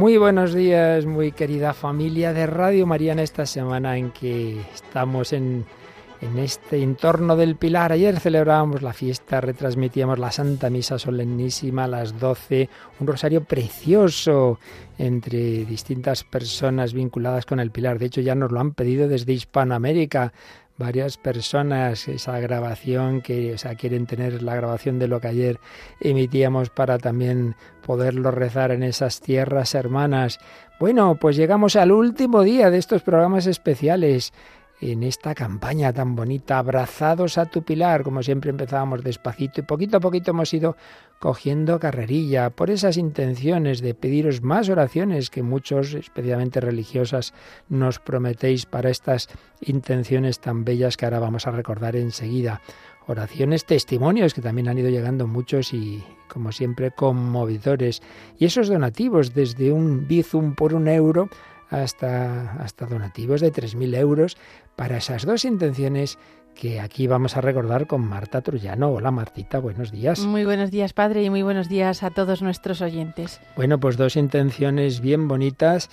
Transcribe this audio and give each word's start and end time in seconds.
Muy 0.00 0.16
buenos 0.16 0.54
días, 0.54 1.04
muy 1.04 1.30
querida 1.30 1.74
familia 1.74 2.32
de 2.32 2.46
Radio 2.46 2.86
María 2.86 3.12
en 3.12 3.18
esta 3.18 3.44
semana 3.44 3.98
en 3.98 4.12
que 4.12 4.58
estamos 4.72 5.34
en, 5.34 5.66
en 6.22 6.38
este 6.38 6.82
entorno 6.82 7.36
del 7.36 7.56
Pilar. 7.56 7.92
Ayer 7.92 8.18
celebrábamos 8.18 8.80
la 8.80 8.94
fiesta, 8.94 9.42
retransmitíamos 9.42 10.18
la 10.18 10.32
Santa 10.32 10.70
Misa 10.70 10.98
Solemnísima 10.98 11.84
a 11.84 11.88
las 11.88 12.18
12, 12.18 12.70
un 12.98 13.06
rosario 13.06 13.44
precioso 13.44 14.58
entre 14.96 15.66
distintas 15.66 16.24
personas 16.24 16.94
vinculadas 16.94 17.44
con 17.44 17.60
el 17.60 17.70
Pilar. 17.70 17.98
De 17.98 18.06
hecho, 18.06 18.22
ya 18.22 18.34
nos 18.34 18.52
lo 18.52 18.58
han 18.58 18.72
pedido 18.72 19.06
desde 19.06 19.34
Hispanoamérica 19.34 20.32
varias 20.80 21.18
personas 21.18 22.08
esa 22.08 22.40
grabación 22.40 23.20
que 23.20 23.54
o 23.54 23.58
sea, 23.58 23.76
quieren 23.76 24.06
tener 24.06 24.42
la 24.42 24.56
grabación 24.56 24.98
de 24.98 25.06
lo 25.06 25.20
que 25.20 25.28
ayer 25.28 25.60
emitíamos 26.00 26.70
para 26.70 26.98
también 26.98 27.54
poderlo 27.86 28.30
rezar 28.32 28.72
en 28.72 28.82
esas 28.82 29.20
tierras 29.20 29.74
hermanas. 29.76 30.40
Bueno, 30.80 31.16
pues 31.20 31.36
llegamos 31.36 31.76
al 31.76 31.92
último 31.92 32.42
día 32.42 32.70
de 32.70 32.78
estos 32.78 33.02
programas 33.02 33.46
especiales 33.46 34.32
en 34.80 35.02
esta 35.02 35.34
campaña 35.34 35.92
tan 35.92 36.16
bonita, 36.16 36.58
abrazados 36.58 37.36
a 37.36 37.46
tu 37.46 37.62
pilar, 37.62 38.02
como 38.02 38.22
siempre 38.22 38.50
empezábamos 38.50 39.04
despacito 39.04 39.60
y 39.60 39.64
poquito 39.64 39.98
a 39.98 40.00
poquito 40.00 40.30
hemos 40.30 40.52
ido 40.54 40.76
cogiendo 41.18 41.78
carrerilla 41.78 42.48
por 42.48 42.70
esas 42.70 42.96
intenciones 42.96 43.82
de 43.82 43.94
pediros 43.94 44.42
más 44.42 44.70
oraciones 44.70 45.28
que 45.28 45.42
muchos, 45.42 45.92
especialmente 45.92 46.60
religiosas, 46.60 47.34
nos 47.68 47.98
prometéis 47.98 48.64
para 48.64 48.88
estas 48.88 49.28
intenciones 49.60 50.40
tan 50.40 50.64
bellas 50.64 50.96
que 50.96 51.04
ahora 51.04 51.18
vamos 51.18 51.46
a 51.46 51.50
recordar 51.50 51.94
enseguida. 51.96 52.62
Oraciones, 53.06 53.64
testimonios 53.64 54.34
que 54.34 54.40
también 54.40 54.68
han 54.68 54.78
ido 54.78 54.88
llegando 54.88 55.26
muchos 55.26 55.74
y, 55.74 56.02
como 56.28 56.52
siempre, 56.52 56.90
conmovedores. 56.90 58.02
Y 58.38 58.44
esos 58.44 58.68
donativos, 58.68 59.34
desde 59.34 59.72
un 59.72 60.06
bizum 60.06 60.54
por 60.54 60.74
un 60.74 60.86
euro 60.86 61.28
hasta, 61.70 62.52
hasta 62.54 62.86
donativos 62.86 63.40
de 63.40 63.52
3.000 63.52 63.96
euros 63.96 64.36
para 64.76 64.98
esas 64.98 65.24
dos 65.24 65.44
intenciones 65.44 66.18
que 66.54 66.80
aquí 66.80 67.06
vamos 67.06 67.36
a 67.36 67.40
recordar 67.40 67.86
con 67.86 68.02
Marta 68.02 68.42
Trullano. 68.42 68.90
Hola 68.90 69.10
Martita, 69.10 69.60
buenos 69.60 69.92
días. 69.92 70.20
Muy 70.20 70.44
buenos 70.44 70.70
días 70.70 70.92
Padre 70.92 71.22
y 71.22 71.30
muy 71.30 71.42
buenos 71.42 71.68
días 71.68 72.02
a 72.02 72.10
todos 72.10 72.42
nuestros 72.42 72.82
oyentes. 72.82 73.40
Bueno, 73.56 73.78
pues 73.78 73.96
dos 73.96 74.16
intenciones 74.16 75.00
bien 75.00 75.28
bonitas 75.28 75.88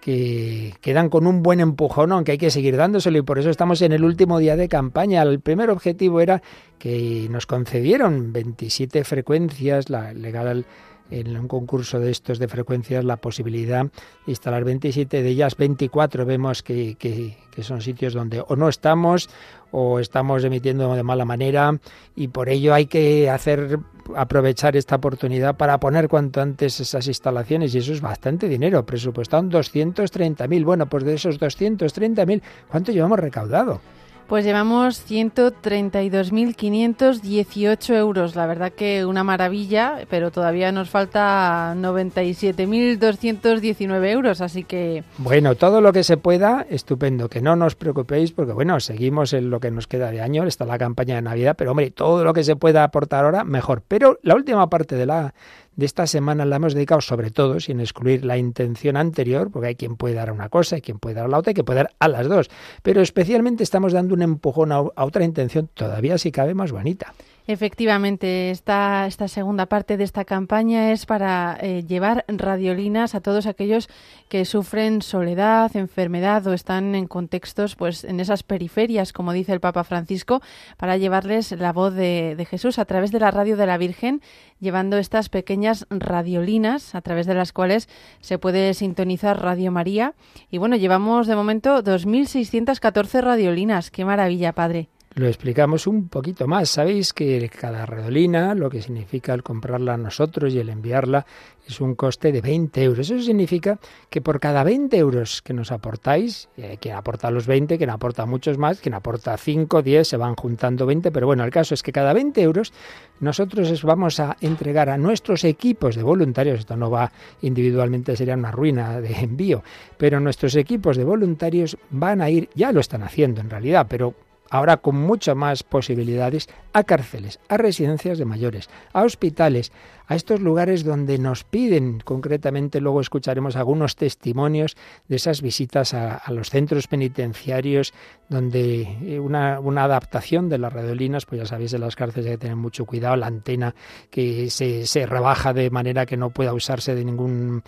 que 0.00 0.74
quedan 0.80 1.10
con 1.10 1.26
un 1.26 1.42
buen 1.42 1.60
empujón, 1.60 2.12
aunque 2.12 2.32
hay 2.32 2.38
que 2.38 2.50
seguir 2.50 2.76
dándoselo 2.76 3.18
y 3.18 3.22
por 3.22 3.38
eso 3.38 3.50
estamos 3.50 3.82
en 3.82 3.92
el 3.92 4.04
último 4.04 4.38
día 4.38 4.56
de 4.56 4.68
campaña. 4.68 5.22
El 5.22 5.40
primer 5.40 5.70
objetivo 5.70 6.20
era 6.20 6.42
que 6.78 7.28
nos 7.30 7.46
concedieron 7.46 8.32
27 8.32 9.04
frecuencias, 9.04 9.90
la 9.90 10.12
legal 10.14 10.64
en 11.10 11.36
un 11.36 11.48
concurso 11.48 11.98
de 12.00 12.10
estos 12.10 12.38
de 12.38 12.48
frecuencias 12.48 13.04
la 13.04 13.16
posibilidad 13.16 13.84
de 13.84 13.90
instalar 14.26 14.64
27 14.64 15.22
de 15.22 15.28
ellas, 15.28 15.56
24 15.56 16.24
vemos 16.24 16.62
que, 16.62 16.96
que, 16.96 17.36
son 17.62 17.82
sitios 17.82 18.14
donde 18.14 18.42
o 18.46 18.56
no 18.56 18.70
estamos 18.70 19.28
o 19.70 20.00
estamos 20.00 20.42
emitiendo 20.44 20.94
de 20.94 21.02
mala 21.02 21.26
manera 21.26 21.78
y 22.16 22.28
por 22.28 22.48
ello 22.48 22.72
hay 22.72 22.86
que 22.86 23.28
hacer 23.28 23.78
aprovechar 24.16 24.76
esta 24.76 24.96
oportunidad 24.96 25.56
para 25.56 25.78
poner 25.78 26.08
cuanto 26.08 26.40
antes 26.40 26.80
esas 26.80 27.06
instalaciones 27.06 27.74
y 27.74 27.78
eso 27.78 27.92
es 27.92 28.00
bastante 28.00 28.48
dinero, 28.48 28.84
presupuestado 28.86 29.42
230.000. 29.42 30.64
Bueno, 30.64 30.86
pues 30.86 31.04
de 31.04 31.14
esos 31.14 31.38
230.000, 31.38 32.42
¿cuánto 32.68 32.92
llevamos 32.92 33.18
recaudado? 33.18 33.80
Pues 34.30 34.44
llevamos 34.44 35.04
132.518 35.10 37.94
euros. 37.96 38.36
La 38.36 38.46
verdad 38.46 38.70
que 38.70 39.04
una 39.04 39.24
maravilla, 39.24 40.06
pero 40.08 40.30
todavía 40.30 40.70
nos 40.70 40.88
falta 40.88 41.74
97.219 41.76 44.06
euros, 44.06 44.40
así 44.40 44.62
que... 44.62 45.02
Bueno, 45.18 45.56
todo 45.56 45.80
lo 45.80 45.92
que 45.92 46.04
se 46.04 46.16
pueda, 46.16 46.64
estupendo. 46.70 47.28
Que 47.28 47.42
no 47.42 47.56
nos 47.56 47.74
preocupéis 47.74 48.30
porque, 48.30 48.52
bueno, 48.52 48.78
seguimos 48.78 49.32
en 49.32 49.50
lo 49.50 49.58
que 49.58 49.72
nos 49.72 49.88
queda 49.88 50.12
de 50.12 50.20
año. 50.20 50.44
Está 50.44 50.64
la 50.64 50.78
campaña 50.78 51.16
de 51.16 51.22
Navidad, 51.22 51.56
pero, 51.58 51.72
hombre, 51.72 51.90
todo 51.90 52.22
lo 52.22 52.32
que 52.32 52.44
se 52.44 52.54
pueda 52.54 52.84
aportar 52.84 53.24
ahora, 53.24 53.42
mejor. 53.42 53.82
Pero 53.88 54.20
la 54.22 54.36
última 54.36 54.70
parte 54.70 54.94
de 54.94 55.06
la 55.06 55.34
de 55.76 55.86
esta 55.86 56.06
semana 56.06 56.44
la 56.44 56.56
hemos 56.56 56.74
dedicado 56.74 57.00
sobre 57.00 57.30
todo, 57.30 57.60
sin 57.60 57.80
excluir 57.80 58.24
la 58.24 58.36
intención 58.36 58.96
anterior, 58.96 59.50
porque 59.50 59.68
hay 59.68 59.74
quien 59.76 59.96
puede 59.96 60.14
dar 60.14 60.32
una 60.32 60.48
cosa, 60.48 60.76
hay 60.76 60.82
quien 60.82 60.98
puede 60.98 61.16
dar 61.16 61.28
la 61.28 61.38
otra, 61.38 61.50
hay 61.50 61.54
quien 61.54 61.64
puede 61.64 61.78
dar 61.78 61.92
a 61.98 62.08
las 62.08 62.28
dos. 62.28 62.50
Pero 62.82 63.00
especialmente 63.00 63.62
estamos 63.62 63.92
dando 63.92 64.14
un 64.14 64.22
empujón 64.22 64.72
a, 64.72 64.80
otra 64.80 65.24
intención 65.24 65.68
todavía, 65.72 66.18
si 66.18 66.32
cabe, 66.32 66.54
más 66.54 66.72
bonita. 66.72 67.14
Efectivamente, 67.52 68.52
esta, 68.52 69.08
esta 69.08 69.26
segunda 69.26 69.66
parte 69.66 69.96
de 69.96 70.04
esta 70.04 70.24
campaña 70.24 70.92
es 70.92 71.04
para 71.04 71.58
eh, 71.60 71.82
llevar 71.84 72.24
radiolinas 72.28 73.16
a 73.16 73.20
todos 73.20 73.46
aquellos 73.46 73.88
que 74.28 74.44
sufren 74.44 75.02
soledad, 75.02 75.74
enfermedad 75.74 76.46
o 76.46 76.52
están 76.52 76.94
en 76.94 77.08
contextos, 77.08 77.74
pues 77.74 78.04
en 78.04 78.20
esas 78.20 78.44
periferias, 78.44 79.12
como 79.12 79.32
dice 79.32 79.52
el 79.52 79.58
Papa 79.58 79.82
Francisco, 79.82 80.40
para 80.76 80.96
llevarles 80.96 81.50
la 81.50 81.72
voz 81.72 81.92
de, 81.92 82.36
de 82.36 82.44
Jesús 82.44 82.78
a 82.78 82.84
través 82.84 83.10
de 83.10 83.18
la 83.18 83.32
radio 83.32 83.56
de 83.56 83.66
la 83.66 83.78
Virgen, 83.78 84.22
llevando 84.60 84.96
estas 84.96 85.28
pequeñas 85.28 85.88
radiolinas 85.90 86.94
a 86.94 87.00
través 87.00 87.26
de 87.26 87.34
las 87.34 87.52
cuales 87.52 87.88
se 88.20 88.38
puede 88.38 88.74
sintonizar 88.74 89.42
Radio 89.42 89.72
María. 89.72 90.14
Y 90.52 90.58
bueno, 90.58 90.76
llevamos 90.76 91.26
de 91.26 91.34
momento 91.34 91.82
2.614 91.82 93.20
radiolinas. 93.22 93.90
Qué 93.90 94.04
maravilla, 94.04 94.52
Padre 94.52 94.88
lo 95.14 95.26
explicamos 95.26 95.86
un 95.88 96.08
poquito 96.08 96.46
más. 96.46 96.68
Sabéis 96.68 97.12
que 97.12 97.48
cada 97.48 97.84
redolina, 97.84 98.54
lo 98.54 98.70
que 98.70 98.80
significa 98.80 99.34
el 99.34 99.42
comprarla 99.42 99.96
nosotros 99.96 100.54
y 100.54 100.60
el 100.60 100.68
enviarla, 100.68 101.26
es 101.66 101.80
un 101.80 101.96
coste 101.96 102.30
de 102.30 102.40
20 102.40 102.82
euros. 102.82 103.10
Eso 103.10 103.22
significa 103.22 103.78
que 104.08 104.20
por 104.20 104.38
cada 104.38 104.62
20 104.62 104.96
euros 104.96 105.42
que 105.42 105.52
nos 105.52 105.72
aportáis, 105.72 106.48
eh, 106.56 106.78
quien 106.80 106.94
aporta 106.94 107.30
los 107.30 107.46
20, 107.46 107.76
quien 107.76 107.90
aporta 107.90 108.24
muchos 108.24 108.56
más, 108.56 108.80
quien 108.80 108.94
aporta 108.94 109.36
5, 109.36 109.82
10, 109.82 110.06
se 110.06 110.16
van 110.16 110.36
juntando 110.36 110.86
20, 110.86 111.10
pero 111.10 111.26
bueno, 111.26 111.44
el 111.44 111.50
caso 111.50 111.74
es 111.74 111.82
que 111.82 111.92
cada 111.92 112.12
20 112.12 112.40
euros 112.40 112.72
nosotros 113.18 113.82
vamos 113.82 114.20
a 114.20 114.36
entregar 114.40 114.88
a 114.88 114.96
nuestros 114.96 115.42
equipos 115.44 115.96
de 115.96 116.04
voluntarios, 116.04 116.60
esto 116.60 116.76
no 116.76 116.90
va 116.90 117.10
individualmente, 117.42 118.16
sería 118.16 118.34
una 118.34 118.52
ruina 118.52 119.00
de 119.00 119.12
envío, 119.12 119.62
pero 119.98 120.20
nuestros 120.20 120.54
equipos 120.54 120.96
de 120.96 121.04
voluntarios 121.04 121.76
van 121.90 122.22
a 122.22 122.30
ir, 122.30 122.48
ya 122.54 122.72
lo 122.72 122.80
están 122.80 123.02
haciendo 123.02 123.40
en 123.40 123.50
realidad, 123.50 123.86
pero 123.88 124.14
ahora 124.50 124.76
con 124.78 124.96
muchas 124.96 125.36
más 125.36 125.62
posibilidades, 125.62 126.48
a 126.72 126.84
cárceles, 126.84 127.38
a 127.48 127.56
residencias 127.56 128.18
de 128.18 128.24
mayores, 128.24 128.68
a 128.92 129.02
hospitales, 129.02 129.72
a 130.10 130.16
estos 130.16 130.40
lugares 130.40 130.82
donde 130.82 131.18
nos 131.18 131.44
piden, 131.44 132.00
concretamente 132.00 132.80
luego 132.80 133.00
escucharemos 133.00 133.54
algunos 133.54 133.94
testimonios 133.94 134.76
de 135.06 135.14
esas 135.14 135.40
visitas 135.40 135.94
a, 135.94 136.20
los 136.32 136.50
centros 136.50 136.88
penitenciarios, 136.88 137.94
donde 138.28 138.98
eh, 139.04 139.20
una, 139.20 139.58
adaptación 139.84 140.48
de 140.48 140.58
las 140.58 140.72
redolinas, 140.72 141.26
pues 141.26 141.42
ya 141.42 141.46
sabéis, 141.46 141.74
en 141.74 141.82
las 141.82 141.94
cárceles 141.94 142.26
hay 142.26 142.32
que 142.32 142.38
tener 142.38 142.56
mucho 142.56 142.86
cuidado, 142.86 143.14
la 143.14 143.28
antena 143.28 143.76
que 144.10 144.50
se, 144.50 144.84
se 144.84 145.06
rebaja 145.06 145.52
de 145.52 145.70
manera 145.70 146.06
que 146.06 146.16
no 146.16 146.30
pueda 146.30 146.54
usarse 146.54 146.96
de 146.96 147.04
ninguna 147.04 147.62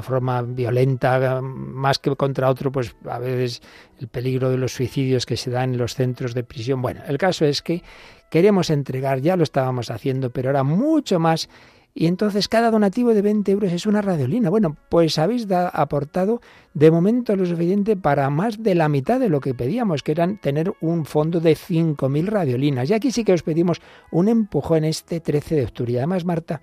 forma 0.00 0.42
violenta, 0.42 1.40
más 1.42 1.98
que 1.98 2.14
contra 2.14 2.48
otro, 2.48 2.70
pues 2.70 2.94
a 3.10 3.18
veces 3.18 3.60
el 3.98 4.06
peligro 4.06 4.50
de 4.50 4.56
los 4.56 4.72
suicidios 4.72 5.26
que 5.26 5.36
se 5.36 5.50
dan 5.50 5.72
en 5.72 5.78
los 5.78 5.96
centros 5.96 6.32
de 6.32 6.44
prisión. 6.44 6.80
Bueno, 6.80 7.00
el 7.08 7.18
caso 7.18 7.44
es 7.44 7.60
que 7.60 7.82
queremos 8.30 8.70
entregar, 8.70 9.20
ya 9.20 9.36
lo 9.36 9.42
estábamos 9.42 9.90
haciendo, 9.90 10.30
pero 10.30 10.50
ahora 10.50 10.62
mucho 10.62 11.18
más 11.18 11.48
y 12.00 12.06
entonces 12.06 12.46
cada 12.46 12.70
donativo 12.70 13.12
de 13.12 13.22
20 13.22 13.50
euros 13.50 13.72
es 13.72 13.84
una 13.84 14.00
radiolina. 14.00 14.50
Bueno, 14.50 14.76
pues 14.88 15.18
habéis 15.18 15.48
aportado 15.50 16.40
de 16.72 16.92
momento 16.92 17.34
lo 17.34 17.44
suficiente 17.44 17.96
para 17.96 18.30
más 18.30 18.62
de 18.62 18.76
la 18.76 18.88
mitad 18.88 19.18
de 19.18 19.28
lo 19.28 19.40
que 19.40 19.52
pedíamos, 19.52 20.04
que 20.04 20.12
eran 20.12 20.38
tener 20.40 20.72
un 20.80 21.04
fondo 21.06 21.40
de 21.40 21.56
5.000 21.56 22.26
radiolinas. 22.26 22.88
Y 22.88 22.94
aquí 22.94 23.10
sí 23.10 23.24
que 23.24 23.32
os 23.32 23.42
pedimos 23.42 23.80
un 24.12 24.28
empujón 24.28 24.84
este 24.84 25.18
13 25.18 25.56
de 25.56 25.64
octubre. 25.64 25.92
Y 25.94 25.96
además, 25.96 26.24
Marta, 26.24 26.60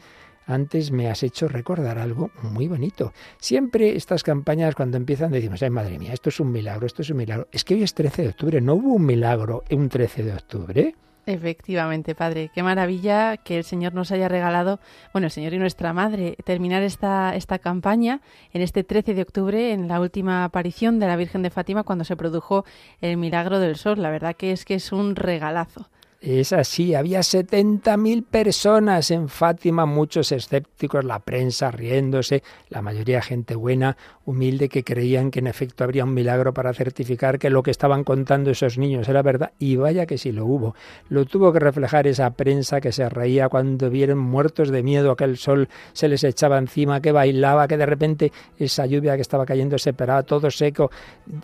antes 0.48 0.92
me 0.92 1.10
has 1.10 1.22
hecho 1.22 1.50
recordar 1.50 2.00
algo 2.00 2.31
muy 2.42 2.70
bonito. 2.70 3.12
Siempre 3.38 3.98
estas 3.98 4.24
campañas 4.24 4.74
cuando 4.74 4.96
empiezan 4.96 5.34
decimos, 5.34 5.62
ay 5.62 5.70
madre 5.70 6.00
mía, 6.00 6.14
esto 6.14 6.30
es 6.30 6.40
un 6.40 6.50
milagro, 6.50 6.86
esto 6.86 7.02
es 7.02 7.10
un 7.10 7.18
milagro. 7.18 7.50
Es 7.52 7.66
que 7.66 7.74
hoy 7.74 7.84
es 7.84 7.94
13 7.94 8.22
de 8.22 8.30
octubre, 8.30 8.62
no 8.62 8.76
hubo 8.76 8.94
un 8.94 9.06
milagro 9.06 9.66
un 9.70 9.90
13 9.90 10.24
de 10.24 10.34
octubre. 10.34 10.96
Efectivamente, 11.25 12.13
Padre. 12.13 12.51
Qué 12.54 12.62
maravilla 12.62 13.38
que 13.38 13.57
el 13.57 13.63
Señor 13.63 13.94
nos 13.95 14.12
haya 14.12 14.27
regalado, 14.27 14.80
bueno, 15.12 15.25
el 15.25 15.31
Señor 15.31 15.54
y 15.54 15.57
nuestra 15.57 15.92
Madre, 15.92 16.36
terminar 16.44 16.83
esta, 16.83 17.36
esta 17.36 17.57
campaña 17.57 18.22
en 18.54 18.62
este 18.62 18.83
13 18.83 19.16
de 19.16 19.24
octubre, 19.24 19.72
en 19.72 19.88
la 19.88 20.00
última 20.00 20.44
aparición 20.44 21.00
de 21.00 21.07
la 21.07 21.16
Virgen 21.16 21.42
de 21.42 21.50
Fátima, 21.50 21.83
cuando 21.83 22.04
se 22.04 22.16
produjo 22.16 22.63
el 23.01 23.18
milagro 23.18 23.60
del 23.60 23.75
sol. 23.75 24.01
La 24.01 24.12
verdad 24.12 24.36
que 24.36 24.51
es 24.51 24.66
que 24.66 24.75
es 24.75 24.92
un 24.92 25.16
regalazo. 25.16 25.89
Es 26.25 26.54
así, 26.54 26.95
había 26.95 27.19
70.000 27.19 28.25
personas 28.25 29.12
en 29.12 29.30
Fátima, 29.30 29.86
muchos 29.86 30.31
escépticos, 30.31 31.06
la 31.06 31.19
prensa 31.19 31.69
riéndose, 31.69 32.42
la 32.69 32.81
mayoría 32.81 33.22
gente 33.22 33.54
buena, 33.54 33.95
humilde, 34.25 34.68
que 34.68 34.83
creían 34.83 35.30
que 35.30 35.38
en 35.38 35.45
efecto 35.45 35.83
habría 35.83 36.04
un 36.04 36.16
milagro 36.16 36.51
para 36.51 36.74
certificar 36.74 37.38
que 37.38 37.51
lo 37.51 37.62
que 37.62 37.69
estaban 37.69 38.04
contando 38.04 38.50
esos 38.50 38.80
niños 38.80 39.07
era 39.07 39.22
verdad, 39.22 39.51
y 39.60 39.75
vaya 39.75 40.07
que 40.07 40.18
sí 40.18 40.31
lo 40.31 40.48
hubo. 40.48 40.74
Lo 41.10 41.25
tuvo 41.25 41.54
que 41.54 41.60
reflejar 41.60 42.07
esa 42.07 42.31
prensa 42.31 42.81
que 42.81 42.92
se 42.92 43.07
reía 43.07 43.48
cuando 43.48 43.92
vieron 43.92 44.18
muertos 44.18 44.71
de 44.71 44.81
miedo, 44.81 45.16
que 45.16 45.25
el 45.25 45.38
sol 45.38 45.69
se 45.94 46.07
les 46.07 46.24
echaba 46.24 46.57
encima, 46.57 47.01
que 47.01 47.12
bailaba, 47.12 47.68
que 47.68 47.78
de 47.78 47.86
repente 47.86 48.31
esa 48.57 48.88
lluvia 48.88 49.16
que 49.16 49.21
estaba 49.21 49.45
cayendo 49.45 49.78
se 49.78 49.94
paraba 49.94 50.24
todo 50.24 50.50
seco. 50.50 50.89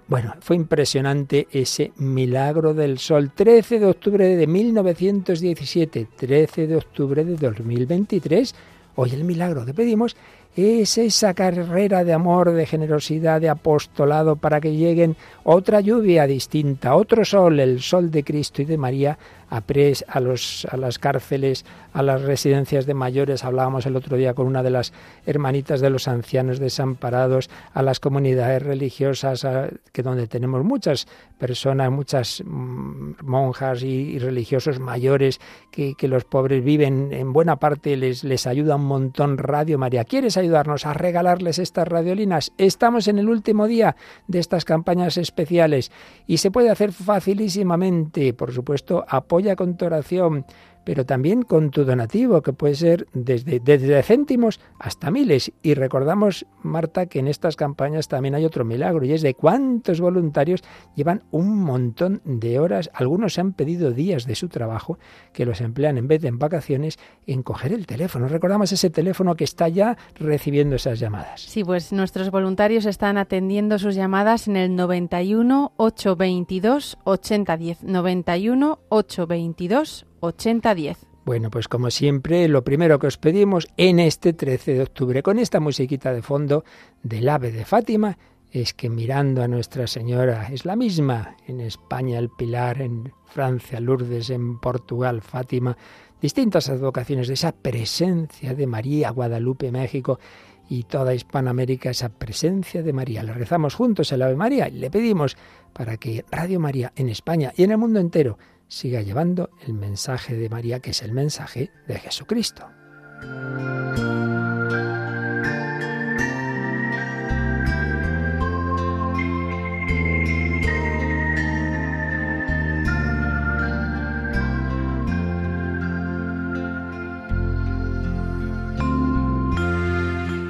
Bueno, 0.07 0.33
fue 0.39 0.55
impresionante 0.55 1.47
ese 1.51 1.91
milagro 1.97 2.73
del 2.73 2.97
sol. 2.97 3.29
13 3.35 3.79
de 3.79 3.85
octubre 3.85 4.35
de 4.35 4.47
1917, 4.71 6.07
13 6.15 6.67
de 6.67 6.77
octubre 6.77 7.25
de 7.25 7.35
2023. 7.35 8.55
Hoy 8.95 9.11
el 9.11 9.25
milagro 9.25 9.65
que 9.65 9.73
pedimos 9.73 10.15
es 10.55 10.97
esa 10.97 11.33
carrera 11.33 12.05
de 12.05 12.13
amor, 12.13 12.53
de 12.53 12.65
generosidad, 12.65 13.41
de 13.41 13.49
apostolado 13.49 14.37
para 14.37 14.61
que 14.61 14.73
lleguen 14.73 15.17
otra 15.43 15.81
lluvia 15.81 16.25
distinta, 16.25 16.95
otro 16.95 17.25
sol, 17.25 17.59
el 17.59 17.81
sol 17.81 18.11
de 18.11 18.23
Cristo 18.23 18.61
y 18.61 18.65
de 18.65 18.77
María, 18.77 19.17
a, 19.51 19.61
pres, 19.61 20.03
a, 20.07 20.19
los, 20.19 20.65
a 20.71 20.77
las 20.77 20.97
cárceles, 20.97 21.65
a 21.93 22.01
las 22.01 22.21
residencias 22.21 22.85
de 22.85 22.93
mayores. 22.93 23.43
Hablábamos 23.43 23.85
el 23.85 23.97
otro 23.97 24.15
día 24.17 24.33
con 24.33 24.47
una 24.47 24.63
de 24.63 24.71
las 24.71 24.93
hermanitas 25.25 25.81
de 25.81 25.89
los 25.89 26.07
ancianos 26.07 26.57
desamparados, 26.57 27.49
a 27.73 27.83
las 27.83 27.99
comunidades 27.99 28.63
religiosas, 28.63 29.45
que 29.91 30.03
donde 30.03 30.27
tenemos 30.27 30.63
muchas 30.63 31.05
personas, 31.37 31.91
muchas 31.91 32.41
mm, 32.45 33.13
monjas 33.23 33.83
y, 33.83 34.19
religiosos 34.19 34.79
mayores 34.79 35.39
que, 35.69 35.95
que, 35.95 36.07
los 36.07 36.23
pobres 36.23 36.63
viven 36.63 37.11
en 37.11 37.33
buena 37.33 37.57
parte, 37.57 37.97
les, 37.97 38.23
les 38.23 38.47
ayuda 38.47 38.77
un 38.77 38.85
montón 38.85 39.37
Radio 39.37 39.77
María. 39.77 40.05
¿Quieres 40.05 40.37
ayudarnos 40.37 40.85
a 40.85 40.93
regalarles 40.93 41.59
estas 41.59 41.87
radiolinas? 41.87 42.53
Estamos 42.57 43.07
en 43.09 43.19
el 43.19 43.27
último 43.27 43.67
día 43.67 43.97
de 44.27 44.39
estas 44.39 44.63
campañas 44.63 45.17
especiales 45.17 45.91
y 46.25 46.37
se 46.37 46.51
puede 46.51 46.69
hacer 46.69 46.93
facilísimamente, 46.93 48.33
por 48.33 48.53
supuesto, 48.53 49.03
apoya 49.41 49.55
con 49.55 49.75
tu 49.75 49.85
oración 49.85 50.45
pero 50.83 51.05
también 51.05 51.43
con 51.43 51.69
tu 51.69 51.85
donativo, 51.85 52.41
que 52.41 52.53
puede 52.53 52.75
ser 52.75 53.07
desde, 53.13 54.03
céntimos 54.03 54.59
hasta 54.79 55.11
miles. 55.11 55.51
Y 55.61 55.73
recordamos, 55.73 56.45
Marta, 56.63 57.05
que 57.05 57.19
en 57.19 57.27
estas 57.27 57.55
campañas 57.55 58.07
también 58.07 58.35
hay 58.35 58.45
otro 58.45 58.65
milagro, 58.65 59.05
y 59.05 59.13
es 59.13 59.21
de 59.21 59.35
cuántos 59.35 60.01
voluntarios 60.01 60.63
llevan 60.95 61.23
un 61.31 61.59
montón 61.59 62.21
de 62.25 62.59
horas, 62.59 62.89
algunos 62.93 63.37
han 63.37 63.53
pedido 63.53 63.91
días 63.91 64.25
de 64.25 64.35
su 64.35 64.47
trabajo, 64.49 64.97
que 65.33 65.45
los 65.45 65.61
emplean 65.61 65.97
en 65.97 66.07
vez 66.07 66.21
de 66.21 66.31
en 66.31 66.39
vacaciones, 66.39 66.97
en 67.27 67.43
coger 67.43 67.73
el 67.73 67.85
teléfono. 67.85 68.27
Recordamos 68.27 68.71
ese 68.71 68.89
teléfono 68.89 69.35
que 69.35 69.43
está 69.43 69.67
ya 69.67 69.97
recibiendo 70.15 70.75
esas 70.77 70.99
llamadas. 70.99 71.41
Sí, 71.41 71.63
pues 71.63 71.91
nuestros 71.91 72.31
voluntarios 72.31 72.85
están 72.85 73.17
atendiendo 73.17 73.77
sus 73.77 73.95
llamadas 73.95 74.47
en 74.47 74.57
el 74.57 74.75
91 74.75 75.73
822 75.77 76.97
8010. 77.03 77.83
91 77.83 78.79
822 78.89 80.05
8010. 80.21 80.97
Bueno, 81.23 81.51
pues 81.51 81.67
como 81.67 81.91
siempre, 81.91 82.47
lo 82.47 82.63
primero 82.63 82.97
que 82.97 83.07
os 83.07 83.17
pedimos 83.17 83.67
en 83.77 83.99
este 83.99 84.33
13 84.33 84.73
de 84.73 84.81
octubre, 84.81 85.21
con 85.21 85.37
esta 85.37 85.59
musiquita 85.59 86.13
de 86.13 86.23
fondo 86.23 86.63
del 87.03 87.29
ave 87.29 87.51
de 87.51 87.63
Fátima, 87.63 88.17
es 88.51 88.73
que 88.73 88.89
mirando 88.89 89.43
a 89.43 89.47
Nuestra 89.47 89.87
Señora, 89.87 90.47
es 90.51 90.65
la 90.65 90.75
misma 90.75 91.37
en 91.47 91.61
España 91.61 92.17
el 92.17 92.29
Pilar, 92.29 92.81
en 92.81 93.13
Francia 93.27 93.79
Lourdes, 93.79 94.29
en 94.29 94.59
Portugal 94.59 95.21
Fátima, 95.21 95.77
distintas 96.19 96.69
advocaciones 96.69 97.27
de 97.27 97.35
esa 97.35 97.51
presencia 97.51 98.53
de 98.53 98.67
María, 98.67 99.11
Guadalupe, 99.11 99.71
México 99.71 100.19
y 100.67 100.83
toda 100.83 101.13
Hispanoamérica, 101.13 101.91
esa 101.91 102.09
presencia 102.09 102.81
de 102.81 102.93
María. 102.93 103.23
Le 103.23 103.33
rezamos 103.33 103.75
juntos 103.75 104.11
el 104.11 104.21
Ave 104.21 104.35
María 104.35 104.67
y 104.67 104.79
le 104.79 104.89
pedimos 104.89 105.37
para 105.71 105.97
que 105.97 106.25
Radio 106.31 106.59
María 106.59 106.91
en 106.95 107.09
España 107.09 107.53
y 107.55 107.63
en 107.63 107.71
el 107.71 107.77
mundo 107.77 107.99
entero 107.99 108.37
siga 108.71 109.01
llevando 109.01 109.49
el 109.67 109.73
mensaje 109.73 110.35
de 110.35 110.49
María, 110.49 110.79
que 110.79 110.91
es 110.91 111.03
el 111.03 111.11
mensaje 111.11 111.71
de 111.87 111.99
Jesucristo. 111.99 112.65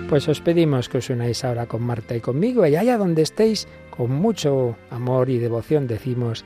Pues 0.07 0.27
os 0.27 0.41
pedimos 0.41 0.89
que 0.89 0.99
os 0.99 1.09
unáis 1.09 1.43
ahora 1.43 1.65
con 1.65 1.81
Marta 1.81 2.15
y 2.15 2.21
conmigo 2.21 2.67
y 2.67 2.75
allá 2.75 2.97
donde 2.97 3.23
estéis, 3.23 3.67
con 3.89 4.11
mucho 4.11 4.75
amor 4.91 5.29
y 5.29 5.39
devoción 5.39 5.87
decimos, 5.87 6.45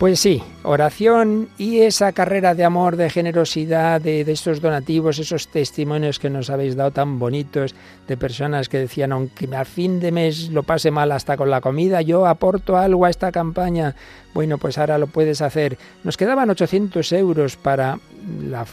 Pues 0.00 0.18
sí, 0.18 0.42
oración 0.62 1.50
y 1.58 1.80
esa 1.80 2.12
carrera 2.12 2.54
de 2.54 2.64
amor, 2.64 2.96
de 2.96 3.10
generosidad, 3.10 4.00
de, 4.00 4.22
estos 4.22 4.62
donativos, 4.62 5.18
esos 5.18 5.48
testimonios 5.48 6.18
que 6.18 6.30
nos 6.30 6.48
habéis 6.48 6.74
dado 6.74 6.90
tan 6.90 7.18
bonitos 7.18 7.74
de 8.08 8.16
personas 8.16 8.70
que 8.70 8.78
decían, 8.78 9.12
aunque 9.12 9.54
a 9.54 9.66
fin 9.66 10.00
de 10.00 10.10
mes 10.10 10.48
lo 10.48 10.62
pase 10.62 10.90
mal 10.90 11.12
hasta 11.12 11.36
con 11.36 11.50
la 11.50 11.60
comida, 11.60 12.00
yo 12.00 12.26
aporto 12.26 12.78
algo 12.78 13.04
a 13.04 13.10
esta 13.10 13.30
campaña. 13.30 13.94
Bueno, 14.32 14.56
pues 14.56 14.78
ahora 14.78 14.96
lo 14.96 15.06
puedes 15.06 15.42
hacer. 15.42 15.76
Nos 16.02 16.16
quedaban 16.16 16.48
800 16.48 17.12
euros 17.12 17.56
para 17.56 17.98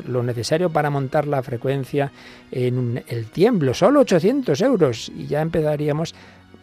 lo 0.07 0.23
necesario 0.23 0.69
para 0.69 0.89
montar 0.89 1.27
la 1.27 1.43
frecuencia 1.43 2.09
en 2.51 3.03
el 3.09 3.25
tiemblo, 3.31 3.73
solo 3.73 3.99
800 3.99 4.61
euros 4.61 5.11
y 5.13 5.27
ya 5.27 5.41
empezaríamos 5.41 6.15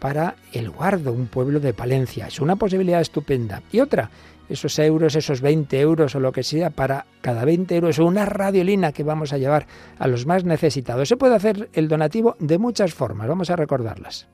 para 0.04 0.36
El 0.52 0.68
Guardo, 0.68 1.12
un 1.12 1.28
pueblo 1.28 1.60
de 1.60 1.72
Palencia. 1.72 2.26
Es 2.26 2.38
una 2.38 2.56
posibilidad 2.56 3.00
estupenda. 3.00 3.62
Y 3.72 3.80
otra, 3.80 4.10
esos 4.48 4.78
euros, 4.78 5.16
esos 5.16 5.40
20 5.40 5.80
euros 5.80 6.14
o 6.14 6.20
lo 6.20 6.32
que 6.32 6.42
sea, 6.42 6.70
para 6.70 7.06
cada 7.20 7.44
20 7.44 7.74
euros 7.74 7.98
una 7.98 8.24
radiolina 8.24 8.92
que 8.92 9.02
vamos 9.02 9.32
a 9.32 9.38
llevar 9.38 9.66
a 9.98 10.06
los 10.08 10.26
más 10.26 10.44
necesitados. 10.44 11.08
Se 11.08 11.16
puede 11.16 11.34
hacer 11.34 11.68
el 11.72 11.88
donativo 11.88 12.36
de 12.38 12.58
muchas 12.58 12.94
formas, 12.94 13.28
vamos 13.28 13.50
a 13.50 13.56
recordarlas. 13.56 14.28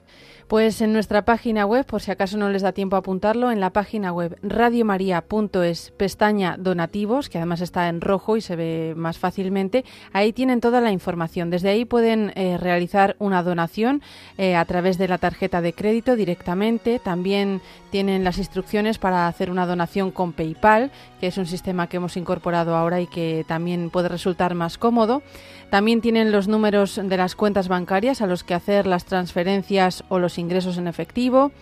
Pues 0.51 0.81
en 0.81 0.93
nuestra 0.93 1.25
página 1.25 1.65
web, 1.65 1.87
por 1.87 2.03
si 2.03 2.11
acaso 2.11 2.37
no 2.37 2.51
les 2.51 2.63
da 2.63 2.73
tiempo 2.73 2.97
a 2.97 2.99
apuntarlo, 2.99 3.53
en 3.53 3.61
la 3.61 3.71
página 3.71 4.13
web 4.13 4.37
radiomaria.es, 4.43 5.93
pestaña 5.93 6.57
donativos, 6.59 7.29
que 7.29 7.39
además 7.39 7.61
está 7.61 7.89
en 7.89 8.01
rojo 8.01 8.37
y 8.37 8.41
se 8.41 8.57
ve 8.57 8.95
más 8.97 9.17
fácilmente, 9.17 9.85
ahí 10.13 10.33
tienen 10.33 10.61
toda 10.61 10.81
la 10.81 10.91
información. 10.91 11.51
Desde 11.51 11.69
ahí 11.69 11.85
pueden 11.85 12.33
eh, 12.35 12.59
realizar 12.59 13.15
una 13.21 13.45
donación 13.45 14.03
eh, 14.39 14.57
a 14.57 14.65
través 14.65 14.99
de 14.99 15.07
la 15.07 15.19
tarjeta 15.19 15.61
de 15.61 15.73
crédito 15.73 16.17
directamente. 16.17 16.99
También 16.99 17.61
tienen 17.93 18.25
las 18.25 18.39
instrucciones 18.39 18.99
para 18.99 19.29
hacer 19.29 19.53
una 19.53 19.67
donación 19.67 20.11
con 20.11 20.33
PayPal, 20.33 20.91
que 21.21 21.29
es 21.29 21.39
un 21.39 21.47
sistema 21.47 21.87
que 21.87 21.99
hemos 21.99 22.17
incorporado 22.17 22.75
ahora 22.75 23.01
y 23.01 23.07
que 23.07 23.45
también 23.47 23.89
puede 23.91 24.09
resultar 24.09 24.57
más 24.57 24.79
cómodo. 24.79 25.23
También 25.71 26.01
tienen 26.01 26.33
los 26.33 26.49
números 26.49 27.01
de 27.03 27.17
las 27.17 27.37
cuentas 27.37 27.69
bancarias 27.69 28.21
a 28.21 28.27
los 28.27 28.43
que 28.43 28.55
hacer 28.55 28.89
las 28.89 29.05
transferencias 29.05 30.03
o 30.09 30.19
los 30.19 30.37
ingresos 30.37 30.79
en 30.79 30.89
efectivo, 30.89 31.53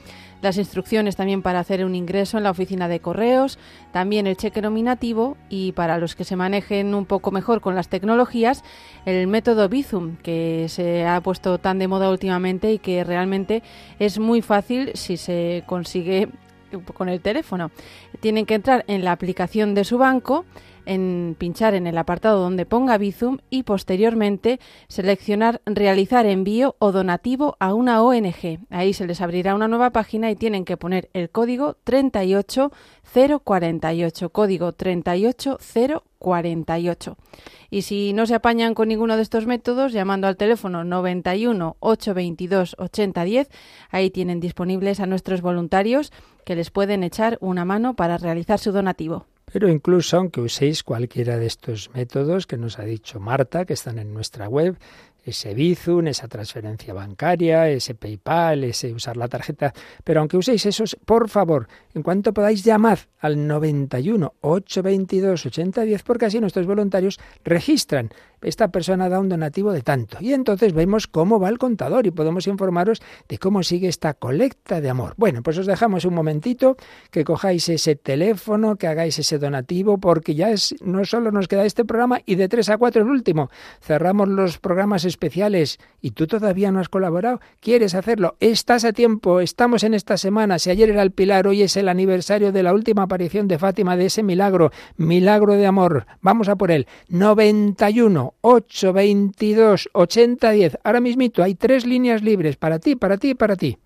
las 0.41 0.57
instrucciones 0.57 1.15
también 1.15 1.43
para 1.43 1.59
hacer 1.59 1.85
un 1.85 1.95
ingreso 1.95 2.39
en 2.39 2.45
la 2.45 2.51
oficina 2.51 2.89
de 2.89 3.01
correos, 3.01 3.59
también 3.93 4.27
el 4.27 4.39
cheque 4.39 4.63
nominativo 4.63 5.37
y 5.51 5.73
para 5.73 5.99
los 5.99 6.17
que 6.17 6.25
se 6.25 6.37
manejen 6.37 6.95
un 6.95 7.05
poco 7.05 7.33
mejor 7.33 7.61
con 7.61 7.75
las 7.75 7.89
tecnologías, 7.89 8.65
el 9.05 9.27
método 9.27 9.69
Bizum, 9.69 10.17
que 10.17 10.67
se 10.69 11.07
ha 11.07 11.21
puesto 11.21 11.59
tan 11.59 11.79
de 11.79 11.89
moda 11.89 12.11
últimamente 12.11 12.73
y 12.73 12.79
que 12.79 13.05
realmente 13.05 13.63
es 13.99 14.19
muy 14.19 14.41
fácil 14.41 14.93
si 14.95 15.19
se 15.19 15.65
consigue 15.67 16.29
con 16.95 17.09
el 17.09 17.21
teléfono. 17.21 17.71
Tienen 18.21 18.47
que 18.47 18.55
entrar 18.55 18.85
en 18.89 19.05
la 19.05 19.13
aplicación 19.13 19.75
de 19.75 19.85
su 19.85 19.99
banco, 19.99 20.45
en 20.89 21.37
pinchar 21.39 21.75
en 21.75 21.87
el 21.87 21.97
apartado 21.99 22.41
donde 22.41 22.67
ponga 22.67 22.99
Bizum 22.99 23.39
y 23.51 23.63
posteriormente 23.63 24.59
seleccionar 24.89 25.61
realizar 25.67 26.27
envío 26.27 26.75
o 26.79 26.91
donativo 26.91 27.57
a 27.61 27.75
una 27.75 28.03
ONG. 28.03 28.59
Ahí 28.71 28.95
se 28.95 29.07
les 29.07 29.21
abrirá 29.21 29.55
una 29.55 29.69
nueva 29.69 29.91
página 29.91 30.31
y 30.31 30.37
tienen 30.37 30.65
que 30.65 30.79
poner 30.79 31.11
el 31.13 31.31
código 31.31 31.77
38048, 31.85 34.31
código 34.31 34.73
38048. 34.73 37.17
Y 37.71 37.83
si 37.83 38.15
no 38.15 38.25
se 38.27 38.35
apañan 38.35 38.73
con 38.75 38.89
ninguno 38.89 39.17
de 39.17 39.23
estos 39.23 39.47
métodos, 39.47 39.93
llamando 39.93 40.27
al 40.27 40.39
teléfono 40.39 40.85
91 40.85 41.77
822 41.81 42.77
8010, 42.79 43.51
ahí 43.91 44.09
tienen 44.09 44.41
disponibles 44.41 45.01
a 45.01 45.07
nuestros 45.07 45.43
voluntarios 45.43 46.15
que 46.47 46.57
les 46.57 46.71
pueden 46.71 47.05
echar 47.05 47.37
una 47.43 47.67
mano 47.67 47.95
para 47.95 48.17
realizar 48.17 48.59
su 48.59 48.73
donativo. 48.73 49.27
Pero 49.53 49.69
incluso 49.69 50.17
aunque 50.17 50.41
uséis 50.41 50.83
cualquiera 50.83 51.39
de 51.39 51.47
estos 51.47 51.91
métodos 51.95 52.47
que 52.47 52.57
nos 52.57 52.79
ha 52.79 52.85
dicho 52.85 53.21
Marta, 53.21 53.65
que 53.65 53.73
están 53.73 53.99
en 53.99 54.13
nuestra 54.13 54.49
web, 54.49 54.77
ese 55.29 55.55
Bizum, 55.55 56.07
esa 56.09 56.29
transferencia 56.29 56.95
bancaria, 56.95 57.69
ese 57.69 57.95
PayPal, 57.95 58.65
ese 58.65 58.93
usar 58.93 59.17
la 59.17 59.29
tarjeta. 59.29 59.73
Pero 60.05 60.21
aunque 60.21 60.37
uséis 60.37 60.67
esos, 60.67 60.97
por 61.05 61.29
favor, 61.29 61.69
en 61.95 62.03
cuanto 62.03 62.33
podáis, 62.33 62.65
llamad 62.65 62.99
al 63.19 63.47
91 63.47 64.35
822 64.41 65.47
8010 65.47 66.03
porque 66.03 66.27
así 66.27 66.41
nuestros 66.41 66.67
voluntarios 66.67 67.19
registran 67.45 68.11
esta 68.43 68.69
persona 68.69 69.09
da 69.09 69.19
un 69.19 69.29
donativo 69.29 69.73
de 69.73 69.83
tanto. 69.83 70.19
Y 70.21 70.33
entonces 70.33 70.73
vemos 70.73 71.07
cómo 71.07 71.41
va 71.41 71.49
el 71.49 71.59
contador 71.59 72.07
y 72.07 72.11
podemos 72.11 72.47
informaros 72.47 73.03
de 73.29 73.39
cómo 73.39 73.63
sigue 73.63 73.89
esta 73.89 74.15
colecta 74.15 74.81
de 74.81 74.91
amor. 74.91 75.15
Bueno, 75.17 75.43
pues 75.43 75.59
os 75.59 75.67
dejamos 75.67 76.05
un 76.05 76.15
momentito 76.15 76.77
que 77.11 77.25
cojáis 77.25 77.69
ese 77.69 77.97
teléfono, 77.97 78.77
que 78.77 78.87
hagáis 78.87 79.19
ese 79.19 79.39
donativo, 79.39 79.99
porque 79.99 80.35
ya 80.35 80.51
es, 80.51 80.75
no 80.81 81.05
solo 81.05 81.33
nos 81.33 81.49
queda 81.49 81.65
este 81.65 81.85
programa 81.85 82.21
y 82.27 82.37
de 82.37 82.49
3 82.49 82.71
a 82.71 82.79
4 82.79 83.03
el 83.03 83.09
último. 83.09 83.51
Cerramos 83.81 84.29
los 84.29 84.59
programas 84.59 85.05
especiales 85.19 85.81
y 86.01 86.13
tú 86.13 86.29
todavía 86.29 86.71
no 86.71 86.79
has 86.79 86.89
colaborado. 86.89 87.41
¿Quieres 87.61 87.97
hacerlo? 87.97 88.37
Estás 88.39 88.85
a 88.85 88.93
tiempo, 88.93 89.41
estamos 89.41 89.83
en 89.83 89.95
esta 89.95 90.17
semana. 90.17 90.61
Si 90.61 90.71
ayer 90.71 90.91
era 90.91 91.03
el 91.03 91.11
Pilar, 91.11 91.49
hoy 91.49 91.63
es 91.63 91.77
el 91.77 91.89
aniversario 91.89 92.53
de 92.53 92.63
la 92.63 92.73
última 92.73 93.03
aparición 93.03 93.49
de 93.49 93.59
Fátima, 93.59 93.97
de 93.97 94.07
ese 94.07 94.23
milagro, 94.23 94.71
milagro 94.97 95.55
de 95.55 95.67
amor. 95.67 96.07
Vamos 96.21 96.49
a 96.49 96.57
por 96.57 96.71
él. 96.71 96.87
91 97.09 98.35
8, 98.41 98.93
22, 98.93 99.89
80, 99.93 100.51
10. 100.51 100.79
Ahora 100.85 101.01
mismito 101.01 101.43
hay 101.43 101.57
tres 101.57 101.85
líneas 101.85 102.23
libres 102.23 102.57
para 102.57 102.79
ti, 102.79 102.95
para 102.95 103.19
ti 103.19 103.35
para 103.35 103.57
ti. 103.57 103.79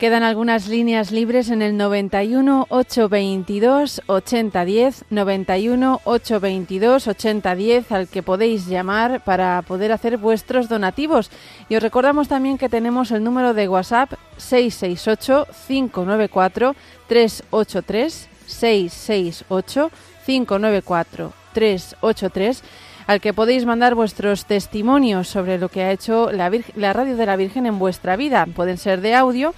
Quedan 0.00 0.22
algunas 0.22 0.66
líneas 0.66 1.12
libres 1.12 1.50
en 1.50 1.60
el 1.60 1.76
91 1.76 2.68
822 2.70 4.00
8010, 4.06 5.04
91 5.10 6.00
822 6.04 7.06
8010 7.06 7.92
al 7.92 8.08
que 8.08 8.22
podéis 8.22 8.66
llamar 8.66 9.22
para 9.22 9.60
poder 9.60 9.92
hacer 9.92 10.16
vuestros 10.16 10.70
donativos. 10.70 11.30
Y 11.68 11.76
os 11.76 11.82
recordamos 11.82 12.28
también 12.28 12.56
que 12.56 12.70
tenemos 12.70 13.10
el 13.10 13.22
número 13.22 13.52
de 13.52 13.68
WhatsApp 13.68 14.14
668 14.38 15.46
594 15.68 16.74
383 17.06 18.28
668 18.46 19.90
594 20.24 21.32
383 21.52 22.62
al 23.06 23.20
que 23.20 23.34
podéis 23.34 23.66
mandar 23.66 23.96
vuestros 23.96 24.44
testimonios 24.44 25.26
sobre 25.26 25.58
lo 25.58 25.68
que 25.68 25.82
ha 25.82 25.90
hecho 25.90 26.30
la, 26.30 26.48
la 26.76 26.92
Radio 26.92 27.16
de 27.16 27.26
la 27.26 27.34
Virgen 27.34 27.66
en 27.66 27.80
vuestra 27.80 28.14
vida. 28.14 28.46
Pueden 28.46 28.78
ser 28.78 29.00
de 29.00 29.16
audio 29.16 29.52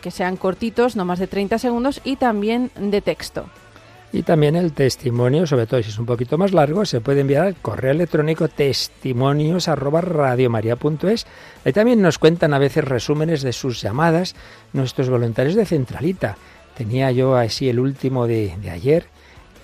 que 0.00 0.10
sean 0.10 0.36
cortitos, 0.36 0.96
no 0.96 1.04
más 1.04 1.18
de 1.18 1.26
30 1.26 1.58
segundos, 1.58 2.00
y 2.04 2.16
también 2.16 2.70
de 2.76 3.00
texto. 3.00 3.46
Y 4.14 4.22
también 4.22 4.54
el 4.54 4.72
testimonio, 4.72 5.44
sobre 5.44 5.66
todo 5.66 5.82
si 5.82 5.88
es 5.88 5.98
un 5.98 6.06
poquito 6.06 6.38
más 6.38 6.52
largo, 6.52 6.84
se 6.84 7.00
puede 7.00 7.22
enviar 7.22 7.46
al 7.46 7.56
correo 7.56 7.90
electrónico 7.90 8.46
testimonios 8.46 9.66
Ahí 9.66 11.72
también 11.72 12.00
nos 12.00 12.18
cuentan 12.18 12.54
a 12.54 12.60
veces 12.60 12.84
resúmenes 12.84 13.42
de 13.42 13.52
sus 13.52 13.82
llamadas 13.82 14.36
nuestros 14.72 15.10
voluntarios 15.10 15.56
de 15.56 15.66
Centralita. 15.66 16.36
Tenía 16.76 17.10
yo 17.10 17.34
así 17.34 17.68
el 17.68 17.80
último 17.80 18.28
de, 18.28 18.54
de 18.62 18.70
ayer. 18.70 19.06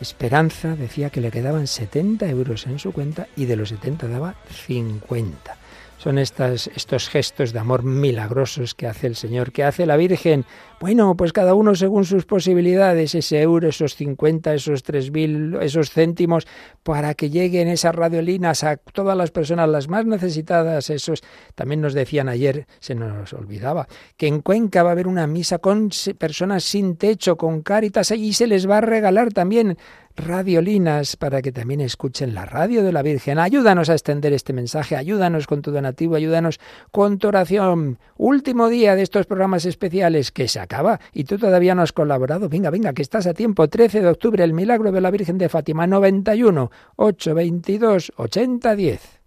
Esperanza 0.00 0.75
decía 0.75 1.11
que 1.11 1.21
le 1.21 1.31
quedaban 1.31 1.69
70 1.69 2.29
euros 2.29 2.67
en 2.67 2.81
su 2.81 2.91
cuenta 2.91 3.29
y 3.37 3.45
de 3.45 3.55
los 3.55 3.69
70 3.69 4.09
daba 4.09 4.35
50 4.67 5.57
son 6.00 6.19
estas, 6.19 6.69
estos 6.69 7.11
gestos 7.11 7.52
de 7.52 7.59
amor 7.59 7.83
milagrosos 7.83 8.75
que 8.75 8.87
hace 8.87 9.07
el 9.07 9.16
Señor, 9.16 9.52
que 9.52 9.64
hace 9.64 9.85
la 9.85 9.99
Virgen. 9.99 10.47
Bueno, 10.80 11.14
pues 11.14 11.35
cada 11.35 11.52
uno 11.52 11.75
según 11.75 12.07
sus 12.07 12.25
posibilidades, 12.25 13.14
ese 13.14 13.42
euro, 13.42 13.69
esos 13.69 13.97
50, 13.97 14.54
esos 14.54 14.83
tres 14.83 15.11
mil, 15.11 15.59
esos 15.61 15.90
céntimos, 15.90 16.47
para 16.83 17.12
que 17.12 17.28
lleguen 17.28 17.69
esas 17.69 17.95
radiolinas 17.95 18.64
a 18.64 18.78
todas 18.78 19.14
las 19.14 19.30
personas 19.30 19.69
las 19.69 19.88
más 19.88 20.07
necesitadas. 20.07 20.88
Esos 20.88 21.23
también 21.54 21.83
nos 21.83 21.92
decían 21.92 22.30
ayer, 22.30 22.66
se 22.78 22.95
nos 22.95 23.35
olvidaba, 23.35 23.87
que 24.16 24.26
en 24.26 24.40
Cuenca 24.40 24.83
va 24.83 24.88
a 24.88 24.92
haber 24.92 25.07
una 25.07 25.26
misa 25.26 25.59
con 25.59 25.90
personas 26.16 26.64
sin 26.64 26.97
techo, 26.97 27.37
con 27.37 27.61
cáritas, 27.61 28.11
y 28.12 28.33
se 28.33 28.47
les 28.47 28.66
va 28.66 28.78
a 28.78 28.80
regalar 28.80 29.35
también 29.35 29.76
radiolinas 30.17 31.17
para 31.17 31.43
que 31.43 31.52
también 31.52 31.81
escuchen 31.81 32.35
la 32.35 32.45
radio 32.45 32.83
de 32.83 32.93
la 32.93 33.02
Virgen. 33.02 33.38
Ayúdanos 33.38 33.88
a 33.88 33.95
extender 33.95 34.33
este 34.33 34.52
mensaje, 34.52 34.97
ayúdanos 34.97 35.47
con 35.47 35.62
tu 35.62 35.71
donativo, 35.71 36.17
ayúdanos 36.17 36.61
con 36.90 37.19
tu 37.19 37.29
oración. 37.29 37.99
Último 38.17 38.69
día 38.69 38.95
de 38.97 39.02
estos 39.02 39.26
programas 39.26 39.64
especiales 39.64 40.31
que 40.33 40.49
se 40.49 40.61
acaba 40.61 41.00
y 41.12 41.25
tú 41.25 41.38
todavía 41.38 41.75
no 41.75 41.83
has 41.83 41.93
colaborado. 41.93 42.49
Venga, 42.49 42.71
venga, 42.71 42.93
que 42.93 43.02
estás 43.02 43.26
a 43.26 43.35
tiempo. 43.35 43.69
13 43.69 44.00
de 44.00 44.09
octubre, 44.09 44.43
el 44.45 44.52
milagro 44.52 44.93
de 44.93 45.00
la 45.00 45.11
Virgen 45.11 45.38
de 45.38 45.49
Fátima, 45.49 45.87
91 45.87 46.71
822 46.97 48.12
8010. 48.17 49.20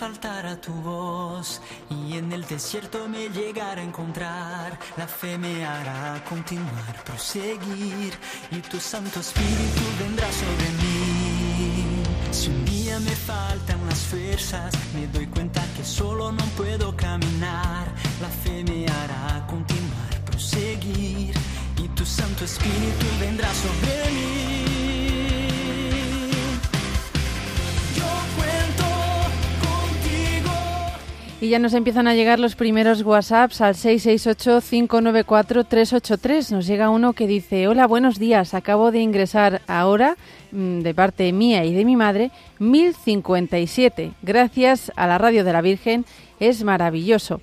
Faltara 0.00 0.58
tu 0.58 0.72
voz 0.72 1.60
y 1.90 2.16
en 2.16 2.32
el 2.32 2.46
desierto 2.46 3.06
me 3.06 3.28
llegara 3.28 3.82
a 3.82 3.84
encontrar, 3.84 4.78
la 4.96 5.06
fe 5.06 5.36
me 5.36 5.62
hará 5.62 6.24
continuar, 6.26 7.04
proseguir 7.04 8.14
y 8.50 8.58
tu 8.70 8.80
Santo 8.80 9.20
Espíritu 9.20 9.82
vendrá 9.98 10.26
sobre 10.32 10.68
mí. 10.80 12.02
Si 12.30 12.48
un 12.48 12.64
día 12.64 12.98
me 12.98 13.14
faltan 13.14 13.78
las 13.86 13.98
fuerzas, 13.98 14.72
me 14.94 15.06
doy 15.08 15.26
cuenta 15.26 15.62
que 15.76 15.84
solo 15.84 16.32
no 16.32 16.44
puedo 16.56 16.96
caminar, 16.96 17.84
la 18.22 18.30
fe 18.42 18.64
me 18.64 18.86
hará 18.86 19.46
continuar, 19.46 20.12
proseguir 20.24 21.34
y 21.76 21.88
tu 21.88 22.06
Santo 22.06 22.46
Espíritu 22.46 23.06
vendrá 23.20 23.50
sobre 23.52 24.10
mí. 24.12 24.60
Y 31.42 31.48
ya 31.48 31.58
nos 31.58 31.72
empiezan 31.72 32.06
a 32.06 32.14
llegar 32.14 32.38
los 32.38 32.54
primeros 32.54 33.02
WhatsApps 33.02 33.62
al 33.62 33.74
668-594-383. 33.74 36.50
Nos 36.50 36.66
llega 36.66 36.90
uno 36.90 37.14
que 37.14 37.26
dice, 37.26 37.66
hola, 37.66 37.86
buenos 37.86 38.18
días, 38.18 38.52
acabo 38.52 38.90
de 38.90 39.00
ingresar 39.00 39.62
ahora, 39.66 40.18
mm, 40.52 40.80
de 40.80 40.94
parte 40.94 41.32
mía 41.32 41.64
y 41.64 41.72
de 41.72 41.86
mi 41.86 41.96
madre, 41.96 42.30
1057. 42.58 44.12
Gracias 44.20 44.92
a 44.96 45.06
la 45.06 45.16
Radio 45.16 45.42
de 45.42 45.52
la 45.54 45.62
Virgen, 45.62 46.04
es 46.40 46.62
maravilloso 46.62 47.40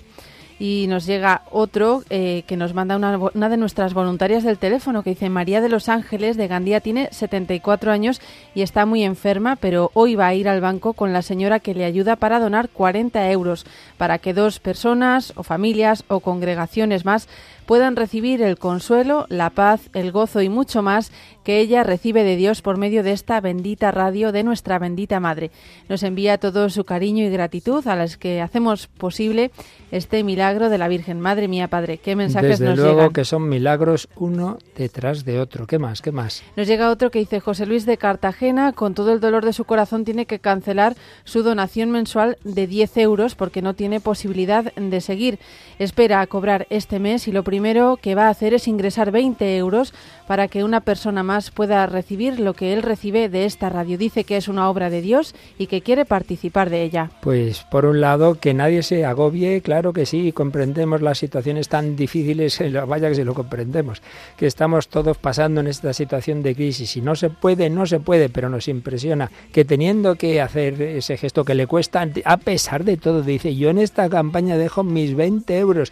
y 0.59 0.85
nos 0.87 1.05
llega 1.05 1.43
otro 1.51 2.03
eh, 2.09 2.43
que 2.47 2.57
nos 2.57 2.73
manda 2.73 2.95
una, 2.95 3.17
una, 3.17 3.49
de 3.49 3.57
nuestras 3.57 3.93
voluntarias 3.93 4.43
del 4.43 4.57
teléfono 4.57 5.03
que 5.03 5.11
dice 5.11 5.29
María 5.29 5.61
de 5.61 5.69
los 5.69 5.89
Ángeles 5.89 6.37
de 6.37 6.47
Gandía 6.47 6.81
tiene 6.81 7.09
74 7.11 7.91
años 7.91 8.21
y 8.55 8.61
está 8.61 8.85
muy 8.85 9.03
enferma, 9.03 9.55
pero 9.55 9.91
hoy 9.93 10.15
va 10.15 10.27
a 10.27 10.33
ir 10.33 10.49
al 10.49 10.61
banco 10.61 10.93
con 10.93 11.13
la 11.13 11.21
señora 11.21 11.59
que 11.59 11.75
le 11.75 11.85
ayuda 11.85 12.15
para 12.15 12.39
donar 12.39 12.69
40 12.69 13.31
euros 13.31 13.65
para 13.97 14.17
que 14.17 14.33
dos 14.33 14.59
personas 14.59 15.33
o 15.35 15.43
familias 15.43 16.03
o 16.07 16.19
congregaciones 16.19 17.05
más 17.05 17.27
puedan 17.67 17.97
recibir 17.97 18.41
el 18.41 18.57
consuelo, 18.57 19.27
la 19.29 19.51
paz, 19.51 19.89
el 19.93 20.12
gozo 20.12 20.41
y 20.41 20.50
mucho 20.50 20.81
más 20.81 21.12
que 21.44 21.59
ella 21.59 21.83
recibe 21.83 22.24
de 22.24 22.35
Dios 22.35 22.61
por 22.61 22.77
medio 22.77 23.03
de 23.03 23.11
esta 23.11 23.39
bendita 23.39 23.92
radio 23.92 24.31
de 24.31 24.44
nuestra 24.44 24.79
bendita 24.79 25.20
Madre. 25.20 25.51
Nos 25.87 26.03
envía 26.03 26.37
todo 26.39 26.70
su 26.70 26.83
cariño 26.83 27.25
y 27.25 27.29
gratitud 27.29 27.87
a 27.87 27.96
las 27.96 28.18
que 28.18 28.42
hacemos 28.42 28.87
posible 28.87 29.51
este 29.92 30.24
milagro 30.24 30.70
de 30.70 30.77
la 30.77 30.87
Virgen. 30.87 31.22
Madre 31.22 31.48
mía, 31.48 31.68
Padre, 31.68 32.00
qué 32.00 32.15
mensajes 32.15 32.59
Desde 32.59 32.65
nos 32.65 32.79
luego 32.79 33.11
que 33.11 33.24
son 33.24 33.48
milagros 33.48 34.09
uno 34.15 34.57
detrás 34.75 35.24
de 35.24 35.39
otro. 35.39 35.68
¿Qué 35.68 35.79
más? 35.79 36.01
¿Qué 36.01 36.11
más? 36.11 36.44
Nos 36.55 36.68
llega 36.68 36.89
otro 36.89 37.11
que 37.11 37.20
dice 37.20 37.39
José 37.39 37.65
Luis 37.65 37.85
de 37.85 37.98
Cartagena, 37.98 38.74
con 38.74 38.94
todo 38.94 39.13
el 39.13 39.20
dolor 39.20 39.46
de 39.46 39.53
su 39.53 39.65
corazón, 39.65 40.05
tiene 40.05 40.25
que 40.25 40.39
cancelar 40.39 40.96
su 41.24 41.44
donación 41.44 41.92
mensual 41.92 42.37
de 42.44 42.68
10 42.68 42.98
euros 42.98 43.35
porque 43.35 43.61
no 43.61 43.74
tiene 43.74 44.00
posibilidad 44.00 44.74
de 44.74 45.01
seguir. 45.01 45.39
Espera 45.79 46.22
a 46.22 46.27
cobrar 46.27 46.68
este 46.70 47.00
mes 47.00 47.27
y 47.27 47.31
lo 47.31 47.44
primero 47.44 47.56
que 48.01 48.15
va 48.15 48.27
a 48.27 48.29
hacer 48.29 48.53
es 48.53 48.67
ingresar 48.67 49.11
20 49.11 49.57
euros 49.57 49.93
para 50.27 50.48
que 50.48 50.63
una 50.63 50.81
persona 50.81 51.24
más 51.24 51.51
pueda 51.51 51.85
recibir 51.87 52.39
lo 52.39 52.53
que 52.53 52.74
él 52.74 52.83
recibe 52.83 53.29
de 53.29 53.46
esta 53.46 53.70
radio. 53.70 53.98
Dice 53.98 54.25
que 54.25 54.37
es 54.37 54.48
una 54.48 54.70
obra 54.70 54.89
de 54.89 55.01
Dios 55.01 55.33
y 55.57 55.67
que 55.67 55.81
quiere 55.81 56.05
participar 56.05 56.70
de 56.70 56.83
ella. 56.83 57.09
Pues 57.22 57.63
por 57.63 57.85
un 57.85 58.00
lado, 58.00 58.35
que 58.35 58.53
nadie 58.53 58.83
se 58.83 59.05
agobie, 59.05 59.61
claro 59.61 59.91
que 59.91 60.05
sí, 60.05 60.31
comprendemos 60.33 61.01
las 61.01 61.17
situaciones 61.17 61.67
tan 61.67 61.96
difíciles, 61.96 62.61
vaya 62.87 63.09
que 63.09 63.15
se 63.15 63.25
lo 63.25 63.33
comprendemos, 63.33 64.01
que 64.37 64.46
estamos 64.46 64.87
todos 64.89 65.17
pasando 65.17 65.61
en 65.61 65.67
esta 65.67 65.93
situación 65.93 66.43
de 66.43 66.55
crisis 66.55 66.96
y 66.98 67.01
no 67.01 67.15
se 67.15 67.29
puede, 67.29 67.70
no 67.70 67.85
se 67.85 68.00
puede, 68.00 68.29
pero 68.29 68.50
nos 68.50 68.67
impresiona 68.67 69.31
que 69.51 69.65
teniendo 69.65 70.15
que 70.15 70.41
hacer 70.41 70.81
ese 70.81 71.17
gesto 71.17 71.43
que 71.43 71.55
le 71.55 71.67
cuesta, 71.67 72.07
a 72.25 72.37
pesar 72.37 72.83
de 72.83 72.98
todo, 72.98 73.24
dice, 73.24 73.55
yo 73.55 73.70
en 73.70 73.79
esta 73.79 74.09
campaña 74.09 74.57
dejo 74.57 74.83
mis 74.83 75.15
20 75.15 75.57
euros. 75.57 75.91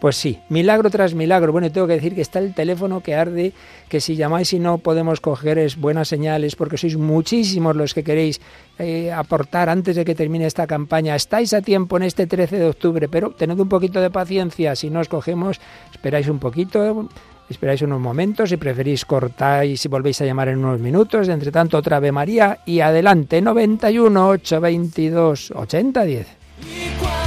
Pues 0.00 0.16
sí, 0.16 0.38
milagro 0.50 0.90
tras 0.90 1.14
milagro. 1.14 1.52
Bueno, 1.52 1.72
tengo 1.72 1.86
que 1.86 1.94
decir 1.94 2.14
que 2.14 2.20
está 2.20 2.38
el 2.38 2.52
teléfono 2.54 3.00
que 3.00 3.14
arde, 3.14 3.52
que 3.88 4.00
si 4.00 4.14
llamáis 4.14 4.52
y 4.52 4.58
no 4.58 4.78
podemos 4.78 5.20
coger 5.20 5.58
es 5.58 5.76
buenas 5.76 6.08
señales, 6.08 6.54
porque 6.54 6.76
sois 6.76 6.98
muchísimos 6.98 7.74
los 7.74 7.94
que 7.94 8.04
queréis 8.04 8.40
eh, 8.78 9.10
aportar 9.10 9.70
antes 9.70 9.96
de 9.96 10.04
que 10.04 10.14
termine 10.14 10.46
esta 10.46 10.66
campaña. 10.66 11.16
Estáis 11.16 11.54
a 11.54 11.62
tiempo 11.62 11.96
en 11.96 12.02
este 12.02 12.26
13 12.26 12.58
de 12.58 12.66
octubre, 12.66 13.08
pero 13.08 13.30
tened 13.30 13.58
un 13.58 13.70
poquito 13.70 14.00
de 14.00 14.10
paciencia. 14.10 14.76
Si 14.76 14.90
no 14.90 15.00
os 15.00 15.08
cogemos, 15.08 15.60
esperáis 15.90 16.28
un 16.28 16.38
poquito, 16.38 17.08
esperáis 17.48 17.80
unos 17.80 18.00
momentos, 18.00 18.50
si 18.50 18.58
preferís 18.58 19.06
cortáis 19.06 19.82
y 19.82 19.88
volvéis 19.88 20.20
a 20.20 20.26
llamar 20.26 20.48
en 20.48 20.58
unos 20.58 20.78
minutos. 20.78 21.26
Entre 21.28 21.50
tanto, 21.50 21.78
otra 21.78 21.96
Ave 21.96 22.12
María 22.12 22.58
y 22.66 22.80
adelante, 22.80 23.40
91 23.40 24.28
822 24.28 25.52
8010. 25.56 27.25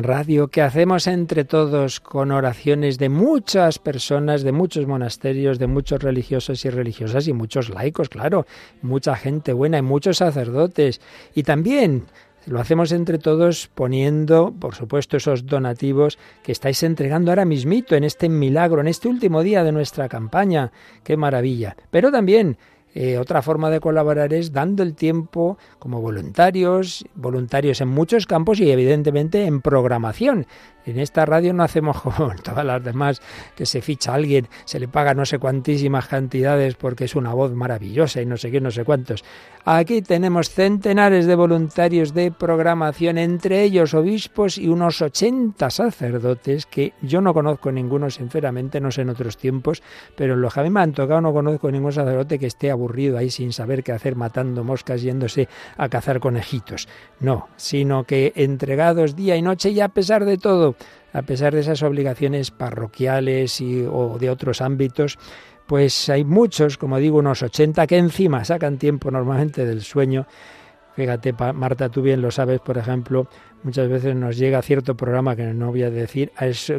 Radio 0.00 0.48
que 0.48 0.62
hacemos 0.62 1.06
entre 1.06 1.44
todos 1.44 2.00
con 2.00 2.30
oraciones 2.30 2.98
de 2.98 3.08
muchas 3.08 3.78
personas, 3.78 4.42
de 4.42 4.52
muchos 4.52 4.86
monasterios, 4.86 5.58
de 5.58 5.66
muchos 5.66 6.02
religiosos 6.02 6.64
y 6.64 6.70
religiosas 6.70 7.28
y 7.28 7.32
muchos 7.32 7.68
laicos, 7.68 8.08
claro, 8.08 8.46
mucha 8.80 9.16
gente 9.16 9.52
buena 9.52 9.78
y 9.78 9.82
muchos 9.82 10.18
sacerdotes. 10.18 11.00
Y 11.34 11.42
también 11.42 12.04
lo 12.46 12.60
hacemos 12.60 12.90
entre 12.92 13.18
todos 13.18 13.68
poniendo, 13.72 14.52
por 14.58 14.74
supuesto, 14.74 15.16
esos 15.16 15.46
donativos 15.46 16.18
que 16.42 16.52
estáis 16.52 16.82
entregando 16.82 17.30
ahora 17.30 17.44
mismito 17.44 17.94
en 17.94 18.04
este 18.04 18.28
milagro, 18.28 18.80
en 18.80 18.88
este 18.88 19.08
último 19.08 19.42
día 19.42 19.62
de 19.62 19.72
nuestra 19.72 20.08
campaña. 20.08 20.72
¡Qué 21.04 21.16
maravilla! 21.16 21.76
Pero 21.90 22.10
también 22.10 22.56
eh, 22.94 23.18
otra 23.18 23.42
forma 23.42 23.70
de 23.70 23.80
colaborar 23.80 24.34
es 24.34 24.52
dando 24.52 24.82
el 24.82 24.94
tiempo 24.94 25.56
como 25.78 26.00
voluntarios, 26.00 27.04
voluntarios 27.14 27.80
en 27.80 27.88
muchos 27.88 28.26
campos 28.26 28.60
y 28.60 28.70
evidentemente 28.70 29.44
en 29.46 29.62
programación. 29.62 30.46
En 30.84 30.98
esta 30.98 31.24
radio 31.24 31.52
no 31.52 31.62
hacemos 31.62 32.00
como 32.02 32.34
todas 32.42 32.64
las 32.64 32.82
demás, 32.82 33.22
que 33.54 33.66
se 33.66 33.80
ficha 33.80 34.12
a 34.12 34.16
alguien, 34.16 34.48
se 34.64 34.80
le 34.80 34.88
paga 34.88 35.14
no 35.14 35.24
sé 35.24 35.38
cuantísimas 35.38 36.08
cantidades 36.08 36.74
porque 36.74 37.04
es 37.04 37.14
una 37.14 37.32
voz 37.32 37.52
maravillosa 37.52 38.20
y 38.20 38.26
no 38.26 38.36
sé 38.36 38.50
qué, 38.50 38.60
no 38.60 38.70
sé 38.70 38.84
cuántos. 38.84 39.24
Aquí 39.64 40.02
tenemos 40.02 40.50
centenares 40.50 41.26
de 41.26 41.36
voluntarios 41.36 42.14
de 42.14 42.32
programación, 42.32 43.16
entre 43.16 43.62
ellos 43.62 43.94
obispos 43.94 44.58
y 44.58 44.68
unos 44.68 45.00
80 45.00 45.70
sacerdotes 45.70 46.66
que 46.66 46.94
yo 47.00 47.20
no 47.20 47.32
conozco 47.32 47.70
ninguno, 47.70 48.10
sinceramente, 48.10 48.80
no 48.80 48.90
sé 48.90 49.02
en 49.02 49.10
otros 49.10 49.36
tiempos, 49.36 49.82
pero 50.16 50.34
en 50.34 50.42
los 50.42 50.52
que 50.52 50.60
a 50.60 50.62
mí 50.64 50.70
me 50.70 50.80
han 50.80 50.92
tocado 50.92 51.20
no 51.20 51.32
conozco 51.32 51.70
ningún 51.70 51.92
sacerdote 51.92 52.40
que 52.40 52.46
esté 52.46 52.70
aburrido 52.82 53.16
ahí 53.16 53.30
sin 53.30 53.52
saber 53.52 53.84
qué 53.84 53.92
hacer, 53.92 54.16
matando 54.16 54.64
moscas, 54.64 55.02
yéndose 55.02 55.48
a 55.76 55.88
cazar 55.88 56.18
conejitos. 56.20 56.88
No, 57.20 57.48
sino 57.56 58.04
que 58.04 58.32
entregados 58.34 59.14
día 59.14 59.36
y 59.36 59.42
noche 59.42 59.70
y 59.70 59.80
a 59.80 59.88
pesar 59.88 60.24
de 60.24 60.36
todo, 60.36 60.74
a 61.12 61.22
pesar 61.22 61.54
de 61.54 61.60
esas 61.60 61.82
obligaciones 61.82 62.50
parroquiales 62.50 63.60
y, 63.60 63.84
o 63.88 64.18
de 64.18 64.30
otros 64.30 64.60
ámbitos, 64.60 65.18
pues 65.66 66.08
hay 66.08 66.24
muchos, 66.24 66.76
como 66.76 66.98
digo, 66.98 67.18
unos 67.18 67.42
80 67.42 67.86
que 67.86 67.98
encima 67.98 68.44
sacan 68.44 68.78
tiempo 68.78 69.10
normalmente 69.10 69.64
del 69.64 69.82
sueño. 69.82 70.26
Fíjate, 70.96 71.32
Marta, 71.54 71.88
tú 71.88 72.02
bien 72.02 72.20
lo 72.20 72.30
sabes, 72.30 72.60
por 72.60 72.76
ejemplo, 72.76 73.28
muchas 73.62 73.88
veces 73.88 74.14
nos 74.14 74.36
llega 74.36 74.60
cierto 74.60 74.96
programa 74.96 75.36
que 75.36 75.44
no 75.54 75.70
voy 75.70 75.84
a 75.84 75.90
decir, 75.90 76.32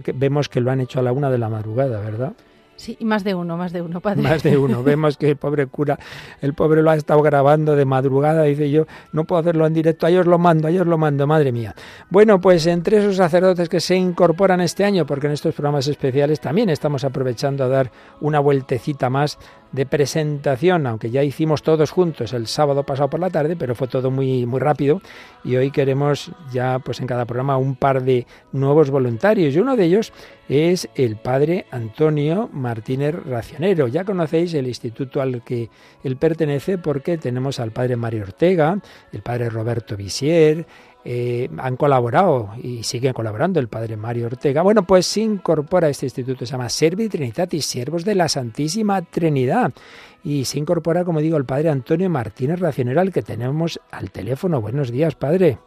que 0.04 0.12
vemos 0.12 0.50
que 0.50 0.62
lo 0.62 0.70
han 0.70 0.82
hecho 0.82 1.00
a 1.00 1.04
la 1.04 1.12
una 1.12 1.32
de 1.32 1.39
la 1.39 1.50
madrugada, 1.50 2.00
¿verdad? 2.00 2.34
Sí, 2.76 2.98
más 3.02 3.24
de 3.24 3.36
uno, 3.36 3.56
más 3.56 3.72
de 3.72 3.82
uno, 3.82 4.02
padre. 4.02 4.22
Más 4.22 4.44
de 4.44 4.58
uno. 4.58 4.84
Vemos 4.84 5.18
que 5.18 5.30
el 5.30 5.38
pobre 5.38 5.68
cura, 5.68 5.98
el 6.42 6.54
pobre 6.54 6.82
lo 6.82 6.92
ha 6.92 6.96
estado 6.96 7.22
grabando 7.22 7.76
de 7.76 7.86
madrugada, 7.86 8.44
dice 8.44 8.70
yo, 8.70 8.86
no 9.12 9.26
puedo 9.26 9.42
hacerlo 9.42 9.66
en 9.66 9.74
directo, 9.74 10.06
a 10.06 10.10
ellos 10.10 10.26
lo 10.26 10.38
mando, 10.38 10.68
a 10.68 10.72
ellos 10.72 10.88
lo 10.88 10.98
mando, 10.98 11.28
madre 11.28 11.52
mía. 11.52 11.76
Bueno, 12.10 12.42
pues 12.42 12.66
entre 12.68 12.98
esos 12.98 13.16
sacerdotes 13.16 13.70
que 13.70 13.80
se 13.80 13.96
incorporan 13.96 14.62
este 14.62 14.84
año, 14.84 15.06
porque 15.06 15.28
en 15.28 15.34
estos 15.34 15.54
programas 15.54 15.88
especiales 15.88 16.40
también 16.40 16.70
estamos 16.70 17.04
aprovechando 17.04 17.64
a 17.64 17.68
dar 17.68 17.92
una 18.22 18.40
vueltecita 18.40 19.10
más 19.10 19.38
de 19.74 19.86
presentación, 19.86 20.88
aunque 20.88 21.10
ya 21.12 21.24
hicimos 21.24 21.64
todos 21.64 21.92
juntos 21.92 22.32
el 22.32 22.48
sábado 22.48 22.84
pasado 22.84 23.10
por 23.10 23.20
la 23.20 23.30
tarde, 23.30 23.58
pero 23.58 23.76
fue 23.76 23.88
todo 23.88 24.12
muy 24.12 24.46
muy 24.46 24.60
rápido 24.60 25.02
y 25.44 25.56
hoy 25.56 25.72
queremos 25.72 26.32
ya 26.52 26.80
pues 26.80 27.02
en 27.02 27.08
cada 27.08 27.26
programa 27.26 27.58
un 27.58 27.76
par 27.76 28.04
de 28.04 28.26
nuevos 28.52 28.92
voluntarios 28.92 29.54
y 29.54 29.60
uno 29.60 29.76
de 29.76 29.86
ellos 29.86 30.14
es 30.48 30.88
el 30.96 31.16
padre 31.16 31.66
Antonio 31.72 32.50
Martínez 32.54 33.16
Racionero. 33.26 33.88
Ya 33.88 34.04
conocéis 34.04 34.54
el 34.54 34.68
instituto 34.68 35.22
al 35.22 35.44
que 35.44 35.70
él 36.04 36.18
pertenece 36.18 36.78
porque 36.78 37.18
tenemos 37.18 37.60
al 37.60 37.72
padre 37.72 37.96
Mario 37.96 38.24
Ortega, 38.24 38.78
el 39.12 39.22
padre 39.22 39.50
Roberto 39.50 39.98
Visier, 39.98 40.66
eh, 41.06 41.50
han 41.58 41.76
colaborado 41.76 42.52
y 42.62 42.84
siguen 42.84 43.13
colaborando 43.13 43.60
el 43.60 43.68
padre 43.68 43.98
Mario 43.98 44.28
Ortega. 44.28 44.62
Bueno, 44.62 44.84
pues 44.84 45.06
se 45.06 45.22
incorpora 45.22 45.88
a 45.88 45.89
este 45.89 46.06
instituto, 46.06 46.46
se 46.46 46.52
llama 46.52 46.70
Servi 46.70 47.10
Trinitatis, 47.10 47.66
Siervos 47.66 48.06
de 48.06 48.16
la 48.16 48.30
Santísima 48.30 49.02
Trinidad. 49.02 49.74
Y 50.24 50.46
se 50.46 50.60
incorpora, 50.60 51.04
como 51.04 51.20
digo, 51.20 51.38
el 51.38 51.46
padre 51.46 51.70
Antonio 51.70 52.10
Martínez 52.10 52.60
Racionero, 52.60 53.02
al 53.02 53.12
que 53.12 53.22
tenemos 53.22 53.80
al 53.92 54.12
teléfono. 54.12 54.62
Buenos 54.62 54.92
días, 54.92 55.16
padre. 55.16 55.58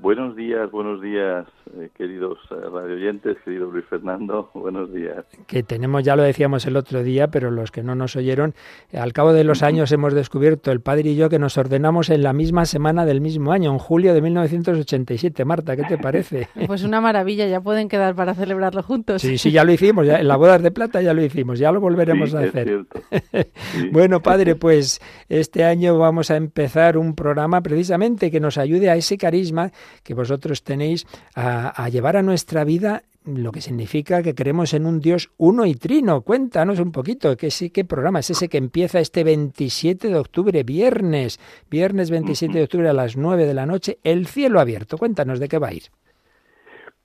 Buenos 0.00 0.36
días, 0.36 0.70
buenos 0.70 1.02
días, 1.02 1.44
eh, 1.76 1.90
queridos 1.96 2.38
eh, 2.52 2.54
radioyentes, 2.72 3.36
querido 3.44 3.68
Luis 3.68 3.84
Fernando, 3.86 4.48
buenos 4.54 4.92
días. 4.92 5.24
Que 5.48 5.64
tenemos, 5.64 6.04
ya 6.04 6.14
lo 6.14 6.22
decíamos 6.22 6.64
el 6.66 6.76
otro 6.76 7.02
día, 7.02 7.28
pero 7.28 7.50
los 7.50 7.72
que 7.72 7.82
no 7.82 7.96
nos 7.96 8.14
oyeron, 8.14 8.54
al 8.94 9.12
cabo 9.12 9.32
de 9.32 9.42
los 9.42 9.64
años 9.64 9.90
hemos 9.90 10.14
descubierto, 10.14 10.70
el 10.70 10.80
padre 10.80 11.10
y 11.10 11.16
yo, 11.16 11.28
que 11.28 11.40
nos 11.40 11.58
ordenamos 11.58 12.10
en 12.10 12.22
la 12.22 12.32
misma 12.32 12.64
semana 12.64 13.04
del 13.06 13.20
mismo 13.20 13.50
año, 13.50 13.72
en 13.72 13.78
julio 13.78 14.14
de 14.14 14.22
1987. 14.22 15.44
Marta, 15.44 15.74
¿qué 15.74 15.82
te 15.82 15.98
parece? 15.98 16.48
Pues 16.68 16.84
una 16.84 17.00
maravilla, 17.00 17.48
ya 17.48 17.60
pueden 17.60 17.88
quedar 17.88 18.14
para 18.14 18.34
celebrarlo 18.34 18.82
juntos. 18.82 19.22
Sí, 19.22 19.36
sí, 19.36 19.50
ya 19.50 19.64
lo 19.64 19.72
hicimos, 19.72 20.06
ya, 20.06 20.20
en 20.20 20.28
la 20.28 20.36
bodas 20.36 20.62
de 20.62 20.70
plata 20.70 21.02
ya 21.02 21.12
lo 21.12 21.24
hicimos, 21.24 21.58
ya 21.58 21.72
lo 21.72 21.80
volveremos 21.80 22.34
a 22.34 22.40
hacer. 22.40 22.84
bueno, 23.92 24.20
padre, 24.20 24.54
pues 24.54 25.00
este 25.28 25.64
año 25.64 25.98
vamos 25.98 26.30
a 26.30 26.36
empezar 26.36 26.98
un 26.98 27.14
programa 27.14 27.62
precisamente 27.62 28.30
que 28.30 28.38
nos 28.38 28.58
ayude 28.58 28.90
a 28.90 28.96
ese 28.96 29.16
carisma 29.16 29.72
que 30.02 30.14
vosotros 30.14 30.62
tenéis 30.62 31.06
a, 31.34 31.88
llevar 31.88 32.16
a 32.16 32.22
nuestra 32.22 32.64
vida 32.64 33.02
lo 33.24 33.52
que 33.52 33.60
significa 33.60 34.22
que 34.22 34.34
creemos 34.34 34.72
en 34.72 34.86
un 34.86 35.00
Dios 35.00 35.30
uno 35.36 35.66
y 35.66 35.74
trino. 35.74 36.22
Cuéntanos 36.22 36.80
un 36.80 36.92
poquito, 36.92 37.36
¿qué, 37.36 37.48
qué 37.72 37.84
programa 37.84 38.20
es 38.20 38.30
ese 38.30 38.48
que 38.48 38.56
empieza 38.56 39.00
este 39.00 39.22
27 39.22 40.08
de 40.08 40.18
octubre, 40.18 40.62
viernes, 40.62 41.38
viernes 41.70 42.10
27 42.10 42.56
de 42.56 42.64
octubre 42.64 42.88
a 42.88 42.94
las 42.94 43.16
9 43.16 43.44
de 43.44 43.54
la 43.54 43.66
noche, 43.66 43.98
el 44.02 44.26
cielo 44.26 44.60
abierto? 44.60 44.96
Cuéntanos 44.96 45.40
de 45.40 45.48
qué 45.48 45.58
va 45.58 45.68
a 45.68 45.74
ir. 45.74 45.84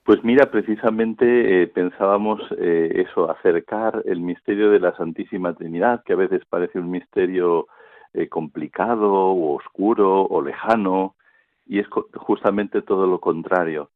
Pues 0.03 0.21
mira, 0.21 0.51
precisamente 0.51 1.63
eh, 1.63 1.67
pensábamos 1.67 2.41
eh, 2.57 3.05
eso, 3.07 3.31
acercar 3.31 4.03
el 4.05 4.19
misterio 4.19 4.69
de 4.69 4.81
la 4.81 4.93
Santísima 4.97 5.53
Trinidad, 5.53 6.03
que 6.03 6.11
a 6.11 6.17
veces 6.17 6.43
parece 6.49 6.79
un 6.79 6.91
misterio 6.91 7.67
eh, 8.13 8.27
complicado 8.27 9.13
o 9.13 9.55
oscuro 9.55 10.23
o 10.25 10.41
lejano, 10.41 11.15
y 11.65 11.79
es 11.79 11.87
justamente 12.15 12.81
todo 12.81 13.07
lo 13.07 13.19
contrario, 13.19 13.89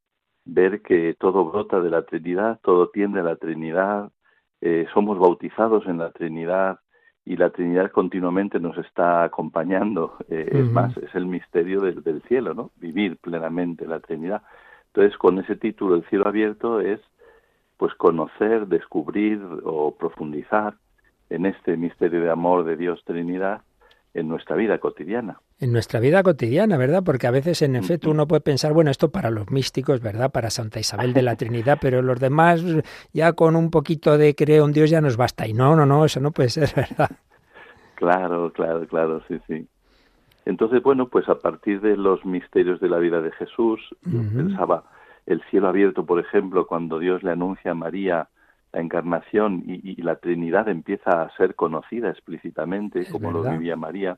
ver 0.45 0.82
que 0.82 1.15
todo 1.19 1.45
brota 1.45 1.82
de 1.82 1.89
la 1.89 2.03
Trinidad, 2.03 2.60
todo 2.63 2.89
tiende 2.89 3.19
a 3.19 3.23
la 3.23 3.36
Trinidad, 3.36 4.12
eh, 4.62 4.88
somos 4.93 5.19
bautizados 5.19 5.86
en 5.88 5.97
la 5.97 6.12
Trinidad 6.12 6.80
y 7.25 7.36
la 7.36 7.49
Trinidad 7.49 7.91
continuamente 7.91 8.60
nos 8.60 8.77
está 8.77 9.23
acompañando. 9.23 10.15
Eh, 10.30 10.49
es 10.51 10.71
más, 10.71 10.95
es 10.97 11.13
el 11.13 11.25
misterio 11.25 11.82
del, 11.82 12.01
del, 12.01 12.21
cielo, 12.23 12.53
¿no? 12.53 12.71
Vivir 12.77 13.17
plenamente 13.17 13.86
la 13.86 13.99
Trinidad. 13.99 14.43
Entonces, 14.88 15.17
con 15.17 15.38
ese 15.38 15.58
título, 15.58 15.95
El 15.95 16.06
cielo 16.06 16.27
abierto, 16.27 16.80
es 16.80 17.01
pues 17.75 17.93
conocer, 17.95 18.67
descubrir 18.67 19.39
o 19.63 19.95
profundizar 19.95 20.75
en 21.30 21.45
este 21.45 21.77
misterio 21.77 22.21
de 22.21 22.32
amor 22.32 22.63
de 22.63 22.77
Dios 22.77 23.03
Trinidad 23.06 23.62
en 24.17 24.27
nuestra 24.27 24.56
vida 24.56 24.80
cotidiana. 24.80 25.39
En 25.60 25.71
nuestra 25.71 25.99
vida 25.99 26.23
cotidiana, 26.23 26.75
¿verdad? 26.75 27.03
Porque 27.06 27.27
a 27.27 27.32
veces, 27.32 27.62
en 27.62 27.75
efecto, 27.75 28.10
uno 28.10 28.27
puede 28.27 28.41
pensar, 28.41 28.73
bueno, 28.73 28.89
esto 28.89 29.12
para 29.12 29.30
los 29.30 29.51
místicos, 29.51 30.01
¿verdad? 30.01 30.32
Para 30.32 30.49
Santa 30.49 30.80
Isabel 30.80 31.13
de 31.13 31.21
la 31.21 31.36
Trinidad, 31.38 31.77
pero 31.80 32.01
los 32.01 32.19
demás, 32.19 32.63
ya 33.13 33.34
con 33.34 33.56
un 33.56 33.69
poquito 33.69 34.17
de 34.17 34.34
creo 34.34 34.65
en 34.65 34.71
Dios 34.71 34.89
ya 34.89 35.01
nos 35.01 35.17
basta. 35.17 35.47
Y 35.47 35.53
no, 35.53 35.75
no, 35.75 35.86
no, 35.86 36.03
eso 36.03 36.19
no 36.19 36.32
puede 36.32 36.49
ser, 36.49 36.69
¿verdad? 36.75 37.12
Claro, 37.93 38.51
claro, 38.51 38.88
claro, 38.88 39.21
sí, 39.27 39.39
sí. 39.47 39.67
Entonces, 40.45 40.82
bueno, 40.82 41.10
pues 41.10 41.30
a 41.30 41.38
partir 41.38 41.80
de 41.82 41.95
los 41.95 42.25
misterios 42.25 42.80
de 42.80 42.89
la 42.89 42.97
vida 42.97 43.21
de 43.21 43.32
Jesús, 43.34 43.80
pensaba 44.01 44.86
el 45.27 45.43
cielo 45.51 45.67
abierto, 45.67 46.06
por 46.06 46.19
ejemplo, 46.19 46.65
cuando 46.65 46.97
Dios 46.97 47.21
le 47.21 47.32
anuncia 47.32 47.71
a 47.71 47.75
María 47.75 48.30
la 48.73 48.82
encarnación 48.82 49.63
y, 49.65 50.01
la 50.01 50.17
Trinidad 50.17 50.67
empieza 50.67 51.21
a 51.21 51.36
ser 51.38 51.56
conocida 51.56 52.10
explícitamente, 52.10 53.06
como 53.10 53.32
lo 53.32 53.43
vivía 53.43 53.75
María. 53.75 54.17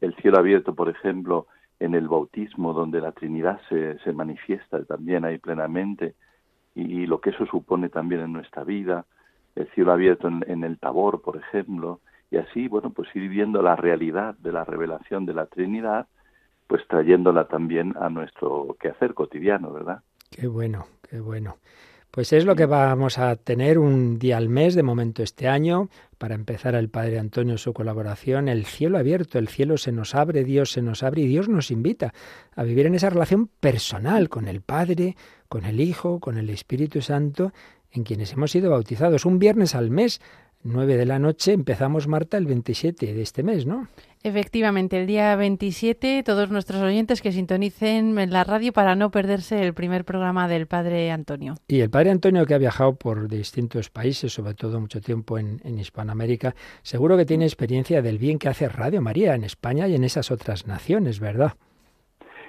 El 0.00 0.14
cielo 0.16 0.38
abierto, 0.38 0.74
por 0.74 0.88
ejemplo, 0.88 1.46
en 1.80 1.94
el 1.94 2.08
bautismo, 2.08 2.72
donde 2.72 3.00
la 3.00 3.12
Trinidad 3.12 3.60
se, 3.68 3.98
se 4.00 4.12
manifiesta 4.12 4.84
también 4.84 5.24
ahí 5.24 5.38
plenamente, 5.38 6.14
y, 6.74 7.06
lo 7.06 7.20
que 7.20 7.30
eso 7.30 7.46
supone 7.46 7.88
también 7.88 8.20
en 8.20 8.32
nuestra 8.32 8.62
vida. 8.62 9.06
El 9.54 9.66
cielo 9.70 9.92
abierto 9.92 10.28
en, 10.28 10.44
en 10.46 10.62
el 10.62 10.78
Tabor, 10.78 11.22
por 11.22 11.38
ejemplo, 11.38 12.00
y 12.30 12.36
así, 12.36 12.68
bueno, 12.68 12.90
pues 12.90 13.08
ir 13.14 13.30
viendo 13.30 13.62
la 13.62 13.76
realidad 13.76 14.34
de 14.38 14.52
la 14.52 14.64
revelación 14.64 15.24
de 15.24 15.32
la 15.32 15.46
Trinidad, 15.46 16.06
pues 16.66 16.86
trayéndola 16.88 17.46
también 17.46 17.94
a 17.98 18.10
nuestro 18.10 18.76
quehacer 18.78 19.14
cotidiano, 19.14 19.72
¿verdad? 19.72 20.02
Qué 20.30 20.46
bueno, 20.48 20.86
qué 21.08 21.20
bueno. 21.20 21.56
Pues 22.16 22.32
es 22.32 22.46
lo 22.46 22.56
que 22.56 22.64
vamos 22.64 23.18
a 23.18 23.36
tener 23.36 23.78
un 23.78 24.18
día 24.18 24.38
al 24.38 24.48
mes 24.48 24.74
de 24.74 24.82
momento 24.82 25.22
este 25.22 25.48
año. 25.48 25.90
Para 26.16 26.34
empezar 26.34 26.74
el 26.74 26.88
Padre 26.88 27.18
Antonio 27.18 27.58
su 27.58 27.74
colaboración, 27.74 28.48
el 28.48 28.64
cielo 28.64 28.96
abierto, 28.96 29.38
el 29.38 29.48
cielo 29.48 29.76
se 29.76 29.92
nos 29.92 30.14
abre, 30.14 30.42
Dios 30.42 30.72
se 30.72 30.80
nos 30.80 31.02
abre 31.02 31.20
y 31.20 31.26
Dios 31.26 31.50
nos 31.50 31.70
invita 31.70 32.14
a 32.54 32.62
vivir 32.62 32.86
en 32.86 32.94
esa 32.94 33.10
relación 33.10 33.50
personal 33.60 34.30
con 34.30 34.48
el 34.48 34.62
Padre, 34.62 35.14
con 35.50 35.66
el 35.66 35.78
Hijo, 35.78 36.18
con 36.18 36.38
el 36.38 36.48
Espíritu 36.48 37.02
Santo, 37.02 37.52
en 37.90 38.02
quienes 38.02 38.32
hemos 38.32 38.50
sido 38.50 38.70
bautizados 38.70 39.26
un 39.26 39.38
viernes 39.38 39.74
al 39.74 39.90
mes 39.90 40.22
9 40.66 40.96
de 40.96 41.06
la 41.06 41.18
noche. 41.18 41.52
Empezamos, 41.52 42.08
Marta, 42.08 42.36
el 42.36 42.46
27 42.46 43.14
de 43.14 43.22
este 43.22 43.42
mes, 43.42 43.66
¿no? 43.66 43.88
Efectivamente, 44.22 45.00
el 45.00 45.06
día 45.06 45.36
27, 45.36 46.22
todos 46.24 46.50
nuestros 46.50 46.82
oyentes 46.82 47.22
que 47.22 47.32
sintonicen 47.32 48.18
en 48.18 48.30
la 48.32 48.44
radio 48.44 48.72
para 48.72 48.96
no 48.96 49.10
perderse 49.10 49.62
el 49.62 49.72
primer 49.72 50.04
programa 50.04 50.48
del 50.48 50.66
Padre 50.66 51.10
Antonio. 51.12 51.54
Y 51.68 51.80
el 51.80 51.90
Padre 51.90 52.10
Antonio, 52.10 52.44
que 52.44 52.54
ha 52.54 52.58
viajado 52.58 52.96
por 52.96 53.28
distintos 53.28 53.90
países, 53.90 54.32
sobre 54.32 54.54
todo 54.54 54.80
mucho 54.80 55.00
tiempo 55.00 55.38
en, 55.38 55.60
en 55.64 55.78
Hispanoamérica, 55.78 56.54
seguro 56.82 57.16
que 57.16 57.24
tiene 57.24 57.44
experiencia 57.44 58.02
del 58.02 58.18
bien 58.18 58.38
que 58.38 58.48
hace 58.48 58.68
Radio 58.68 59.00
María 59.00 59.34
en 59.34 59.44
España 59.44 59.86
y 59.86 59.94
en 59.94 60.04
esas 60.04 60.30
otras 60.30 60.66
naciones, 60.66 61.20
¿verdad? 61.20 61.52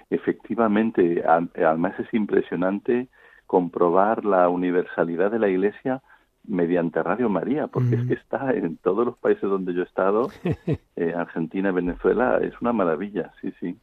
Efectivamente, 0.09 1.21
además 1.25 1.99
es 1.99 2.13
impresionante 2.13 3.09
comprobar 3.45 4.23
la 4.25 4.47
universalidad 4.49 5.31
de 5.31 5.39
la 5.39 5.49
Iglesia 5.49 6.01
mediante 6.47 7.01
Radio 7.03 7.29
María, 7.29 7.67
porque 7.67 7.95
es 7.95 8.07
que 8.07 8.13
está 8.15 8.51
en 8.53 8.77
todos 8.77 9.05
los 9.05 9.17
países 9.17 9.43
donde 9.49 9.73
yo 9.73 9.81
he 9.81 9.85
estado, 9.85 10.29
eh, 10.95 11.13
Argentina, 11.15 11.71
Venezuela, 11.71 12.39
es 12.41 12.53
una 12.61 12.73
maravilla, 12.73 13.31
sí, 13.41 13.53
sí. 13.59 13.77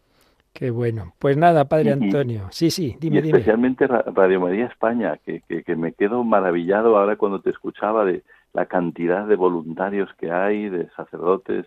Qué 0.53 0.71
bueno. 0.71 1.15
Pues 1.19 1.37
nada, 1.37 1.65
Padre 1.65 1.91
Y- 1.91 2.05
Antonio. 2.05 2.47
Sí, 2.51 2.71
sí, 2.71 2.95
y 2.97 3.01
dime, 3.01 3.23
dime. 3.23 3.39
especialmente 3.39 3.87
Ra- 3.89 4.05
Radio 4.15 4.41
María 4.41 4.67
España, 4.67 5.19
que, 5.25 5.41
que, 5.49 5.65
que 5.65 5.75
me 5.77 5.93
quedo 5.93 6.23
maravillado 6.23 6.97
ahora 6.97 7.17
cuando 7.17 7.41
te 7.41 7.51
escuchaba 7.51 8.05
de 8.05 8.23
la 8.53 8.67
cantidad 8.67 9.27
de 9.27 9.35
voluntarios 9.35 10.09
que 10.19 10.31
hay, 10.31 10.69
de 10.69 10.89
sacerdotes, 10.97 11.67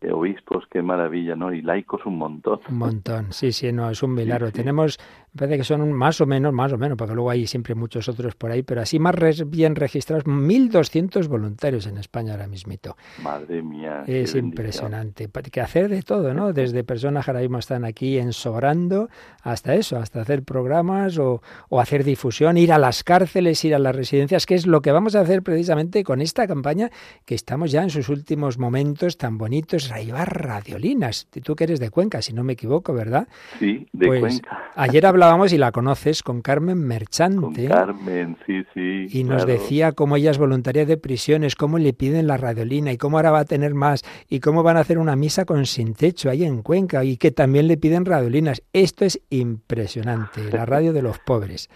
de 0.00 0.12
obispos, 0.12 0.64
qué 0.70 0.82
maravilla, 0.82 1.34
¿no? 1.36 1.52
Y 1.52 1.62
laicos 1.62 2.06
un 2.06 2.18
montón. 2.18 2.60
Un 2.68 2.78
montón, 2.78 3.32
sí, 3.32 3.50
sí, 3.52 3.72
no, 3.72 3.90
es 3.90 4.02
un 4.04 4.14
milagro. 4.14 4.46
sí. 4.48 4.52
Tenemos, 4.52 4.98
me 5.34 5.38
parece 5.38 5.58
que 5.58 5.64
son 5.64 5.92
más 5.92 6.20
o 6.20 6.26
menos, 6.26 6.52
más 6.52 6.72
o 6.72 6.78
menos, 6.78 6.96
porque 6.98 7.14
luego 7.14 7.30
hay 7.30 7.46
siempre 7.46 7.74
muchos 7.74 8.08
otros 8.08 8.34
por 8.34 8.50
ahí, 8.50 8.62
pero 8.62 8.82
así 8.82 8.98
más 8.98 9.14
res- 9.14 9.48
bien 9.48 9.74
registrados, 9.76 10.24
1.200 10.26 11.26
voluntarios 11.28 11.86
en 11.86 11.96
España 11.98 12.32
ahora 12.32 12.46
mismito. 12.46 12.96
Madre 13.22 13.62
mía. 13.62 14.04
Es 14.06 14.34
impresionante. 14.34 15.28
Que 15.50 15.60
hacer 15.60 15.88
de 15.88 16.02
todo, 16.02 16.34
¿no? 16.34 16.52
Desde 16.52 16.84
personas 16.84 17.24
que 17.24 17.30
ahora 17.30 17.40
mismo 17.40 17.58
están 17.58 17.84
aquí 17.84 18.18
ensobrando 18.18 19.08
hasta 19.42 19.74
eso, 19.74 19.96
hasta 19.98 20.20
hacer 20.20 20.42
programas 20.42 21.18
o, 21.18 21.42
o 21.68 21.80
hacer 21.80 22.04
difusión, 22.04 22.56
ir 22.58 22.72
a 22.72 22.78
las 22.78 23.02
cárceles, 23.04 23.64
ir 23.64 23.74
a 23.74 23.78
las 23.78 23.94
residencias, 23.96 24.46
que 24.46 24.54
es 24.54 24.66
lo 24.66 24.82
que 24.82 24.92
vamos 24.92 25.14
a 25.16 25.20
hacer 25.20 25.42
precisamente 25.42 26.04
con 26.04 26.20
esta 26.20 26.46
campaña 26.46 26.90
que 27.24 27.34
estamos 27.34 27.70
ya 27.70 27.82
en 27.82 27.90
sus 27.90 28.08
últimos 28.08 28.58
momentos 28.58 29.16
tan 29.16 29.38
bonitos, 29.38 29.90
llevar 29.92 30.42
radiolinas. 30.42 31.26
Tú 31.42 31.56
que 31.56 31.64
eres 31.64 31.80
de 31.80 31.90
Cuenca, 31.90 32.22
si 32.22 32.32
no 32.32 32.44
me 32.44 32.52
equivoco, 32.54 32.92
¿verdad? 32.92 33.28
Sí, 33.58 33.86
de 33.92 34.06
Pues 34.06 34.20
Cuenca. 34.20 34.70
ayer 34.74 35.06
hablábamos 35.22 35.52
y 35.52 35.58
la 35.58 35.70
conoces 35.70 36.24
con 36.24 36.42
Carmen 36.42 36.78
Con 36.78 36.88
Merchante. 36.88 37.68
Carmen, 37.68 38.36
sí, 38.44 38.64
sí. 38.74 39.06
Y 39.08 39.22
nos 39.22 39.46
decía 39.46 39.92
cómo 39.92 40.16
ella 40.16 40.32
es 40.32 40.38
voluntaria 40.38 40.84
de 40.84 40.96
prisiones, 40.96 41.54
cómo 41.54 41.78
le 41.78 41.92
piden 41.92 42.26
la 42.26 42.36
radiolina 42.36 42.90
y 42.90 42.98
cómo 42.98 43.18
ahora 43.18 43.30
va 43.30 43.40
a 43.40 43.44
tener 43.44 43.72
más 43.72 44.02
y 44.28 44.40
cómo 44.40 44.64
van 44.64 44.76
a 44.76 44.80
hacer 44.80 44.98
una 44.98 45.14
misa 45.14 45.44
con 45.44 45.64
sin 45.66 45.94
techo 45.94 46.28
ahí 46.28 46.44
en 46.44 46.62
Cuenca 46.62 47.04
y 47.04 47.18
que 47.18 47.30
también 47.30 47.68
le 47.68 47.76
piden 47.76 48.04
radiolinas. 48.04 48.62
Esto 48.72 49.04
es 49.04 49.20
impresionante, 49.30 50.50
la 50.50 50.66
radio 50.66 50.92
de 50.92 51.02
los 51.02 51.20
pobres. 51.20 51.70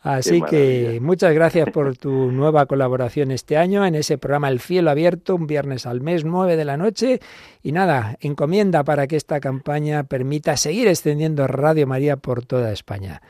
Así 0.00 0.40
que 0.42 0.98
muchas 1.02 1.34
gracias 1.34 1.68
por 1.70 1.96
tu 1.98 2.30
nueva 2.30 2.66
colaboración 2.66 3.30
este 3.32 3.56
año 3.56 3.84
en 3.84 3.94
ese 3.96 4.18
programa 4.18 4.48
El 4.50 4.60
Cielo 4.60 4.90
Abierto, 4.90 5.34
un 5.34 5.46
viernes 5.46 5.84
al 5.86 6.00
mes, 6.00 6.24
nueve 6.24 6.56
de 6.56 6.64
la 6.64 6.76
noche. 6.76 7.20
Y 7.62 7.72
nada, 7.72 8.16
encomienda 8.20 8.84
para 8.84 9.06
que 9.08 9.16
esta 9.16 9.40
campaña 9.40 10.04
permita 10.04 10.56
seguir 10.56 10.86
extendiendo 10.86 11.46
Radio 11.48 11.86
María 11.86 12.16
por 12.16 12.44
toda 12.44 12.72
España. 12.72 13.20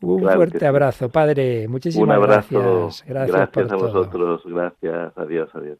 Un 0.00 0.18
Claro 0.20 0.36
fuerte 0.36 0.58
sí. 0.58 0.64
abrazo, 0.66 1.08
Padre. 1.08 1.68
Muchísimas 1.68 2.04
Un 2.08 2.12
abrazo. 2.12 2.92
gracias. 3.06 3.06
Gracias, 3.06 3.48
por 3.50 3.64
a 3.64 3.68
todo. 3.68 3.78
vosotros. 3.78 4.42
Gracias. 4.44 5.12
Adiós, 5.16 5.48
adiós. 5.54 5.78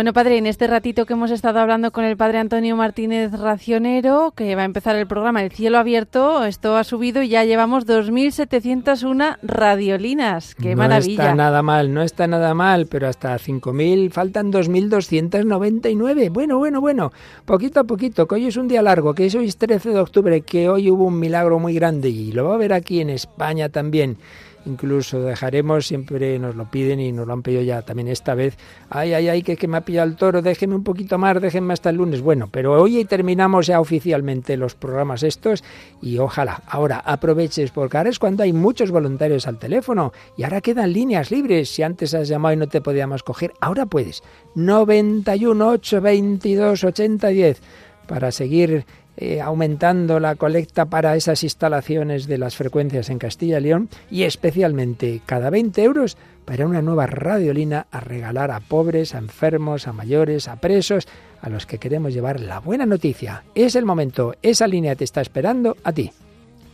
Bueno, 0.00 0.14
padre, 0.14 0.38
en 0.38 0.46
este 0.46 0.66
ratito 0.66 1.04
que 1.04 1.12
hemos 1.12 1.30
estado 1.30 1.60
hablando 1.60 1.90
con 1.90 2.04
el 2.04 2.16
padre 2.16 2.38
Antonio 2.38 2.74
Martínez 2.74 3.32
Racionero, 3.32 4.32
que 4.34 4.54
va 4.54 4.62
a 4.62 4.64
empezar 4.64 4.96
el 4.96 5.06
programa 5.06 5.42
El 5.42 5.52
Cielo 5.52 5.76
Abierto, 5.76 6.46
esto 6.46 6.78
ha 6.78 6.84
subido 6.84 7.22
y 7.22 7.28
ya 7.28 7.44
llevamos 7.44 7.86
2.701 7.86 9.36
radiolinas. 9.42 10.54
¡Qué 10.54 10.70
no 10.70 10.78
maravilla! 10.78 11.24
está 11.24 11.34
nada 11.34 11.60
mal, 11.60 11.92
no 11.92 12.00
está 12.00 12.26
nada 12.26 12.54
mal, 12.54 12.86
pero 12.86 13.08
hasta 13.08 13.36
5.000 13.36 14.10
faltan 14.10 14.50
2.299. 14.50 16.30
Bueno, 16.32 16.56
bueno, 16.56 16.80
bueno, 16.80 17.12
poquito 17.44 17.80
a 17.80 17.84
poquito, 17.84 18.26
que 18.26 18.36
hoy 18.36 18.46
es 18.46 18.56
un 18.56 18.68
día 18.68 18.80
largo, 18.80 19.12
que 19.12 19.24
hoy 19.24 19.44
es 19.44 19.58
13 19.58 19.90
de 19.90 20.00
octubre, 20.00 20.40
que 20.40 20.70
hoy 20.70 20.90
hubo 20.90 21.04
un 21.04 21.18
milagro 21.18 21.58
muy 21.58 21.74
grande 21.74 22.08
y 22.08 22.32
lo 22.32 22.46
va 22.46 22.54
a 22.54 22.56
ver 22.56 22.72
aquí 22.72 23.02
en 23.02 23.10
España 23.10 23.68
también. 23.68 24.16
Incluso 24.66 25.20
dejaremos, 25.22 25.86
siempre 25.86 26.38
nos 26.38 26.54
lo 26.54 26.70
piden 26.70 27.00
y 27.00 27.12
nos 27.12 27.26
lo 27.26 27.32
han 27.32 27.42
pedido 27.42 27.62
ya 27.62 27.82
también 27.82 28.08
esta 28.08 28.34
vez. 28.34 28.58
Ay, 28.90 29.14
ay, 29.14 29.28
ay, 29.28 29.42
que, 29.42 29.68
me 29.68 29.78
ha 29.78 29.80
pillado 29.80 30.08
el 30.08 30.16
toro, 30.16 30.42
déjeme 30.42 30.74
un 30.74 30.84
poquito 30.84 31.16
más, 31.16 31.40
déjenme 31.40 31.72
hasta 31.72 31.90
el 31.90 31.96
lunes. 31.96 32.20
Bueno, 32.20 32.48
pero 32.50 32.80
hoy 32.80 33.04
terminamos 33.04 33.66
ya 33.66 33.80
oficialmente 33.80 34.56
los 34.56 34.74
programas 34.74 35.22
estos 35.22 35.64
y 36.02 36.18
ojalá 36.18 36.62
ahora 36.66 36.98
aproveches 36.98 37.70
porque 37.70 37.96
ahora 37.96 38.10
es 38.10 38.18
cuando 38.18 38.42
hay 38.42 38.52
muchos 38.52 38.90
voluntarios 38.90 39.46
al 39.46 39.58
teléfono 39.58 40.12
y 40.36 40.42
ahora 40.44 40.60
quedan 40.60 40.92
líneas 40.92 41.30
libres. 41.30 41.70
Si 41.70 41.82
antes 41.82 42.12
has 42.14 42.28
llamado 42.28 42.54
y 42.54 42.56
no 42.58 42.68
te 42.68 42.80
podíamos 42.80 43.22
coger, 43.22 43.52
ahora 43.60 43.86
puedes. 43.86 44.22
91 44.54 45.68
822 45.68 46.84
8010 46.84 47.62
para 48.10 48.32
seguir 48.32 48.84
eh, 49.20 49.40
aumentando 49.42 50.18
la 50.18 50.34
colecta 50.34 50.86
para 50.86 51.14
esas 51.14 51.44
instalaciones 51.44 52.26
de 52.26 52.38
las 52.38 52.56
frecuencias 52.56 53.10
en 53.10 53.18
Castilla 53.18 53.58
y 53.58 53.62
León 53.62 53.90
y 54.10 54.22
especialmente 54.22 55.20
cada 55.26 55.50
20 55.50 55.82
euros 55.82 56.16
para 56.46 56.66
una 56.66 56.80
nueva 56.80 57.06
radiolina 57.06 57.86
a 57.90 58.00
regalar 58.00 58.50
a 58.50 58.60
pobres, 58.60 59.14
a 59.14 59.18
enfermos, 59.18 59.86
a 59.86 59.92
mayores, 59.92 60.48
a 60.48 60.56
presos, 60.56 61.06
a 61.42 61.50
los 61.50 61.66
que 61.66 61.76
queremos 61.76 62.14
llevar 62.14 62.40
la 62.40 62.60
buena 62.60 62.86
noticia. 62.86 63.44
Es 63.54 63.76
el 63.76 63.84
momento, 63.84 64.34
esa 64.40 64.66
línea 64.66 64.96
te 64.96 65.04
está 65.04 65.20
esperando 65.20 65.76
a 65.84 65.92
ti. 65.92 66.12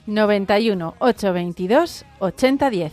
91 0.07 0.95
822 1.01 2.05
8010. 2.21 2.93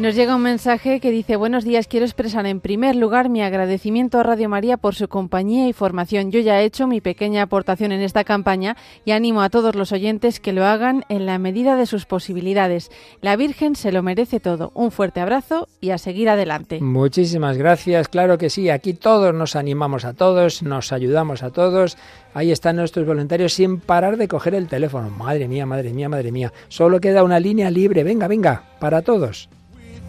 Nos 0.00 0.14
llega 0.14 0.34
un 0.34 0.40
mensaje 0.40 0.98
que 0.98 1.10
dice, 1.10 1.36
buenos 1.36 1.62
días, 1.62 1.86
quiero 1.86 2.06
expresar 2.06 2.46
en 2.46 2.60
primer 2.60 2.96
lugar 2.96 3.28
mi 3.28 3.42
agradecimiento 3.42 4.18
a 4.18 4.22
Radio 4.22 4.48
María 4.48 4.78
por 4.78 4.94
su 4.94 5.08
compañía 5.08 5.68
y 5.68 5.74
formación. 5.74 6.30
Yo 6.30 6.40
ya 6.40 6.58
he 6.58 6.64
hecho 6.64 6.86
mi 6.86 7.02
pequeña 7.02 7.42
aportación 7.42 7.92
en 7.92 8.00
esta 8.00 8.24
campaña 8.24 8.78
y 9.04 9.10
animo 9.10 9.42
a 9.42 9.50
todos 9.50 9.74
los 9.74 9.92
oyentes 9.92 10.40
que 10.40 10.54
lo 10.54 10.64
hagan 10.64 11.04
en 11.10 11.26
la 11.26 11.38
medida 11.38 11.76
de 11.76 11.84
sus 11.84 12.06
posibilidades. 12.06 12.90
La 13.20 13.36
Virgen 13.36 13.76
se 13.76 13.92
lo 13.92 14.02
merece 14.02 14.40
todo. 14.40 14.72
Un 14.72 14.90
fuerte 14.90 15.20
abrazo 15.20 15.68
y 15.82 15.90
a 15.90 15.98
seguir 15.98 16.30
adelante. 16.30 16.80
Muchísimas 16.80 17.58
gracias, 17.58 18.08
claro 18.08 18.38
que 18.38 18.48
sí, 18.48 18.70
aquí 18.70 18.94
todos 18.94 19.34
nos 19.34 19.54
animamos 19.54 20.06
a 20.06 20.14
todos, 20.14 20.62
nos 20.62 20.92
ayudamos 20.92 21.42
a 21.42 21.50
todos. 21.50 21.98
Ahí 22.32 22.52
están 22.52 22.76
nuestros 22.76 23.06
voluntarios 23.06 23.52
sin 23.52 23.80
parar 23.80 24.16
de 24.16 24.28
coger 24.28 24.54
el 24.54 24.66
teléfono. 24.66 25.10
Madre 25.10 25.46
mía, 25.46 25.66
madre 25.66 25.92
mía, 25.92 26.08
madre 26.08 26.32
mía. 26.32 26.54
Solo 26.68 27.00
queda 27.00 27.22
una 27.22 27.38
línea 27.38 27.70
libre. 27.70 28.02
Venga, 28.02 28.28
venga, 28.28 28.64
para 28.78 29.02
todos. 29.02 29.50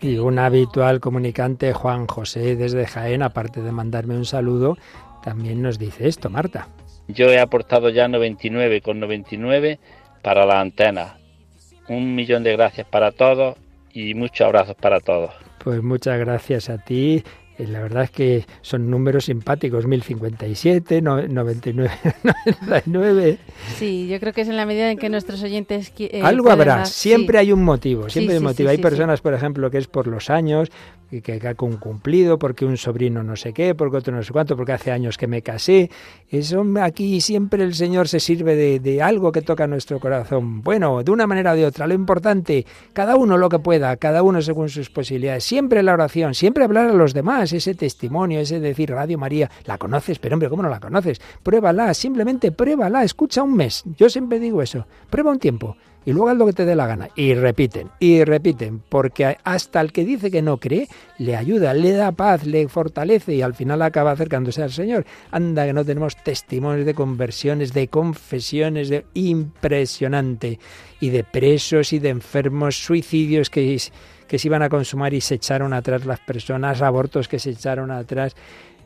Y 0.00 0.18
un 0.18 0.38
habitual 0.38 1.00
comunicante, 1.00 1.72
Juan 1.72 2.06
José, 2.06 2.56
desde 2.56 2.86
Jaén, 2.86 3.22
aparte 3.22 3.60
de 3.62 3.72
mandarme 3.72 4.16
un 4.16 4.24
saludo, 4.24 4.76
también 5.22 5.62
nos 5.62 5.78
dice 5.78 6.08
esto, 6.08 6.30
Marta. 6.30 6.68
Yo 7.08 7.26
he 7.26 7.38
aportado 7.38 7.90
ya 7.90 8.08
99 8.08 8.80
con 8.80 9.00
99 9.00 9.78
para 10.22 10.46
la 10.46 10.60
antena. 10.60 11.18
Un 11.88 12.14
millón 12.14 12.42
de 12.42 12.52
gracias 12.52 12.86
para 12.86 13.12
todos 13.12 13.56
y 13.92 14.14
muchos 14.14 14.46
abrazos 14.46 14.76
para 14.76 15.00
todos. 15.00 15.30
Pues 15.62 15.82
muchas 15.82 16.18
gracias 16.18 16.70
a 16.70 16.78
ti. 16.78 17.22
Eh, 17.58 17.66
La 17.68 17.80
verdad 17.80 18.04
es 18.04 18.10
que 18.10 18.44
son 18.62 18.90
números 18.90 19.26
simpáticos, 19.26 19.86
1057, 19.86 21.00
no- 21.02 21.26
99, 21.26 21.90
99. 22.66 23.38
Sí, 23.78 24.08
yo 24.08 24.20
creo 24.20 24.32
que 24.32 24.42
es 24.42 24.48
en 24.48 24.56
la 24.56 24.66
medida 24.66 24.90
en 24.90 24.98
que 24.98 25.08
nuestros 25.08 25.42
oyentes... 25.42 25.92
eh, 25.98 26.20
Algo 26.22 26.50
habrá, 26.50 26.84
siempre 26.86 27.38
sí. 27.38 27.46
hay 27.46 27.52
un 27.52 27.62
motivo, 27.64 28.04
Sí, 28.08 28.14
siempre 28.14 28.34
hay 28.34 28.38
un 28.38 28.44
motivo. 28.44 28.68
sí, 28.68 28.76
hay 28.76 28.82
personas, 28.82 29.20
por 29.20 29.34
ejemplo, 29.34 29.70
que 29.70 29.78
es 29.78 29.86
por 29.86 30.06
los 30.06 30.30
años, 30.30 30.70
y 31.10 31.20
que 31.20 31.40
ha 31.46 31.54
cumplido, 31.54 32.38
porque 32.38 32.64
un 32.64 32.76
sobrino 32.76 33.22
no 33.22 33.36
sé 33.36 33.52
qué, 33.52 33.74
porque 33.74 33.98
otro 33.98 34.14
no 34.16 34.22
sé 34.22 34.32
cuánto, 34.32 34.56
porque 34.56 34.72
hace 34.72 34.90
años 34.90 35.16
que 35.16 35.28
me 35.28 35.42
casé. 35.42 35.90
Eso 36.28 36.64
aquí 36.80 37.20
siempre 37.20 37.62
el 37.62 37.74
Señor 37.74 38.08
se 38.08 38.18
sirve 38.18 38.56
de, 38.56 38.80
de 38.80 39.00
algo 39.00 39.30
que 39.30 39.40
toca 39.42 39.66
nuestro 39.68 40.00
corazón. 40.00 40.62
Bueno, 40.62 41.04
de 41.04 41.12
una 41.12 41.26
manera 41.28 41.52
o 41.52 41.56
de 41.56 41.66
otra. 41.66 41.86
Lo 41.86 41.94
importante, 41.94 42.66
cada 42.92 43.14
uno 43.16 43.38
lo 43.38 43.48
que 43.48 43.60
pueda, 43.60 43.96
cada 43.96 44.22
uno 44.24 44.42
según 44.42 44.68
sus 44.70 44.90
posibilidades. 44.90 45.44
Siempre 45.44 45.82
la 45.84 45.92
oración, 45.92 46.34
siempre 46.34 46.64
hablar 46.64 46.88
a 46.88 46.94
los 46.94 47.14
demás, 47.14 47.43
ese 47.52 47.74
testimonio, 47.74 48.40
ese 48.40 48.60
decir, 48.60 48.90
Radio 48.90 49.18
María, 49.18 49.50
¿la 49.64 49.78
conoces? 49.78 50.18
Pero 50.18 50.34
hombre, 50.34 50.48
¿cómo 50.48 50.62
no 50.62 50.68
la 50.68 50.80
conoces? 50.80 51.20
Pruébala, 51.42 51.92
simplemente 51.94 52.52
pruébala, 52.52 53.04
escucha 53.04 53.42
un 53.42 53.54
mes. 53.54 53.84
Yo 53.96 54.08
siempre 54.08 54.38
digo 54.38 54.62
eso, 54.62 54.86
prueba 55.10 55.30
un 55.30 55.38
tiempo 55.38 55.76
y 56.06 56.12
luego 56.12 56.28
haz 56.28 56.36
lo 56.36 56.46
que 56.46 56.52
te 56.52 56.64
dé 56.64 56.76
la 56.76 56.86
gana. 56.86 57.08
Y 57.16 57.34
repiten, 57.34 57.90
y 57.98 58.24
repiten, 58.24 58.82
porque 58.88 59.38
hasta 59.42 59.80
el 59.80 59.92
que 59.92 60.04
dice 60.04 60.30
que 60.30 60.42
no 60.42 60.58
cree, 60.58 60.88
le 61.18 61.36
ayuda, 61.36 61.74
le 61.74 61.92
da 61.92 62.12
paz, 62.12 62.46
le 62.46 62.68
fortalece 62.68 63.34
y 63.34 63.42
al 63.42 63.54
final 63.54 63.82
acaba 63.82 64.12
acercándose 64.12 64.62
al 64.62 64.72
Señor. 64.72 65.06
Anda 65.30 65.66
que 65.66 65.72
no 65.72 65.84
tenemos 65.84 66.16
testimonios 66.16 66.86
de 66.86 66.94
conversiones, 66.94 67.72
de 67.72 67.88
confesiones, 67.88 68.88
de 68.88 69.06
impresionante, 69.14 70.58
y 71.00 71.10
de 71.10 71.24
presos 71.24 71.92
y 71.92 71.98
de 71.98 72.10
enfermos, 72.10 72.76
suicidios 72.76 73.50
que, 73.50 73.78
que 74.26 74.38
se 74.38 74.48
iban 74.48 74.62
a 74.62 74.68
consumar 74.68 75.14
y 75.14 75.20
se 75.20 75.36
echaron 75.36 75.72
atrás 75.72 76.06
las 76.06 76.20
personas, 76.20 76.82
abortos 76.82 77.28
que 77.28 77.38
se 77.38 77.50
echaron 77.50 77.90
atrás 77.90 78.34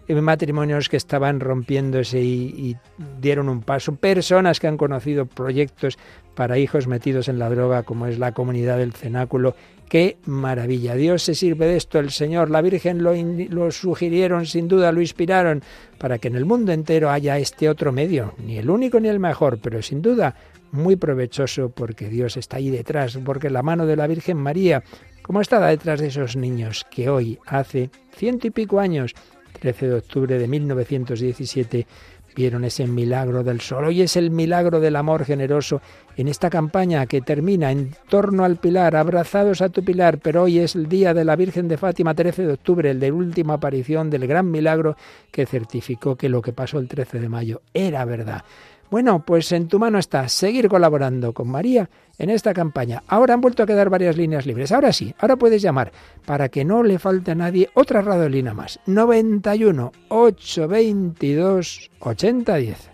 eh, 0.08 0.14
matrimonios 0.22 0.88
que 0.88 0.96
estaban 0.96 1.38
rompiéndose 1.38 2.20
y, 2.20 2.76
dieron 3.20 3.50
un 3.50 3.60
paso, 3.60 3.94
personas 3.94 4.58
que 4.58 4.66
han 4.66 4.78
conocido 4.78 5.26
proyectos 5.26 5.98
para 6.34 6.56
hijos 6.56 6.86
metidos 6.86 7.28
en 7.28 7.38
la 7.38 7.50
droga, 7.50 7.82
como 7.82 8.06
es 8.06 8.18
la 8.18 8.32
comunidad 8.32 8.78
del 8.78 8.94
cenáculo. 8.94 9.54
¡Qué 9.88 10.16
maravilla! 10.24 10.94
Dios 10.94 11.22
se 11.22 11.34
sirve 11.34 11.66
de 11.66 11.76
esto, 11.76 11.98
el 11.98 12.10
Señor, 12.10 12.48
la 12.48 12.62
Virgen 12.62 13.02
lo, 13.02 13.12
lo 13.14 13.70
sugirieron, 13.70 14.46
sin 14.46 14.66
duda 14.66 14.92
lo 14.92 15.02
inspiraron, 15.02 15.62
para 15.98 16.18
que 16.18 16.28
en 16.28 16.36
el 16.36 16.46
mundo 16.46 16.72
entero 16.72 17.10
haya 17.10 17.36
este 17.36 17.68
otro 17.68 17.92
medio, 17.92 18.34
ni 18.38 18.56
el 18.56 18.70
único 18.70 19.00
ni 19.00 19.08
el 19.08 19.20
mejor, 19.20 19.58
pero 19.60 19.82
sin 19.82 20.00
duda 20.00 20.34
muy 20.72 20.96
provechoso 20.96 21.70
porque 21.70 22.08
Dios 22.08 22.36
está 22.36 22.56
ahí 22.56 22.70
detrás, 22.70 23.18
porque 23.24 23.50
la 23.50 23.62
mano 23.62 23.86
de 23.86 23.96
la 23.96 24.06
Virgen 24.06 24.36
María, 24.38 24.82
como 25.28 25.42
estaba 25.42 25.68
detrás 25.68 26.00
de 26.00 26.06
esos 26.06 26.36
niños 26.36 26.86
que 26.90 27.10
hoy, 27.10 27.38
hace 27.44 27.90
ciento 28.16 28.46
y 28.46 28.50
pico 28.50 28.80
años, 28.80 29.14
13 29.60 29.88
de 29.88 29.94
octubre 29.96 30.38
de 30.38 30.48
1917 30.48 31.86
vieron 32.34 32.64
ese 32.64 32.86
milagro 32.86 33.44
del 33.44 33.60
sol. 33.60 33.84
Hoy 33.84 34.00
es 34.00 34.16
el 34.16 34.30
milagro 34.30 34.80
del 34.80 34.96
amor 34.96 35.26
generoso 35.26 35.82
en 36.16 36.28
esta 36.28 36.48
campaña 36.48 37.04
que 37.04 37.20
termina 37.20 37.70
en 37.70 37.94
torno 38.08 38.42
al 38.42 38.56
pilar, 38.56 38.96
abrazados 38.96 39.60
a 39.60 39.68
tu 39.68 39.84
pilar, 39.84 40.16
pero 40.16 40.44
hoy 40.44 40.60
es 40.60 40.74
el 40.74 40.88
día 40.88 41.12
de 41.12 41.26
la 41.26 41.36
Virgen 41.36 41.68
de 41.68 41.76
Fátima, 41.76 42.14
13 42.14 42.46
de 42.46 42.52
octubre, 42.54 42.90
el 42.90 42.98
de 42.98 43.12
última 43.12 43.54
aparición 43.54 44.08
del 44.08 44.26
gran 44.26 44.50
milagro 44.50 44.96
que 45.30 45.44
certificó 45.44 46.16
que 46.16 46.30
lo 46.30 46.40
que 46.40 46.54
pasó 46.54 46.78
el 46.78 46.88
13 46.88 47.20
de 47.20 47.28
mayo 47.28 47.60
era 47.74 48.02
verdad. 48.06 48.44
Bueno, 48.90 49.22
pues 49.24 49.52
en 49.52 49.68
tu 49.68 49.78
mano 49.78 49.98
está 49.98 50.28
seguir 50.28 50.68
colaborando 50.68 51.34
con 51.34 51.48
María 51.48 51.90
en 52.16 52.30
esta 52.30 52.54
campaña. 52.54 53.02
Ahora 53.06 53.34
han 53.34 53.40
vuelto 53.40 53.62
a 53.62 53.66
quedar 53.66 53.90
varias 53.90 54.16
líneas 54.16 54.46
libres. 54.46 54.72
Ahora 54.72 54.92
sí, 54.92 55.14
ahora 55.18 55.36
puedes 55.36 55.60
llamar 55.60 55.92
para 56.24 56.48
que 56.48 56.64
no 56.64 56.82
le 56.82 56.98
falte 56.98 57.32
a 57.32 57.34
nadie 57.34 57.68
otra 57.74 58.00
radiolina 58.00 58.54
más. 58.54 58.80
91 58.86 59.92
822 60.08 61.90
8010. 62.00 62.90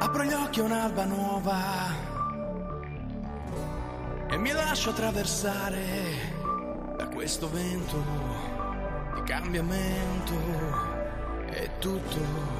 Apro 0.00 0.24
gli 0.24 0.32
occhi 0.32 0.60
un'alba 0.60 1.04
nuova 1.04 1.58
e 4.30 4.38
mi 4.38 4.50
lascio 4.52 4.90
attraversare 4.90 5.82
da 6.96 7.06
questo 7.08 7.50
vento 7.50 8.02
di 9.14 9.22
cambiamento 9.24 10.34
e 11.50 11.68
tutto 11.80 12.59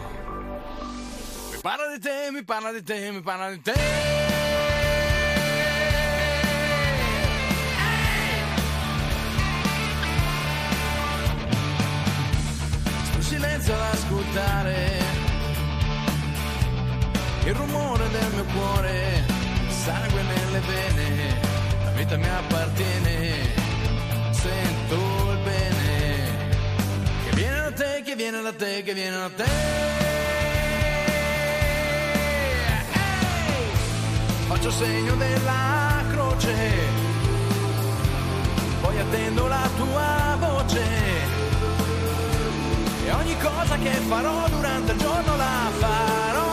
parla 1.60 1.88
di 1.94 2.00
te, 2.00 2.30
mi 2.32 2.42
parla 2.42 2.72
di 2.72 2.82
te, 2.82 3.10
mi 3.10 3.20
parla 3.20 3.50
di 3.50 3.60
te. 3.60 3.74
Silenzio 13.20 13.74
ad 13.74 13.80
ascoltare 13.80 14.98
il 17.44 17.54
rumore 17.54 18.08
del 18.10 18.32
mio 18.34 18.44
cuore, 18.44 19.24
sangue 19.68 20.22
nelle 20.22 20.60
vene, 20.60 21.40
la 21.84 21.90
vita 21.90 22.16
mi 22.16 22.28
appartiene, 22.28 23.34
sento 24.32 24.94
il 25.32 25.38
bene, 25.44 26.48
che 27.24 27.36
viene 27.36 27.60
da 27.60 27.72
te, 27.72 28.02
che 28.04 28.16
viene 28.16 28.42
da 28.42 28.52
te, 28.52 28.82
che 28.82 28.94
viene 28.94 29.16
da 29.16 29.30
te. 29.30 30.29
Faccio 34.50 34.70
segno 34.72 35.14
della 35.14 36.02
croce, 36.10 36.54
poi 38.80 38.98
attendo 38.98 39.46
la 39.46 39.70
tua 39.76 40.36
voce. 40.40 40.82
E 43.04 43.12
ogni 43.12 43.36
cosa 43.38 43.76
che 43.76 43.90
farò 43.90 44.48
durante 44.48 44.90
il 44.90 44.98
giorno 44.98 45.36
la 45.36 45.70
farò 45.78 46.49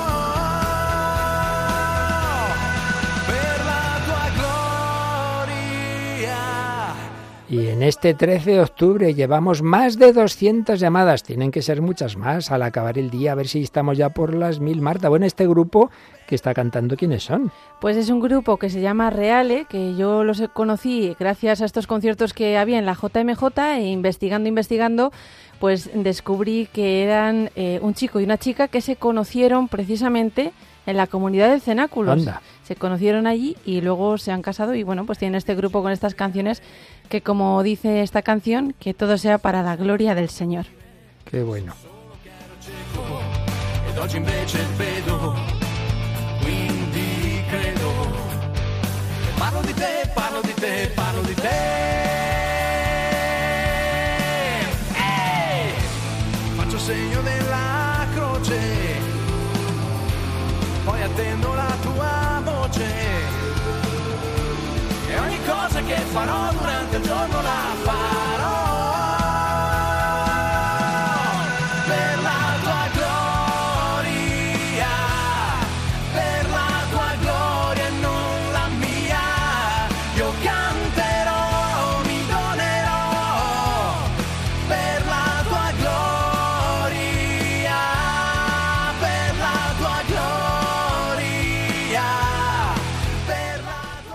Y 7.49 7.67
en 7.67 7.81
este 7.81 8.13
13 8.13 8.51
de 8.51 8.60
octubre 8.60 9.13
llevamos 9.13 9.62
más 9.62 9.97
de 9.97 10.12
200 10.12 10.77
llamadas. 10.79 11.23
Tienen 11.23 11.49
que 11.49 11.62
ser 11.62 11.81
muchas 11.81 12.17
más 12.17 12.51
al 12.51 12.62
acabar 12.62 12.97
el 12.97 13.10
día, 13.10 13.31
a 13.31 13.36
ver 13.36 13.47
si 13.47 13.62
estamos 13.62 13.97
ya 13.97 14.10
por 14.10 14.36
las 14.36 14.60
mil. 14.60 14.81
Marta, 14.81 15.07
bueno, 15.07 15.25
este 15.25 15.47
grupo 15.47 15.89
que 16.27 16.36
está 16.36 16.53
cantando, 16.53 16.97
¿quiénes 16.97 17.23
son? 17.23 17.51
Pues 17.79 17.95
es 17.95 18.10
un 18.10 18.19
grupo 18.19 18.57
que 18.57 18.69
se 18.69 18.81
llama 18.81 19.10
Reale, 19.12 19.65
que 19.69 19.95
yo 19.95 20.25
los 20.25 20.43
conocí 20.54 21.15
gracias 21.17 21.62
a 21.62 21.65
estos 21.65 21.87
conciertos 21.87 22.33
que 22.33 22.58
había 22.58 22.79
en 22.79 22.85
la 22.85 22.95
JMJ 22.95 23.43
e 23.77 23.87
investigando, 23.87 24.50
investigando, 24.50 25.13
pues 25.62 25.89
descubrí 25.93 26.67
que 26.73 27.04
eran 27.04 27.50
eh, 27.56 27.79
un 27.81 27.93
chico 27.93 28.19
y 28.19 28.25
una 28.25 28.37
chica 28.37 28.67
que 28.67 28.81
se 28.81 28.98
conocieron 28.98 29.69
precisamente 29.69 30.52
en 30.87 30.98
la 30.98 31.06
comunidad 31.06 31.52
de 31.52 31.60
Cenáculos. 31.60 32.19
Anda. 32.19 32.41
Se 32.63 32.75
conocieron 32.75 33.27
allí 33.27 33.56
y 33.65 33.81
luego 33.81 34.17
se 34.17 34.31
han 34.31 34.41
casado 34.41 34.73
y 34.73 34.83
bueno, 34.83 35.06
pues 35.06 35.19
tienen 35.19 35.35
este 35.35 35.54
grupo 35.54 35.83
con 35.83 35.91
estas 35.91 36.15
canciones 36.15 36.63
que 37.08 37.21
como 37.21 37.62
dice 37.63 38.01
esta 38.01 38.21
canción, 38.21 38.73
que 38.79 38.93
todo 38.93 39.17
sea 39.17 39.37
para 39.37 39.63
la 39.63 39.75
gloria 39.75 40.15
del 40.15 40.29
Señor. 40.29 40.65
Qué 41.29 41.43
bueno. 41.43 41.73
Ed 43.89 43.99
oggi 43.99 44.17
invece 44.17 44.60
vedo, 44.77 45.35
quindi 46.41 47.41
credo. 47.49 47.91
Parlo 49.37 49.62
di 49.62 49.73
te, 49.73 50.10
parlo 50.13 50.41
di 50.41 50.53
te, 50.53 50.91
parlo 50.95 51.21
di 51.21 51.33
te. 51.33 51.60
Ehi! 54.95 55.73
Faccio 56.55 56.79
segno 56.79 57.21
della 57.21 58.08
croce, 58.13 58.60
poi 60.85 61.01
attendo 61.01 61.53
la 61.53 61.75
tua 61.81 62.41
voce. 62.43 63.27
E 65.68 65.70
cosa 65.70 65.82
che 65.82 65.96
farò 65.96 66.50
durante 66.54 66.96
il 66.96 67.04
giorno 67.04 67.42
la 67.42 67.76
farò. 67.84 68.27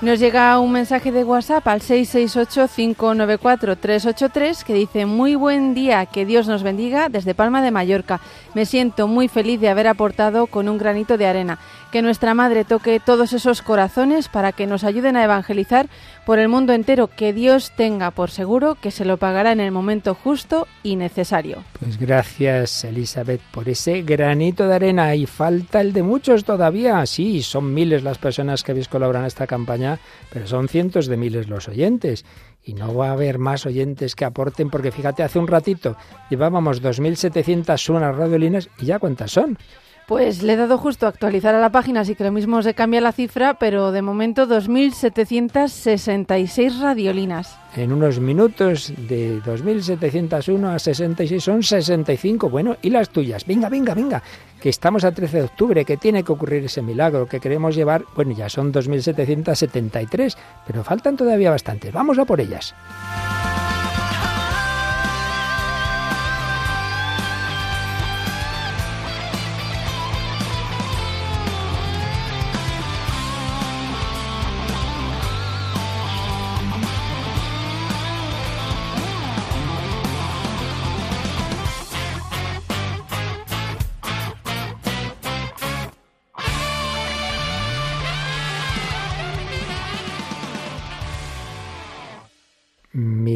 Nos 0.03 0.19
llega 0.19 0.59
un 0.59 0.73
mensaje 0.73 1.13
de 1.13 1.23
WhatsApp 1.23 1.69
al 1.69 1.81
668-594-383 1.81 4.65
que 4.65 4.75
dice 4.75 5.07
muy 5.07 5.37
buen 5.37 5.75
día, 5.75 6.07
que 6.07 6.27
Dios 6.27 6.49
nos 6.49 6.65
bendiga 6.65 7.09
desde 7.09 7.37
Palma 7.37 7.63
de 7.63 7.71
Mallorca. 7.71 8.21
Me 8.53 8.67
siento 8.67 9.07
muy 9.07 9.29
feliz 9.29 9.61
de 9.61 9.69
haber 9.69 9.87
aportado 9.87 10.49
con 10.49 10.69
un 10.69 10.77
granito 10.77 11.17
de 11.17 11.27
arena. 11.27 11.61
Que 11.93 12.01
nuestra 12.01 12.33
Madre 12.33 12.65
toque 12.65 13.01
todos 13.01 13.35
esos 13.35 13.61
corazones 13.61 14.29
para 14.29 14.53
que 14.53 14.67
nos 14.67 14.83
ayuden 14.83 15.15
a 15.15 15.25
evangelizar 15.25 15.91
por 16.25 16.39
el 16.39 16.49
mundo 16.49 16.73
entero. 16.73 17.09
Que 17.09 17.35
Dios 17.35 17.71
tenga 17.77 18.11
por 18.11 18.31
seguro 18.31 18.77
que 18.81 18.91
se 18.91 19.05
lo 19.05 19.19
pagará 19.19 19.53
en 19.53 19.61
el 19.61 19.73
momento 19.73 20.15
justo 20.15 20.67
y 20.83 20.97
necesario. 20.97 21.63
Pues 21.79 21.99
gracias 21.99 22.85
Elizabeth 22.85 23.43
por 23.53 23.69
ese 23.69 24.01
granito 24.01 24.67
de 24.67 24.75
arena 24.75 25.15
y 25.15 25.27
falta 25.27 25.83
el 25.83 25.93
de 25.93 26.03
muchos 26.03 26.45
todavía. 26.45 27.05
Sí, 27.05 27.43
son 27.43 27.75
miles 27.75 28.03
las 28.03 28.17
personas 28.17 28.63
que 28.63 28.73
habéis 28.73 28.89
colaborado 28.89 29.25
en 29.25 29.29
esta 29.29 29.47
campaña 29.47 29.99
pero 30.33 30.47
son 30.47 30.69
cientos 30.69 31.09
de 31.09 31.19
miles 31.19 31.49
los 31.49 31.69
oyentes. 31.69 32.25
Y 32.65 32.75
no 32.75 32.95
va 32.95 33.09
a 33.09 33.13
haber 33.13 33.39
más 33.39 33.67
oyentes 33.67 34.15
que 34.15 34.25
aporten, 34.25 34.71
porque 34.71 34.93
fíjate, 34.93 35.25
hace 35.25 35.39
un 35.39 35.49
ratito 35.49 35.97
llevábamos 36.31 36.81
2.701 36.81 38.17
radiolinas 38.17 38.71
y 38.79 38.87
ya 38.87 38.99
cuántas 38.99 39.33
son. 39.33 39.59
Pues 40.07 40.43
le 40.43 40.55
he 40.55 40.57
dado 40.57 40.79
justo 40.79 41.07
a 41.07 41.11
actualizar 41.11 41.55
a 41.55 41.61
la 41.61 41.71
página, 41.71 42.01
así 42.01 42.17
que 42.17 42.25
lo 42.25 42.33
mismo 42.33 42.61
se 42.63 42.75
cambia 42.75 43.01
la 43.01 43.13
cifra, 43.13 43.55
pero 43.55 43.93
de 43.93 44.03
momento 44.03 44.49
2.766 44.49 46.81
radiolinas. 46.81 47.57
En 47.77 47.93
unos 47.93 48.19
minutos 48.21 48.93
de 49.09 49.41
2.701 49.43 50.75
a 50.75 50.79
66 50.79 51.43
son 51.43 51.63
65. 51.63 52.51
Bueno, 52.51 52.77
¿y 52.83 52.91
las 52.91 53.09
tuyas? 53.09 53.47
Venga, 53.47 53.71
venga, 53.71 53.95
venga, 53.95 54.23
que 54.61 54.69
estamos 54.69 55.05
a 55.05 55.13
13 55.13 55.39
de 55.39 55.45
octubre, 55.45 55.85
que 55.85 55.97
tiene 55.97 56.25
que 56.25 56.33
ocurrir 56.33 56.65
ese 56.65 56.83
milagro, 56.83 57.27
que 57.27 57.41
queremos 57.41 57.75
llevar, 57.75 58.05
bueno, 58.15 58.33
ya 58.33 58.49
son 58.49 58.73
2.773, 58.73 60.37
pero 60.67 60.85
faltan 60.85 61.17
todavía 61.17 61.51
bastantes. 61.51 61.93
Vamos 61.93 62.19
a 62.19 62.25
por 62.25 62.41
ellas. 62.41 62.75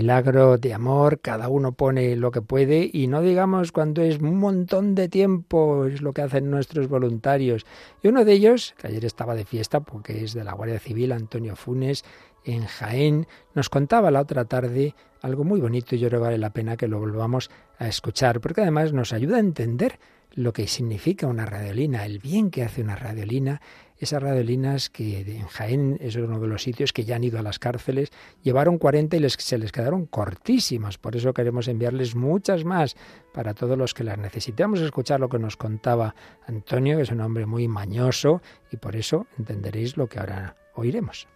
Milagro 0.07 0.57
de 0.57 0.73
amor, 0.73 1.19
cada 1.21 1.49
uno 1.49 1.73
pone 1.73 2.15
lo 2.15 2.31
que 2.31 2.41
puede 2.41 2.89
y 2.93 3.09
no 3.09 3.23
digamos 3.23 3.73
cuando 3.73 4.03
es 4.03 4.21
un 4.21 4.37
montón 4.37 4.95
de 4.95 5.09
tiempo, 5.09 5.87
es 5.87 6.01
lo 6.01 6.13
que 6.13 6.23
hacen 6.23 6.49
nuestros 6.49 6.87
voluntarios. 6.87 7.67
Y 8.05 8.07
uno 8.07 8.25
de 8.25 8.35
ellos, 8.35 8.77
que 8.79 8.87
ayer 8.87 9.05
estaba 9.05 9.35
de 9.35 9.45
fiesta 9.45 9.81
porque 9.81 10.23
es 10.23 10.33
de 10.33 10.45
la 10.45 10.53
Guardia 10.53 10.79
Civil, 10.79 11.11
Antonio 11.11 11.57
Funes, 11.57 12.05
en 12.45 12.67
Jaén, 12.67 13.27
nos 13.53 13.69
contaba 13.69 14.13
la 14.13 14.21
otra 14.21 14.45
tarde 14.45 14.95
algo 15.23 15.43
muy 15.43 15.61
bonito 15.61 15.97
y 15.97 15.99
yo 15.99 16.07
creo 16.07 16.21
que 16.21 16.27
vale 16.27 16.39
la 16.39 16.51
pena 16.51 16.77
que 16.77 16.87
lo 16.87 17.01
volvamos 17.01 17.51
a 17.81 17.89
escuchar, 17.89 18.41
porque 18.41 18.61
además 18.61 18.93
nos 18.93 19.13
ayuda 19.13 19.39
a 19.39 19.41
entender 19.41 19.99
lo 20.35 20.53
que 20.53 20.69
significa 20.69 21.27
una 21.27 21.47
radiolina, 21.47 22.07
el 22.07 22.21
bien 22.21 22.53
que 22.53 22.63
hace 22.63 22.81
una 22.81 22.95
radiolina 22.95 23.61
esas 23.99 24.23
radiolinas 24.23 24.91
que 24.91 25.21
en 25.21 25.47
Jaén 25.47 25.99
es 26.01 26.17
uno 26.17 26.39
de 26.39 26.47
los 26.47 26.63
sitios 26.63 26.93
que 26.93 27.05
ya 27.05 27.17
han 27.17 27.25
ido 27.25 27.39
a 27.39 27.43
las 27.43 27.59
cárceles, 27.59 28.11
llevaron 28.43 28.79
40 28.79 29.17
y 29.17 29.21
les, 29.21 29.33
se 29.35 29.59
les 29.59 29.73
quedaron 29.73 30.07
cortísimas. 30.07 30.99
Por 30.99 31.17
eso 31.17 31.33
queremos 31.33 31.69
enviarles 31.69 32.15
muchas 32.15 32.65
más 32.65 32.97
para 33.33 33.55
todos 33.55 33.77
los 33.77 33.95
que 33.95 34.05
las 34.05 34.19
necesitamos 34.19 34.81
escuchar 34.81 35.21
lo 35.21 35.29
que 35.29 35.39
nos 35.39 35.57
contaba 35.57 36.15
Antonio, 36.47 36.97
que 36.97 37.03
es 37.03 37.11
un 37.11 37.21
hombre 37.21 37.47
muy 37.47 37.69
mañoso, 37.69 38.43
y 38.71 38.77
por 38.77 38.97
eso 38.97 39.27
entenderéis 39.39 39.97
lo 39.97 40.09
que 40.09 40.19
ahora 40.19 40.57
oiremos. 40.75 41.27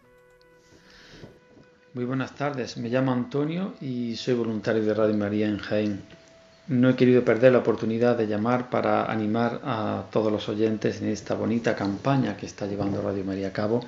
Muy 1.92 2.04
buenas 2.04 2.34
tardes, 2.36 2.76
me 2.76 2.88
llamo 2.88 3.12
Antonio 3.12 3.74
y 3.80 4.14
soy 4.14 4.34
voluntario 4.34 4.84
de 4.84 4.94
Radio 4.94 5.16
María 5.16 5.48
en 5.48 5.58
Jaén. 5.58 6.19
No 6.70 6.88
he 6.88 6.94
querido 6.94 7.24
perder 7.24 7.50
la 7.50 7.58
oportunidad 7.58 8.16
de 8.16 8.28
llamar 8.28 8.70
para 8.70 9.10
animar 9.10 9.60
a 9.64 10.04
todos 10.12 10.30
los 10.30 10.48
oyentes 10.48 11.02
en 11.02 11.08
esta 11.08 11.34
bonita 11.34 11.74
campaña 11.74 12.36
que 12.36 12.46
está 12.46 12.64
llevando 12.66 13.02
Radio 13.02 13.24
María 13.24 13.48
a 13.48 13.52
cabo 13.52 13.80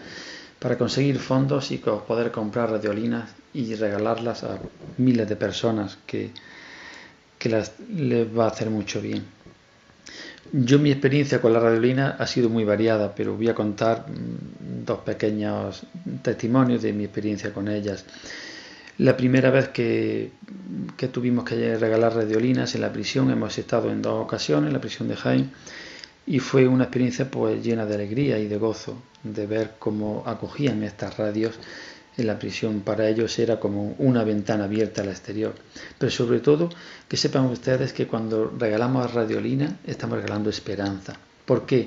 para 0.59 0.77
conseguir 0.77 1.21
fondos 1.21 1.71
y 1.71 1.79
poder 1.79 2.33
comprar 2.33 2.73
radiolinas 2.73 3.31
y 3.55 3.77
regalarlas 3.77 4.43
a 4.43 4.59
miles 4.99 5.29
de 5.29 5.37
personas 5.37 5.97
que, 6.07 6.33
las, 7.45 7.73
les 7.89 8.27
va 8.27 8.47
a 8.47 8.49
hacer 8.49 8.69
mucho 8.69 9.01
bien. 9.01 9.23
Yo 10.53 10.81
mi 10.81 10.91
experiencia 10.91 11.41
con 11.41 11.53
la 11.53 11.61
radiolina 11.61 12.17
ha 12.19 12.27
sido 12.27 12.49
muy 12.49 12.65
variada, 12.65 13.15
pero 13.15 13.37
voy 13.37 13.49
a 13.49 13.55
contar 13.55 14.07
mm, 14.09 14.85
dos 14.85 14.99
pequeños 15.01 15.85
testimonios 16.23 16.83
de 16.83 16.93
mi 16.93 17.05
experiencia 17.05 17.53
con 17.53 17.69
ellas. 17.69 18.05
La 19.03 19.17
primera 19.17 19.51
vez 19.51 19.71
que, 19.71 20.31
tuvimos 21.11 21.45
que 21.45 21.77
regalar 21.77 22.15
radiolinas 22.15 22.77
en 22.77 22.83
la 22.83 22.93
prisión, 22.93 23.33
hemos 23.33 23.59
estado 23.59 23.91
en 23.91 24.01
dos 24.01 24.23
ocasiones, 24.23 24.69
en 24.69 24.75
la 24.75 24.81
prisión 24.81 25.09
de 25.09 25.17
Jaén, 25.17 25.51
y 26.25 26.39
fue 26.39 26.69
una 26.69 26.85
experiencia 26.85 27.29
pues 27.29 27.65
llena 27.65 27.85
de 27.85 27.97
alegría 27.97 28.39
y 28.39 28.47
de 28.47 28.59
gozo 28.59 29.03
de 29.25 29.49
ver 29.49 29.73
cómo 29.81 30.23
acogían 30.25 30.85
estas 30.85 31.17
radios 31.17 31.59
en 32.17 32.29
la 32.29 32.39
prisión. 32.39 32.83
Para 32.83 33.09
ellos 33.09 33.37
era 33.41 33.59
como 33.59 33.97
una 33.99 34.23
ventana 34.23 34.67
abierta 34.67 35.03
al 35.03 35.09
exterior. 35.09 35.57
Pero 35.99 36.13
sobre 36.13 36.39
todo 36.39 36.71
que 37.09 37.17
sepan 37.17 37.47
ustedes 37.47 37.93
que 37.93 38.07
cuando 38.07 38.55
regalamos 38.57 39.13
radiolina 39.13 39.81
estamos 39.85 40.19
regalando 40.19 40.49
esperanza. 40.49 41.15
¿Por 41.45 41.67
qué? 41.67 41.87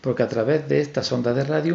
Porque 0.00 0.22
a 0.22 0.28
través 0.28 0.68
de 0.68 0.80
estas 0.80 1.10
ondas 1.10 1.34
de 1.34 1.42
radio 1.42 1.74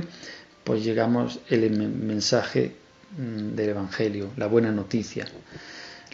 pues 0.64 0.82
llegamos 0.82 1.42
el 1.50 1.70
mensaje 1.72 2.87
del 3.16 3.70
Evangelio, 3.70 4.32
la 4.38 4.47
buena 4.47 4.72
noticia. 4.72 5.26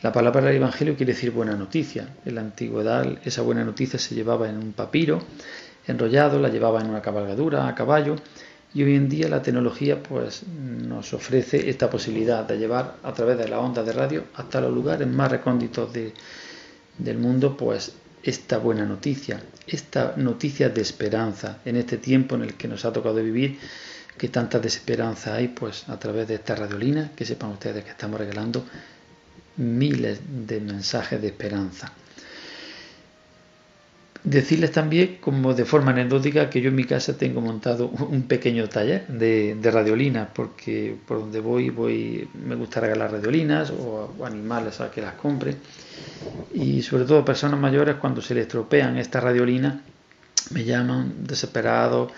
La 0.01 0.11
palabra 0.11 0.41
del 0.41 0.57
Evangelio 0.57 0.95
quiere 0.95 1.13
decir 1.13 1.31
buena 1.31 1.55
noticia. 1.55 2.09
En 2.25 2.35
la 2.35 2.41
antigüedad 2.41 3.19
esa 3.23 3.41
buena 3.41 3.63
noticia 3.63 3.97
se 3.97 4.15
llevaba 4.15 4.49
en 4.49 4.57
un 4.57 4.73
papiro 4.73 5.21
enrollado, 5.87 6.39
la 6.39 6.49
llevaba 6.49 6.81
en 6.81 6.89
una 6.89 7.01
cabalgadura 7.01 7.67
a 7.67 7.75
caballo 7.75 8.15
y 8.73 8.83
hoy 8.83 8.95
en 8.95 9.07
día 9.07 9.29
la 9.29 9.41
tecnología 9.41 10.01
pues 10.01 10.43
nos 10.47 11.13
ofrece 11.13 11.69
esta 11.69 11.89
posibilidad 11.89 12.43
de 12.45 12.57
llevar 12.57 12.95
a 13.03 13.13
través 13.13 13.37
de 13.37 13.47
la 13.47 13.59
onda 13.59 13.83
de 13.83 13.93
radio 13.93 14.23
hasta 14.35 14.61
los 14.61 14.73
lugares 14.73 15.07
más 15.07 15.31
recónditos 15.31 15.91
del 15.93 17.17
mundo 17.17 17.55
pues 17.55 17.93
esta 18.23 18.57
buena 18.57 18.85
noticia, 18.85 19.41
esta 19.67 20.13
noticia 20.17 20.69
de 20.69 20.81
esperanza 20.81 21.59
en 21.65 21.75
este 21.75 21.97
tiempo 21.97 22.35
en 22.35 22.43
el 22.43 22.53
que 22.55 22.67
nos 22.67 22.85
ha 22.85 22.93
tocado 22.93 23.15
vivir 23.15 23.59
que 24.17 24.27
tanta 24.29 24.59
desesperanza 24.59 25.35
hay, 25.35 25.47
pues 25.49 25.87
a 25.89 25.97
través 25.99 26.27
de 26.27 26.35
esta 26.35 26.55
radiolina, 26.55 27.11
que 27.15 27.25
sepan 27.25 27.51
ustedes 27.51 27.83
que 27.83 27.91
estamos 27.91 28.19
regalando 28.19 28.65
miles 29.57 30.19
de 30.47 30.59
mensajes 30.59 31.21
de 31.21 31.27
esperanza. 31.27 31.91
Decirles 34.23 34.71
también, 34.71 35.17
como 35.19 35.53
de 35.53 35.65
forma 35.65 35.91
anecdótica, 35.91 36.49
que 36.49 36.61
yo 36.61 36.69
en 36.69 36.75
mi 36.75 36.85
casa 36.85 37.17
tengo 37.17 37.41
montado 37.41 37.89
un 37.89 38.23
pequeño 38.23 38.69
taller 38.69 39.05
de, 39.07 39.55
de 39.55 39.71
radiolinas, 39.71 40.29
porque 40.33 40.95
por 41.05 41.19
donde 41.19 41.41
voy, 41.41 41.69
voy, 41.69 42.29
me 42.33 42.55
gusta 42.55 42.79
regalar 42.79 43.11
radiolinas 43.11 43.71
o, 43.71 44.15
animales 44.23 44.79
a 44.79 44.89
que 44.89 45.01
las 45.01 45.15
compre. 45.15 45.57
Y 46.53 46.81
sobre 46.83 47.03
todo 47.03 47.25
personas 47.25 47.59
mayores, 47.59 47.95
cuando 47.95 48.21
se 48.21 48.33
les 48.33 48.43
estropean 48.43 48.97
estas 48.97 49.21
radiolinas, 49.21 49.81
me 50.51 50.63
llaman 50.63 51.25
desesperados 51.27 52.13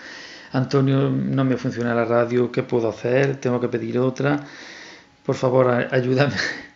Antonio, 0.56 1.10
no 1.10 1.44
me 1.44 1.58
funciona 1.58 1.94
la 1.94 2.06
radio, 2.06 2.50
¿qué 2.50 2.62
puedo 2.62 2.88
hacer? 2.88 3.36
Tengo 3.36 3.60
que 3.60 3.68
pedir 3.68 3.98
otra, 3.98 4.40
por 5.24 5.34
favor, 5.34 5.68
ayúdame. 5.90 6.34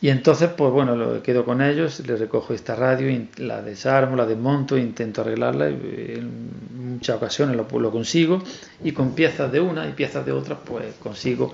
Y 0.00 0.10
entonces, 0.10 0.48
pues 0.56 0.70
bueno, 0.70 0.94
lo 0.94 1.20
quedo 1.24 1.44
con 1.44 1.60
ellos, 1.60 2.06
les 2.06 2.20
recojo 2.20 2.54
esta 2.54 2.76
radio, 2.76 3.10
la 3.38 3.62
desarmo, 3.62 4.14
la 4.14 4.26
desmonto, 4.26 4.78
intento 4.78 5.22
arreglarla, 5.22 5.66
en 5.66 6.50
muchas 6.94 7.16
ocasiones 7.16 7.56
lo, 7.56 7.66
lo 7.80 7.90
consigo, 7.90 8.40
y 8.84 8.92
con 8.92 9.16
piezas 9.16 9.50
de 9.50 9.58
una 9.58 9.88
y 9.88 9.92
piezas 9.94 10.24
de 10.24 10.30
otra, 10.30 10.56
pues 10.56 10.94
consigo 11.02 11.52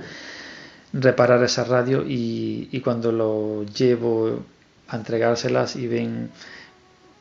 reparar 0.92 1.42
esa 1.42 1.64
radio 1.64 2.04
y, 2.06 2.68
y 2.70 2.80
cuando 2.80 3.12
lo 3.12 3.64
llevo 3.64 4.44
a 4.88 4.96
entregárselas 4.96 5.76
y 5.76 5.86
ven 5.86 6.30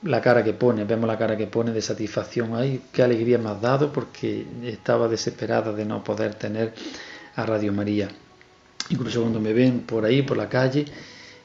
la 0.04 0.22
cara 0.22 0.44
que 0.44 0.54
pone, 0.54 0.84
vemos 0.84 1.08
la 1.08 1.18
cara 1.18 1.38
que 1.38 1.48
pone 1.48 1.72
de 1.72 1.82
satisfacción. 1.82 2.56
Ay, 2.56 2.82
qué 2.92 3.04
alegría 3.04 3.38
me 3.38 3.50
has 3.50 3.62
dado 3.62 3.92
porque 3.92 4.46
estaba 4.64 5.08
desesperada 5.08 5.72
de 5.72 5.86
no 5.86 6.04
poder 6.04 6.36
tener 6.36 6.74
a 7.36 7.46
Radio 7.46 7.72
María. 7.74 8.10
Incluso 8.90 9.22
cuando 9.22 9.40
me 9.40 9.54
ven 9.54 9.82
por 9.82 10.06
ahí, 10.06 10.22
por 10.22 10.38
la 10.38 10.50
calle, 10.50 10.86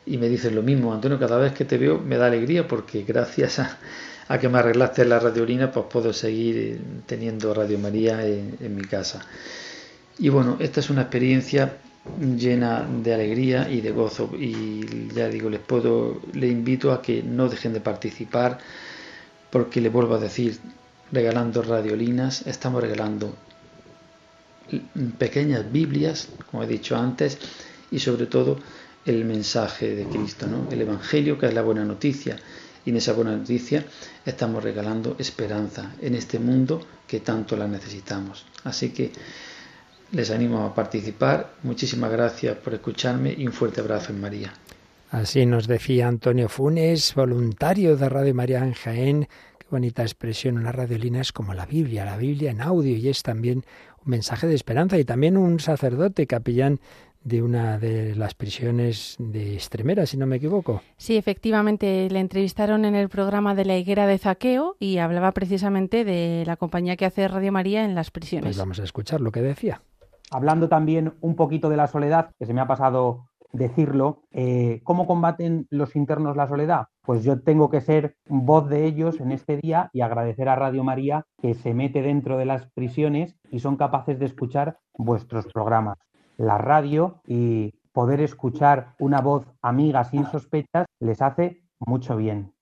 y 0.06 0.16
me 0.16 0.28
dicen 0.28 0.54
lo 0.54 0.62
mismo, 0.62 0.92
Antonio, 0.92 1.18
cada 1.18 1.38
vez 1.38 1.52
que 1.52 1.64
te 1.64 1.78
veo 1.78 1.98
me 1.98 2.16
da 2.16 2.26
alegría 2.26 2.66
porque 2.66 3.04
gracias 3.04 3.60
a, 3.60 4.38
que 4.38 4.48
me 4.48 4.58
arreglaste 4.58 5.04
la 5.04 5.20
radiolina, 5.20 5.70
pues 5.70 5.86
puedo 5.90 6.12
seguir 6.12 6.80
teniendo 7.06 7.54
Radio 7.54 7.78
María 7.78 8.26
en, 8.26 8.74
mi 8.74 8.82
casa. 8.82 9.24
Y 10.18 10.30
bueno, 10.30 10.56
esta 10.60 10.80
es 10.80 10.90
una 10.90 11.02
experiencia 11.02 11.78
llena 12.18 12.86
de 13.02 13.14
alegría 13.14 13.68
y 13.70 13.80
de 13.80 13.90
gozo. 13.90 14.30
Y 14.38 15.08
ya 15.14 15.28
digo 15.28 15.50
les 15.50 15.60
puedo 15.60 16.20
le 16.32 16.48
invito 16.48 16.92
a 16.92 17.02
que 17.02 17.22
no 17.22 17.48
dejen 17.48 17.72
de 17.72 17.80
participar 17.80 18.58
porque 19.50 19.80
le 19.80 19.88
vuelvo 19.88 20.14
a 20.14 20.18
decir 20.18 20.58
regalando 21.10 21.62
radiolinas 21.62 22.46
estamos 22.46 22.82
regalando 22.82 23.34
pequeñas 25.18 25.70
Biblias 25.72 26.28
como 26.50 26.62
he 26.62 26.66
dicho 26.66 26.96
antes 26.96 27.38
y 27.90 27.98
sobre 27.98 28.26
todo 28.26 28.58
el 29.06 29.24
mensaje 29.24 29.94
de 29.94 30.04
Cristo 30.04 30.46
¿no? 30.46 30.68
el 30.70 30.82
Evangelio 30.82 31.38
que 31.38 31.46
es 31.46 31.54
la 31.54 31.62
buena 31.62 31.84
noticia. 31.84 32.36
Y 32.84 32.90
en 32.90 32.96
esa 32.96 33.12
buena 33.12 33.36
noticia 33.36 33.84
estamos 34.24 34.62
regalando 34.62 35.16
esperanza 35.18 35.92
en 36.00 36.14
este 36.14 36.38
mundo 36.38 36.80
que 37.06 37.20
tanto 37.20 37.56
la 37.56 37.66
necesitamos. 37.66 38.46
Así 38.64 38.90
que 38.90 39.12
les 40.12 40.30
animo 40.30 40.64
a 40.64 40.74
participar. 40.74 41.54
Muchísimas 41.62 42.10
gracias 42.10 42.56
por 42.56 42.74
escucharme 42.74 43.34
y 43.36 43.46
un 43.46 43.52
fuerte 43.52 43.80
abrazo 43.80 44.12
en 44.12 44.20
María. 44.20 44.52
Así 45.10 45.46
nos 45.46 45.66
decía 45.66 46.08
Antonio 46.08 46.48
Funes, 46.48 47.14
voluntario 47.14 47.96
de 47.96 48.08
Radio 48.08 48.34
María 48.34 48.58
en 48.58 48.74
Jaén. 48.74 49.28
Qué 49.58 49.66
bonita 49.70 50.02
expresión, 50.02 50.58
una 50.58 50.72
radiolina 50.72 51.20
es 51.20 51.32
como 51.32 51.54
la 51.54 51.66
Biblia, 51.66 52.04
la 52.04 52.16
Biblia 52.16 52.50
en 52.50 52.60
audio 52.60 52.96
y 52.96 53.08
es 53.08 53.22
también 53.22 53.64
un 54.04 54.10
mensaje 54.10 54.46
de 54.46 54.54
esperanza 54.54 54.98
y 54.98 55.04
también 55.04 55.36
un 55.36 55.60
sacerdote 55.60 56.26
capellán 56.26 56.80
de 57.24 57.42
una 57.42 57.78
de 57.78 58.14
las 58.14 58.34
prisiones 58.34 59.16
de 59.18 59.54
Extremera, 59.54 60.06
si 60.06 60.16
no 60.16 60.26
me 60.26 60.36
equivoco. 60.36 60.82
Sí, 60.96 61.16
efectivamente, 61.16 62.08
le 62.10 62.20
entrevistaron 62.20 62.84
en 62.84 62.94
el 62.94 63.08
programa 63.08 63.54
de 63.54 63.64
la 63.64 63.76
higuera 63.76 64.06
de 64.06 64.18
Zaqueo 64.18 64.76
y 64.78 64.98
hablaba 64.98 65.32
precisamente 65.32 66.04
de 66.04 66.44
la 66.46 66.56
compañía 66.56 66.96
que 66.96 67.06
hace 67.06 67.26
Radio 67.28 67.52
María 67.52 67.84
en 67.84 67.94
las 67.94 68.10
prisiones. 68.10 68.46
Pues 68.46 68.58
vamos 68.58 68.78
a 68.78 68.84
escuchar 68.84 69.20
lo 69.20 69.32
que 69.32 69.42
decía 69.42 69.82
hablando 70.30 70.68
también 70.68 71.14
un 71.20 71.36
poquito 71.36 71.68
de 71.68 71.76
la 71.76 71.86
soledad, 71.86 72.30
que 72.38 72.46
se 72.46 72.54
me 72.54 72.60
ha 72.60 72.66
pasado 72.66 73.28
decirlo, 73.52 74.22
eh, 74.30 74.80
¿cómo 74.84 75.06
combaten 75.06 75.66
los 75.70 75.96
internos 75.96 76.36
la 76.36 76.48
soledad? 76.48 76.86
Pues 77.02 77.24
yo 77.24 77.40
tengo 77.40 77.70
que 77.70 77.80
ser 77.80 78.16
voz 78.28 78.68
de 78.68 78.84
ellos 78.84 79.20
en 79.20 79.32
este 79.32 79.56
día 79.56 79.90
y 79.92 80.02
agradecer 80.02 80.48
a 80.48 80.56
Radio 80.56 80.84
María 80.84 81.24
que 81.40 81.54
se 81.54 81.74
mete 81.74 82.02
dentro 82.02 82.36
de 82.36 82.44
las 82.44 82.70
prisiones 82.72 83.36
y 83.50 83.60
son 83.60 83.76
capaces 83.76 84.18
de 84.18 84.26
escuchar 84.26 84.78
vuestros 84.96 85.46
programas. 85.46 85.98
La 86.36 86.58
radio 86.58 87.20
y 87.26 87.74
poder 87.92 88.20
escuchar 88.20 88.94
una 88.98 89.20
voz 89.20 89.46
amiga 89.62 90.04
sin 90.04 90.26
sospechas 90.26 90.86
les 91.00 91.22
hace 91.22 91.62
mucho 91.80 92.16
bien. 92.16 92.52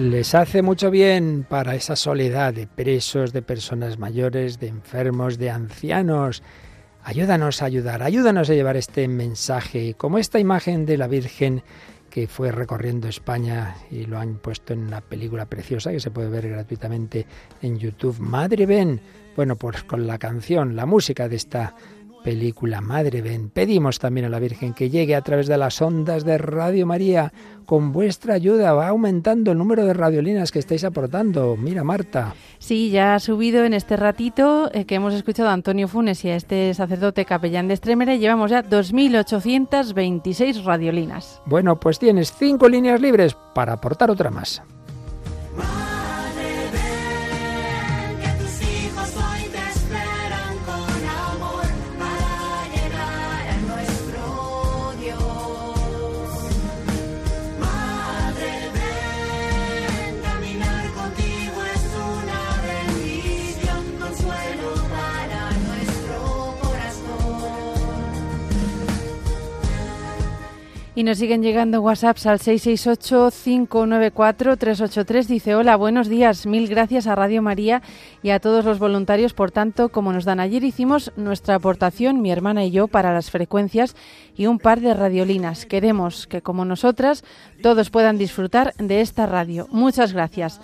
Les 0.00 0.34
hace 0.34 0.62
mucho 0.62 0.90
bien 0.90 1.44
para 1.46 1.74
esa 1.74 1.94
soledad 1.94 2.54
de 2.54 2.66
presos, 2.66 3.34
de 3.34 3.42
personas 3.42 3.98
mayores, 3.98 4.58
de 4.58 4.68
enfermos, 4.68 5.36
de 5.36 5.50
ancianos. 5.50 6.42
Ayúdanos 7.04 7.60
a 7.60 7.66
ayudar, 7.66 8.02
ayúdanos 8.02 8.48
a 8.48 8.54
llevar 8.54 8.78
este 8.78 9.06
mensaje, 9.08 9.92
como 9.94 10.16
esta 10.16 10.38
imagen 10.38 10.86
de 10.86 10.96
la 10.96 11.06
Virgen 11.06 11.62
que 12.08 12.28
fue 12.28 12.50
recorriendo 12.50 13.08
España 13.08 13.76
y 13.90 14.06
lo 14.06 14.18
han 14.18 14.36
puesto 14.36 14.72
en 14.72 14.80
una 14.80 15.02
película 15.02 15.44
preciosa 15.44 15.92
que 15.92 16.00
se 16.00 16.10
puede 16.10 16.30
ver 16.30 16.48
gratuitamente 16.48 17.26
en 17.60 17.78
YouTube. 17.78 18.18
Madre 18.20 18.64
ven, 18.64 19.02
bueno, 19.36 19.56
pues 19.56 19.84
con 19.84 20.06
la 20.06 20.16
canción, 20.18 20.76
la 20.76 20.86
música 20.86 21.28
de 21.28 21.36
esta 21.36 21.74
película 22.22 22.80
Madre 22.80 23.22
Ven. 23.22 23.50
Pedimos 23.50 23.98
también 23.98 24.26
a 24.26 24.28
la 24.28 24.38
Virgen 24.38 24.74
que 24.74 24.90
llegue 24.90 25.14
a 25.14 25.22
través 25.22 25.46
de 25.46 25.56
las 25.56 25.80
ondas 25.82 26.24
de 26.24 26.38
Radio 26.38 26.86
María. 26.86 27.32
Con 27.66 27.92
vuestra 27.92 28.34
ayuda 28.34 28.72
va 28.72 28.88
aumentando 28.88 29.52
el 29.52 29.58
número 29.58 29.84
de 29.84 29.94
radiolinas 29.94 30.50
que 30.50 30.58
estáis 30.58 30.84
aportando. 30.84 31.56
Mira, 31.56 31.84
Marta. 31.84 32.34
Sí, 32.58 32.90
ya 32.90 33.14
ha 33.14 33.20
subido 33.20 33.64
en 33.64 33.74
este 33.74 33.96
ratito 33.96 34.70
eh, 34.74 34.86
que 34.86 34.96
hemos 34.96 35.14
escuchado 35.14 35.48
a 35.48 35.52
Antonio 35.52 35.88
Funes 35.88 36.24
y 36.24 36.30
a 36.30 36.36
este 36.36 36.74
sacerdote 36.74 37.24
capellán 37.24 37.68
de 37.68 37.74
Estremere. 37.74 38.18
Llevamos 38.18 38.50
ya 38.50 38.62
2.826 38.62 40.64
radiolinas. 40.64 41.40
Bueno, 41.46 41.78
pues 41.78 41.98
tienes 41.98 42.32
cinco 42.32 42.68
líneas 42.68 43.00
libres 43.00 43.36
para 43.54 43.74
aportar 43.74 44.10
otra 44.10 44.30
más. 44.30 44.62
Y 71.00 71.02
nos 71.02 71.16
siguen 71.16 71.42
llegando 71.42 71.80
WhatsApps 71.80 72.26
al 72.26 72.40
668-594-383. 72.40 75.24
Dice, 75.24 75.54
hola, 75.54 75.76
buenos 75.76 76.08
días. 76.08 76.44
Mil 76.44 76.68
gracias 76.68 77.06
a 77.06 77.14
Radio 77.14 77.40
María 77.40 77.80
y 78.22 78.28
a 78.28 78.38
todos 78.38 78.66
los 78.66 78.78
voluntarios 78.78 79.32
por 79.32 79.50
tanto 79.50 79.88
como 79.88 80.12
nos 80.12 80.26
dan. 80.26 80.40
Ayer 80.40 80.62
hicimos 80.62 81.10
nuestra 81.16 81.54
aportación, 81.54 82.20
mi 82.20 82.30
hermana 82.30 82.66
y 82.66 82.70
yo, 82.70 82.86
para 82.86 83.14
las 83.14 83.30
frecuencias 83.30 83.96
y 84.36 84.44
un 84.44 84.58
par 84.58 84.80
de 84.80 84.92
radiolinas. 84.92 85.64
Queremos 85.64 86.26
que, 86.26 86.42
como 86.42 86.66
nosotras, 86.66 87.24
todos 87.62 87.88
puedan 87.88 88.18
disfrutar 88.18 88.74
de 88.74 89.00
esta 89.00 89.24
radio. 89.24 89.68
Muchas 89.70 90.12
gracias. 90.12 90.60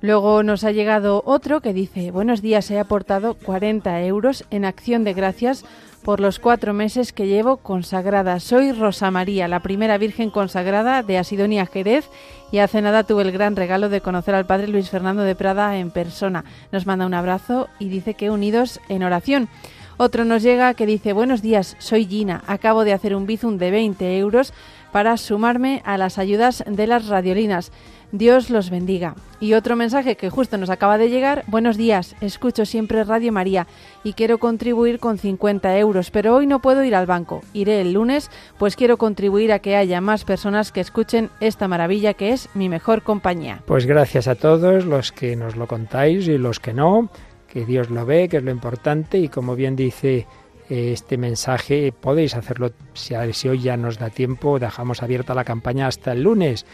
Luego 0.00 0.42
nos 0.42 0.64
ha 0.64 0.72
llegado 0.72 1.22
otro 1.24 1.60
que 1.60 1.72
dice, 1.72 2.10
buenos 2.10 2.42
días, 2.42 2.68
he 2.72 2.80
aportado 2.80 3.34
40 3.34 4.02
euros 4.02 4.44
en 4.50 4.64
acción 4.64 5.04
de 5.04 5.14
gracias 5.14 5.64
por 6.04 6.20
los 6.20 6.38
cuatro 6.38 6.74
meses 6.74 7.14
que 7.14 7.26
llevo 7.26 7.56
consagrada. 7.56 8.38
Soy 8.38 8.72
Rosa 8.72 9.10
María, 9.10 9.48
la 9.48 9.60
primera 9.60 9.96
Virgen 9.96 10.28
consagrada 10.28 11.02
de 11.02 11.16
Asidonia 11.16 11.64
Jerez 11.64 12.10
y 12.52 12.58
hace 12.58 12.82
nada 12.82 13.04
tuve 13.04 13.22
el 13.22 13.32
gran 13.32 13.56
regalo 13.56 13.88
de 13.88 14.02
conocer 14.02 14.34
al 14.34 14.44
Padre 14.44 14.68
Luis 14.68 14.90
Fernando 14.90 15.22
de 15.22 15.34
Prada 15.34 15.78
en 15.78 15.90
persona. 15.90 16.44
Nos 16.72 16.86
manda 16.86 17.06
un 17.06 17.14
abrazo 17.14 17.68
y 17.78 17.88
dice 17.88 18.12
que 18.12 18.28
unidos 18.28 18.80
en 18.90 19.02
oración. 19.02 19.48
Otro 19.96 20.26
nos 20.26 20.42
llega 20.42 20.74
que 20.74 20.86
dice, 20.86 21.14
buenos 21.14 21.40
días, 21.40 21.74
soy 21.78 22.04
Gina, 22.04 22.44
acabo 22.46 22.84
de 22.84 22.92
hacer 22.92 23.16
un 23.16 23.26
bizum 23.26 23.56
de 23.56 23.70
20 23.70 24.18
euros 24.18 24.52
para 24.92 25.16
sumarme 25.16 25.80
a 25.86 25.96
las 25.96 26.18
ayudas 26.18 26.64
de 26.66 26.86
las 26.86 27.08
radiolinas. 27.08 27.72
Dios 28.12 28.50
los 28.50 28.70
bendiga. 28.70 29.14
Y 29.40 29.54
otro 29.54 29.76
mensaje 29.76 30.16
que 30.16 30.30
justo 30.30 30.56
nos 30.56 30.70
acaba 30.70 30.98
de 30.98 31.10
llegar. 31.10 31.44
Buenos 31.48 31.76
días, 31.76 32.16
escucho 32.20 32.64
siempre 32.64 33.04
Radio 33.04 33.32
María 33.32 33.66
y 34.02 34.14
quiero 34.14 34.38
contribuir 34.38 34.98
con 34.98 35.18
50 35.18 35.78
euros, 35.78 36.10
pero 36.10 36.34
hoy 36.34 36.46
no 36.46 36.60
puedo 36.60 36.84
ir 36.84 36.94
al 36.94 37.06
banco. 37.06 37.42
Iré 37.52 37.80
el 37.80 37.92
lunes, 37.92 38.30
pues 38.58 38.76
quiero 38.76 38.96
contribuir 38.96 39.52
a 39.52 39.58
que 39.58 39.76
haya 39.76 40.00
más 40.00 40.24
personas 40.24 40.72
que 40.72 40.80
escuchen 40.80 41.30
esta 41.40 41.68
maravilla 41.68 42.14
que 42.14 42.32
es 42.32 42.48
mi 42.54 42.68
mejor 42.68 43.02
compañía. 43.02 43.62
Pues 43.66 43.86
gracias 43.86 44.28
a 44.28 44.34
todos 44.34 44.84
los 44.84 45.12
que 45.12 45.36
nos 45.36 45.56
lo 45.56 45.66
contáis 45.66 46.28
y 46.28 46.38
los 46.38 46.60
que 46.60 46.72
no, 46.72 47.10
que 47.48 47.64
Dios 47.64 47.90
lo 47.90 48.06
ve, 48.06 48.28
que 48.28 48.38
es 48.38 48.42
lo 48.42 48.50
importante 48.50 49.18
y 49.18 49.28
como 49.28 49.56
bien 49.56 49.76
dice 49.76 50.26
eh, 50.70 50.92
este 50.92 51.18
mensaje 51.18 51.92
podéis 51.92 52.34
hacerlo 52.34 52.70
si, 52.94 53.14
si 53.32 53.48
hoy 53.48 53.60
ya 53.60 53.76
nos 53.76 53.98
da 53.98 54.08
tiempo, 54.08 54.58
dejamos 54.58 55.02
abierta 55.02 55.34
la 55.34 55.44
campaña 55.44 55.86
hasta 55.86 56.12
el 56.12 56.22
lunes 56.22 56.64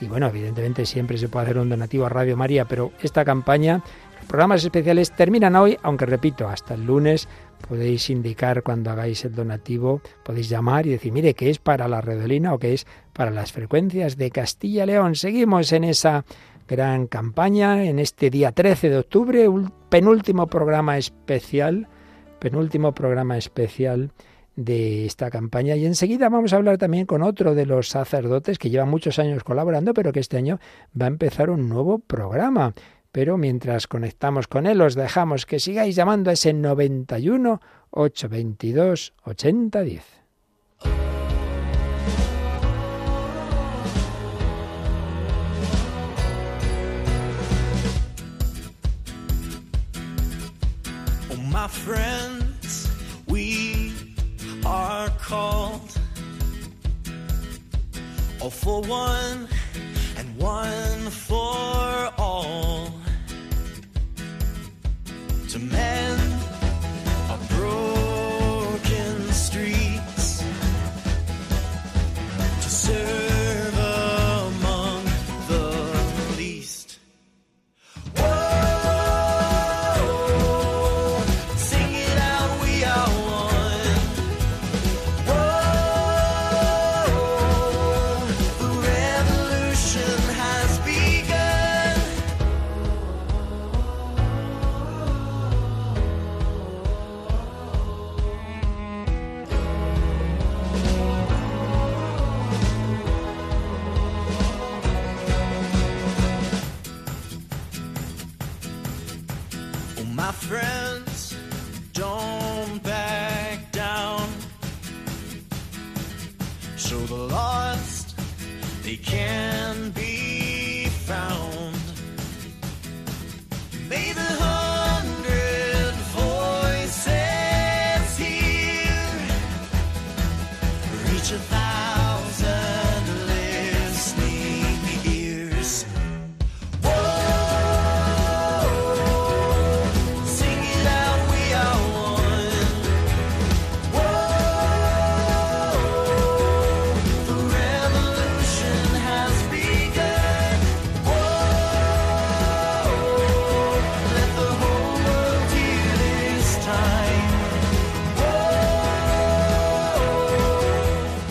y 0.00 0.06
bueno, 0.06 0.26
evidentemente 0.26 0.86
siempre 0.86 1.18
se 1.18 1.28
puede 1.28 1.46
hacer 1.46 1.58
un 1.58 1.68
donativo 1.68 2.06
a 2.06 2.08
Radio 2.08 2.36
María, 2.36 2.64
pero 2.64 2.92
esta 3.02 3.24
campaña, 3.24 3.82
los 4.16 4.26
programas 4.26 4.64
especiales 4.64 5.12
terminan 5.12 5.56
hoy, 5.56 5.78
aunque 5.82 6.06
repito, 6.06 6.48
hasta 6.48 6.74
el 6.74 6.84
lunes 6.84 7.28
podéis 7.68 8.10
indicar 8.10 8.62
cuando 8.62 8.90
hagáis 8.90 9.24
el 9.24 9.34
donativo, 9.34 10.00
podéis 10.22 10.48
llamar 10.48 10.86
y 10.86 10.90
decir, 10.90 11.12
mire, 11.12 11.34
que 11.34 11.50
es 11.50 11.58
para 11.58 11.88
la 11.88 12.00
redolina 12.00 12.52
o 12.52 12.58
que 12.58 12.74
es 12.74 12.86
para 13.12 13.30
las 13.30 13.52
frecuencias 13.52 14.16
de 14.16 14.30
Castilla-León. 14.30 15.14
Seguimos 15.14 15.72
en 15.72 15.84
esa 15.84 16.24
gran 16.68 17.06
campaña, 17.06 17.84
en 17.84 17.98
este 17.98 18.30
día 18.30 18.52
13 18.52 18.90
de 18.90 18.98
octubre, 18.98 19.48
un 19.48 19.72
penúltimo 19.88 20.46
programa 20.46 20.98
especial, 20.98 21.88
penúltimo 22.38 22.92
programa 22.92 23.38
especial 23.38 24.12
de 24.56 25.06
esta 25.06 25.30
campaña. 25.30 25.76
Y 25.76 25.86
enseguida 25.86 26.28
vamos 26.28 26.52
a 26.52 26.56
hablar 26.56 26.78
también 26.78 27.06
con 27.06 27.22
otro 27.22 27.54
de 27.54 27.66
los 27.66 27.88
sacerdotes 27.88 28.58
que 28.58 28.70
lleva 28.70 28.84
muchos 28.84 29.18
años 29.18 29.44
colaborando, 29.44 29.94
pero 29.94 30.12
que 30.12 30.20
este 30.20 30.36
año 30.36 30.58
va 31.00 31.06
a 31.06 31.08
empezar 31.08 31.50
un 31.50 31.68
nuevo 31.68 31.98
programa. 31.98 32.74
Pero 33.12 33.36
mientras 33.36 33.86
conectamos 33.86 34.48
con 34.48 34.66
él, 34.66 34.80
os 34.80 34.94
dejamos 34.94 35.46
que 35.46 35.60
sigáis 35.60 35.94
llamando 35.94 36.30
a 36.30 36.32
ese 36.32 36.52
91 36.52 37.60
822 37.90 39.14
8010. 39.24 40.24
my 51.54 51.68
friends, 51.68 52.33
are 54.64 55.10
called. 55.18 55.98
All 58.40 58.50
for 58.50 58.82
one 58.82 59.48
and 60.16 60.36
one 60.36 61.10
for 61.10 62.12
all. 62.18 62.92
To 65.50 65.58
mend 65.58 66.33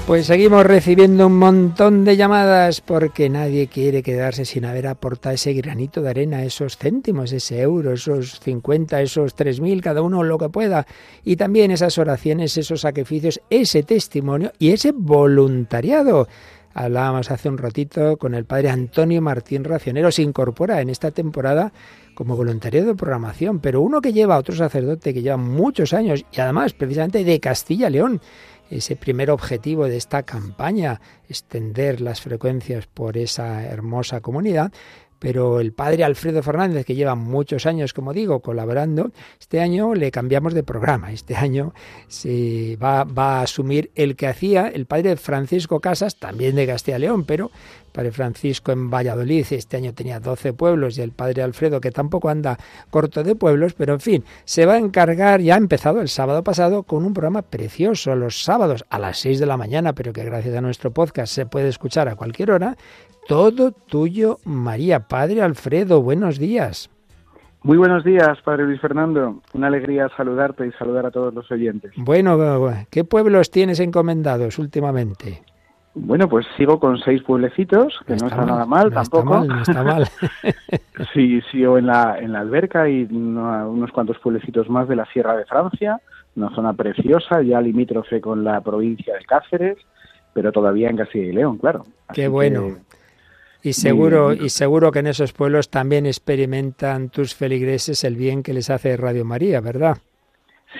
Pues 0.05 0.25
seguimos 0.25 0.65
recibiendo 0.65 1.27
un 1.27 1.39
montón 1.39 2.03
de 2.03 2.17
llamadas 2.17 2.81
porque 2.81 3.29
nadie 3.29 3.67
quiere 3.67 4.03
quedarse 4.03 4.43
sin 4.43 4.65
haber 4.65 4.87
aportado 4.87 5.33
ese 5.33 5.53
granito 5.53 6.01
de 6.01 6.09
arena, 6.09 6.43
esos 6.43 6.77
céntimos, 6.77 7.31
ese 7.31 7.61
euro, 7.61 7.93
esos 7.93 8.41
50, 8.41 9.01
esos 9.01 9.33
3.000, 9.33 9.81
cada 9.81 10.01
uno 10.01 10.21
lo 10.23 10.37
que 10.37 10.49
pueda. 10.49 10.85
Y 11.23 11.37
también 11.37 11.71
esas 11.71 11.97
oraciones, 11.97 12.57
esos 12.57 12.81
sacrificios, 12.81 13.39
ese 13.49 13.83
testimonio 13.83 14.51
y 14.59 14.71
ese 14.71 14.91
voluntariado. 14.91 16.27
Hablábamos 16.73 17.31
hace 17.31 17.47
un 17.47 17.57
ratito 17.57 18.17
con 18.17 18.33
el 18.33 18.43
padre 18.43 18.71
Antonio 18.71 19.21
Martín 19.21 19.63
Racionero, 19.63 20.11
se 20.11 20.23
incorpora 20.23 20.81
en 20.81 20.89
esta 20.89 21.11
temporada 21.11 21.71
como 22.13 22.35
voluntariado 22.35 22.87
de 22.87 22.95
programación, 22.95 23.59
pero 23.59 23.79
uno 23.79 24.01
que 24.01 24.11
lleva 24.11 24.35
a 24.35 24.39
otro 24.39 24.55
sacerdote 24.55 25.13
que 25.13 25.21
lleva 25.21 25.37
muchos 25.37 25.93
años 25.93 26.25
y 26.31 26.41
además 26.41 26.73
precisamente 26.73 27.23
de 27.23 27.39
Castilla 27.39 27.89
León 27.89 28.21
ese 28.77 28.95
primer 28.95 29.29
objetivo 29.29 29.87
de 29.87 29.97
esta 29.97 30.23
campaña, 30.23 30.99
extender 31.29 32.01
las 32.01 32.21
frecuencias 32.21 32.87
por 32.87 33.17
esa 33.17 33.63
hermosa 33.65 34.21
comunidad, 34.21 34.71
pero 35.23 35.61
el 35.61 35.71
padre 35.71 36.03
Alfredo 36.03 36.43
Fernández, 36.43 36.85
que 36.85 36.95
lleva 36.95 37.15
muchos 37.15 37.65
años, 37.65 37.93
como 37.93 38.11
digo, 38.11 38.41
colaborando, 38.41 39.11
este 39.39 39.61
año 39.61 39.95
le 39.95 40.11
cambiamos 40.11 40.53
de 40.53 40.63
programa. 40.63 41.13
Este 41.13 41.37
año 41.37 41.73
se 42.09 42.75
va, 42.75 43.07
a 43.15 43.41
asumir 43.41 43.89
el 43.95 44.17
que 44.17 44.27
hacía 44.27 44.67
el 44.67 44.85
padre 44.85 45.15
Francisco 45.15 45.79
Casas, 45.79 46.17
también 46.17 46.57
de 46.57 46.67
Castilla 46.67 46.99
León, 46.99 47.23
pero 47.23 47.51
Padre 47.93 48.11
Francisco 48.11 48.73
en 48.73 48.89
Valladolid, 48.89 49.45
este 49.51 49.77
año 49.77 49.93
tenía 49.93 50.19
12 50.19 50.51
pueblos 50.51 50.97
y 50.97 51.01
el 51.01 51.11
Padre 51.11 51.43
Alfredo, 51.43 51.79
que 51.79 51.91
tampoco 51.91 52.27
anda 52.27 52.57
corto 52.89 53.23
de 53.23 53.35
pueblos, 53.35 53.75
pero 53.75 53.93
en 53.93 53.99
fin, 54.01 54.25
se 54.43 54.65
va 54.65 54.73
a 54.73 54.79
encargar, 54.79 55.39
ya 55.39 55.53
ha 55.53 55.57
empezado 55.57 56.01
el 56.01 56.09
sábado 56.09 56.43
pasado, 56.43 56.83
con 56.83 57.05
un 57.05 57.13
programa 57.13 57.43
precioso, 57.43 58.15
los 58.15 58.43
sábados 58.43 58.83
a 58.89 58.99
las 58.99 59.19
6 59.19 59.39
de 59.39 59.45
la 59.45 59.55
mañana, 59.55 59.93
pero 59.93 60.11
que 60.11 60.25
gracias 60.25 60.55
a 60.55 60.61
nuestro 60.61 60.91
podcast 60.91 61.33
se 61.33 61.45
puede 61.45 61.69
escuchar 61.69 62.09
a 62.09 62.15
cualquier 62.15 62.51
hora. 62.51 62.75
Todo 63.27 63.71
tuyo, 63.71 64.39
María. 64.43 65.07
Padre 65.07 65.41
Alfredo, 65.41 66.01
buenos 66.01 66.39
días. 66.39 66.89
Muy 67.63 67.77
buenos 67.77 68.03
días, 68.03 68.41
Padre 68.43 68.65
Luis 68.65 68.81
Fernando. 68.81 69.41
Una 69.53 69.67
alegría 69.67 70.09
saludarte 70.17 70.67
y 70.67 70.71
saludar 70.73 71.05
a 71.05 71.11
todos 71.11 71.33
los 71.33 71.49
oyentes. 71.49 71.93
Bueno, 71.95 72.37
¿qué 72.89 73.05
pueblos 73.05 73.51
tienes 73.51 73.79
encomendados 73.79 74.59
últimamente? 74.59 75.43
Bueno, 75.95 76.27
pues 76.27 76.45
sigo 76.57 76.79
con 76.79 76.97
seis 76.97 77.21
pueblecitos, 77.21 77.99
que 78.07 78.15
no, 78.15 78.27
está, 78.27 78.45
nada 78.45 78.65
mal 78.65 78.91
tampoco. 78.91 79.45
no 79.45 79.61
está 79.61 79.83
mal. 79.83 80.07
sí, 81.13 81.39
sigo 81.51 81.77
en 81.77 81.85
la, 81.85 82.17
en 82.19 82.33
la 82.33 82.39
alberca 82.39 82.89
y 82.89 83.03
unos 83.03 83.91
cuantos 83.91 84.17
pueblecitos 84.19 84.69
más 84.69 84.89
de 84.89 84.95
la 84.95 85.05
Sierra 85.05 85.37
de 85.37 85.45
Francia, 85.45 86.01
una 86.35 86.49
zona 86.55 86.73
preciosa, 86.73 87.43
ya 87.43 87.61
limítrofe 87.61 88.19
con 88.19 88.43
la 88.43 88.59
provincia 88.61 89.13
de 89.13 89.23
Cáceres, 89.23 89.77
pero 90.33 90.51
todavía 90.51 90.89
en 90.89 90.97
Castilla 90.97 91.25
y 91.25 91.31
León, 91.31 91.59
claro. 91.59 91.85
Qué 92.11 92.27
bueno. 92.27 92.75
Y 93.63 93.73
seguro, 93.73 94.33
y 94.33 94.49
seguro 94.49 94.91
que 94.91 94.99
en 94.99 95.07
esos 95.07 95.31
pueblos 95.31 95.69
también 95.69 96.05
experimentan 96.05 97.09
tus 97.09 97.33
feligreses 97.33 98.03
el 98.03 98.15
bien 98.17 98.43
que 98.43 98.53
les 98.53 98.69
hace 98.69 98.97
Radio 98.97 99.23
María, 99.23 99.61
¿verdad? 99.61 99.97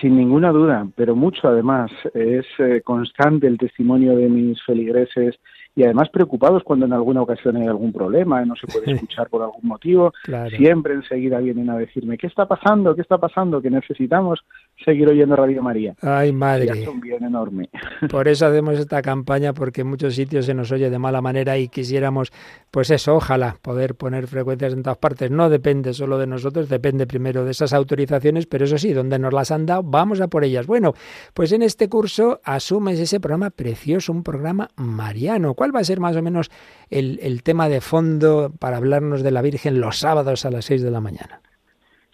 Sin 0.00 0.16
ninguna 0.16 0.50
duda, 0.50 0.86
pero 0.94 1.16
mucho 1.16 1.48
además. 1.48 1.90
Es 2.14 2.46
eh, 2.58 2.82
constante 2.82 3.46
el 3.46 3.58
testimonio 3.58 4.16
de 4.16 4.28
mis 4.28 4.62
feligreses 4.64 5.36
y 5.76 5.82
además 5.82 6.08
preocupados 6.10 6.62
cuando 6.62 6.86
en 6.86 6.92
alguna 6.92 7.22
ocasión 7.22 7.56
hay 7.56 7.66
algún 7.66 7.92
problema 7.92 8.42
y 8.42 8.46
no 8.46 8.54
se 8.54 8.66
puede 8.66 8.92
escuchar 8.94 9.28
por 9.28 9.42
algún 9.42 9.66
motivo. 9.66 10.12
Siempre 10.56 10.94
enseguida 10.94 11.38
vienen 11.38 11.70
a 11.70 11.78
decirme, 11.78 12.18
¿qué 12.18 12.26
está 12.26 12.46
pasando? 12.46 12.94
¿Qué 12.94 13.02
está 13.02 13.18
pasando? 13.18 13.62
Que 13.62 13.70
necesitamos 13.70 14.44
seguir 14.82 15.08
oyendo 15.08 15.36
Radio 15.36 15.62
María. 15.62 15.94
Ay, 16.00 16.32
madre. 16.32 16.82
es 16.82 16.88
un 16.88 17.00
bien 17.00 17.24
enorme. 17.24 17.68
Por 18.10 18.28
eso 18.28 18.46
hacemos 18.46 18.78
esta 18.78 19.02
campaña, 19.02 19.52
porque 19.52 19.82
en 19.82 19.88
muchos 19.88 20.14
sitios 20.14 20.46
se 20.46 20.54
nos 20.54 20.70
oye 20.72 20.90
de 20.90 20.98
mala 20.98 21.20
manera 21.20 21.56
y 21.58 21.68
quisiéramos, 21.68 22.32
pues 22.70 22.90
eso, 22.90 23.16
ojalá 23.16 23.56
poder 23.62 23.94
poner 23.94 24.26
frecuencias 24.26 24.72
en 24.72 24.82
todas 24.82 24.98
partes. 24.98 25.30
No 25.30 25.48
depende 25.48 25.94
solo 25.94 26.18
de 26.18 26.26
nosotros, 26.26 26.68
depende 26.68 27.06
primero 27.06 27.44
de 27.44 27.52
esas 27.52 27.72
autorizaciones, 27.72 28.46
pero 28.46 28.64
eso 28.64 28.78
sí, 28.78 28.92
donde 28.92 29.18
nos 29.18 29.32
las 29.32 29.50
han 29.50 29.66
dado, 29.66 29.82
vamos 29.82 30.20
a 30.20 30.28
por 30.28 30.44
ellas. 30.44 30.66
Bueno, 30.66 30.94
pues 31.32 31.52
en 31.52 31.62
este 31.62 31.88
curso 31.88 32.40
asumes 32.44 32.98
ese 32.98 33.20
programa 33.20 33.50
precioso, 33.50 34.12
un 34.12 34.22
programa 34.22 34.68
mariano. 34.76 35.54
¿Cuál 35.54 35.74
va 35.74 35.80
a 35.80 35.84
ser 35.84 36.00
más 36.00 36.16
o 36.16 36.22
menos 36.22 36.50
el, 36.90 37.18
el 37.22 37.42
tema 37.42 37.68
de 37.68 37.80
fondo 37.80 38.52
para 38.58 38.76
hablarnos 38.76 39.22
de 39.22 39.30
la 39.30 39.42
Virgen 39.42 39.80
los 39.80 39.98
sábados 39.98 40.44
a 40.44 40.50
las 40.50 40.64
6 40.66 40.82
de 40.82 40.90
la 40.90 41.00
mañana? 41.00 41.40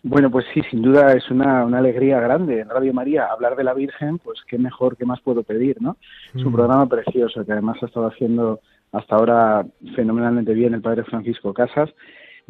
Bueno, 0.02 0.30
pues 0.30 0.46
sí, 0.54 0.62
sin 0.70 0.80
duda 0.82 1.12
es 1.12 1.30
una, 1.30 1.64
una, 1.64 1.78
alegría 1.78 2.20
grande 2.20 2.60
en 2.60 2.70
Radio 2.70 2.94
María 2.94 3.26
hablar 3.26 3.54
de 3.54 3.64
la 3.64 3.74
Virgen, 3.74 4.18
pues 4.18 4.40
qué 4.46 4.58
mejor, 4.58 4.96
qué 4.96 5.04
más 5.04 5.20
puedo 5.20 5.42
pedir, 5.42 5.76
¿no? 5.80 5.96
Es 6.34 6.42
un 6.42 6.52
mm. 6.52 6.54
programa 6.54 6.86
precioso 6.86 7.44
que 7.44 7.52
además 7.52 7.82
ha 7.82 7.86
estado 7.86 8.06
haciendo 8.06 8.60
hasta 8.92 9.16
ahora 9.16 9.66
fenomenalmente 9.94 10.54
bien 10.54 10.74
el 10.74 10.80
padre 10.80 11.04
Francisco 11.04 11.52
Casas 11.52 11.90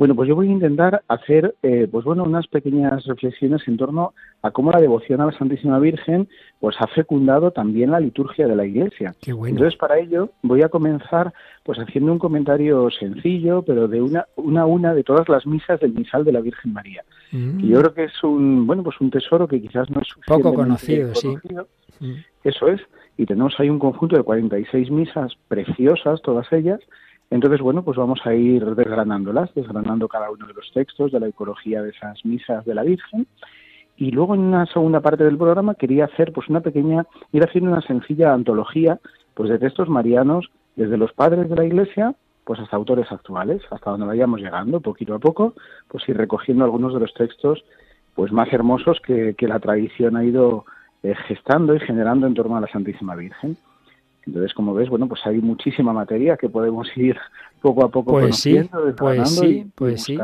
bueno, 0.00 0.14
pues 0.14 0.30
yo 0.30 0.34
voy 0.34 0.48
a 0.48 0.52
intentar 0.52 1.02
hacer, 1.08 1.56
eh, 1.62 1.86
pues 1.92 2.06
bueno, 2.06 2.24
unas 2.24 2.46
pequeñas 2.46 3.04
reflexiones 3.04 3.60
en 3.68 3.76
torno 3.76 4.14
a 4.40 4.50
cómo 4.50 4.72
la 4.72 4.80
devoción 4.80 5.20
a 5.20 5.26
la 5.26 5.32
Santísima 5.32 5.78
Virgen, 5.78 6.26
pues 6.58 6.74
ha 6.80 6.86
fecundado 6.86 7.50
también 7.50 7.90
la 7.90 8.00
liturgia 8.00 8.48
de 8.48 8.56
la 8.56 8.64
Iglesia. 8.64 9.14
Qué 9.20 9.34
bueno. 9.34 9.56
Entonces, 9.56 9.78
para 9.78 9.98
ello 9.98 10.30
voy 10.40 10.62
a 10.62 10.70
comenzar, 10.70 11.34
pues 11.64 11.78
haciendo 11.80 12.12
un 12.12 12.18
comentario 12.18 12.88
sencillo, 12.90 13.60
pero 13.60 13.88
de 13.88 14.00
una, 14.00 14.24
una 14.36 14.62
a 14.62 14.64
una 14.64 14.94
de 14.94 15.04
todas 15.04 15.28
las 15.28 15.46
misas 15.46 15.78
del 15.80 15.92
misal 15.92 16.24
de 16.24 16.32
la 16.32 16.40
Virgen 16.40 16.72
María. 16.72 17.04
Mm. 17.30 17.60
Y 17.60 17.68
yo 17.68 17.80
creo 17.80 17.92
que 17.92 18.04
es 18.04 18.24
un, 18.24 18.66
bueno, 18.66 18.82
pues 18.82 18.98
un 19.02 19.10
tesoro 19.10 19.46
que 19.46 19.60
quizás 19.60 19.90
no 19.90 20.00
es 20.00 20.08
poco 20.26 20.54
conocido, 20.54 21.14
sí. 21.14 21.28
Mm. 22.00 22.12
Eso 22.42 22.68
es. 22.68 22.80
Y 23.18 23.26
tenemos 23.26 23.52
ahí 23.60 23.68
un 23.68 23.78
conjunto 23.78 24.16
de 24.16 24.22
46 24.22 24.90
misas 24.90 25.34
preciosas, 25.46 26.22
todas 26.22 26.50
ellas 26.54 26.80
entonces, 27.30 27.60
bueno, 27.60 27.84
pues 27.84 27.96
vamos 27.96 28.20
a 28.24 28.34
ir 28.34 28.64
desgranándolas, 28.74 29.54
desgranando 29.54 30.08
cada 30.08 30.30
uno 30.30 30.48
de 30.48 30.54
los 30.54 30.70
textos 30.72 31.12
de 31.12 31.20
la 31.20 31.28
ecología 31.28 31.80
de 31.80 31.90
esas 31.90 32.24
misas 32.24 32.64
de 32.64 32.74
la 32.74 32.82
Virgen. 32.82 33.26
Y 33.96 34.10
luego 34.10 34.34
en 34.34 34.40
una 34.40 34.66
segunda 34.66 35.00
parte 35.00 35.24
del 35.24 35.38
programa 35.38 35.76
quería 35.76 36.06
hacer 36.06 36.32
pues 36.32 36.48
una 36.48 36.60
pequeña, 36.60 37.06
ir 37.32 37.44
haciendo 37.44 37.70
una 37.70 37.82
sencilla 37.82 38.32
antología 38.32 38.98
pues 39.34 39.48
de 39.48 39.58
textos 39.58 39.88
marianos 39.88 40.50
desde 40.74 40.96
los 40.96 41.12
padres 41.12 41.48
de 41.48 41.56
la 41.56 41.64
Iglesia 41.64 42.14
pues 42.44 42.58
hasta 42.58 42.76
autores 42.76 43.12
actuales, 43.12 43.62
hasta 43.70 43.90
donde 43.90 44.06
vayamos 44.06 44.40
llegando, 44.40 44.80
poquito 44.80 45.14
a 45.14 45.20
poco, 45.20 45.54
pues 45.86 46.08
ir 46.08 46.16
recogiendo 46.16 46.64
algunos 46.64 46.92
de 46.94 47.00
los 47.00 47.14
textos 47.14 47.62
pues 48.16 48.32
más 48.32 48.52
hermosos 48.52 48.98
que, 49.00 49.34
que 49.38 49.46
la 49.46 49.60
tradición 49.60 50.16
ha 50.16 50.24
ido 50.24 50.64
eh, 51.04 51.14
gestando 51.28 51.76
y 51.76 51.80
generando 51.80 52.26
en 52.26 52.34
torno 52.34 52.56
a 52.56 52.60
la 52.60 52.66
Santísima 52.66 53.14
Virgen. 53.14 53.56
Entonces, 54.26 54.52
como 54.54 54.74
ves, 54.74 54.88
bueno, 54.88 55.08
pues 55.08 55.20
hay 55.26 55.40
muchísima 55.40 55.92
materia 55.92 56.36
que 56.36 56.48
podemos 56.48 56.88
ir 56.96 57.16
poco 57.60 57.84
a 57.84 57.90
poco 57.90 58.12
pues 58.12 58.36
sí, 58.36 58.54
conociendo, 58.68 58.96
pues 58.96 59.28
sí, 59.30 59.46
y- 59.46 59.50
y 59.60 59.64
pues 59.74 60.02
sí. 60.02 60.18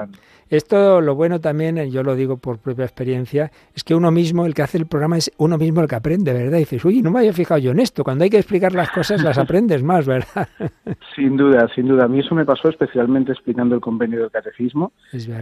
Esto 0.49 1.01
lo 1.01 1.17
bueno 1.17 1.41
también, 1.41 1.77
eh, 1.77 1.91
yo 1.91 2.05
lo 2.05 2.15
digo 2.15 2.37
por 2.37 2.59
propia 2.59 2.85
experiencia, 2.85 3.51
es 3.75 3.83
que 3.83 3.97
uno 3.97 4.13
mismo, 4.13 4.47
el 4.47 4.55
que 4.55 4.63
hace 4.63 4.79
el 4.79 4.87
programa, 4.87 5.17
es 5.19 5.33
uno 5.39 5.59
mismo 5.59 5.81
el 5.81 5.89
que 5.89 5.97
aprende, 5.97 6.33
¿verdad? 6.33 6.59
Y 6.59 6.61
dices, 6.61 6.85
uy, 6.85 7.03
no 7.03 7.11
me 7.11 7.19
había 7.19 7.33
fijado 7.33 7.59
yo 7.59 7.73
en 7.73 7.81
esto. 7.81 8.05
Cuando 8.05 8.23
hay 8.23 8.31
que 8.31 8.37
explicar 8.39 8.73
las 8.73 8.89
cosas, 8.91 9.25
las 9.25 9.39
aprendes 9.39 9.83
más, 9.83 10.07
¿verdad? 10.07 10.49
Sin 11.17 11.37
duda, 11.37 11.69
sin 11.75 11.89
duda. 11.89 12.05
A 12.05 12.09
mí 12.09 12.21
eso 12.21 12.35
me 12.35 12.45
pasó 12.45 12.69
especialmente 12.69 13.33
explicando 13.33 13.75
el 13.75 13.81
convenio 13.81 14.21
del 14.21 14.31
catecismo, 14.31 14.93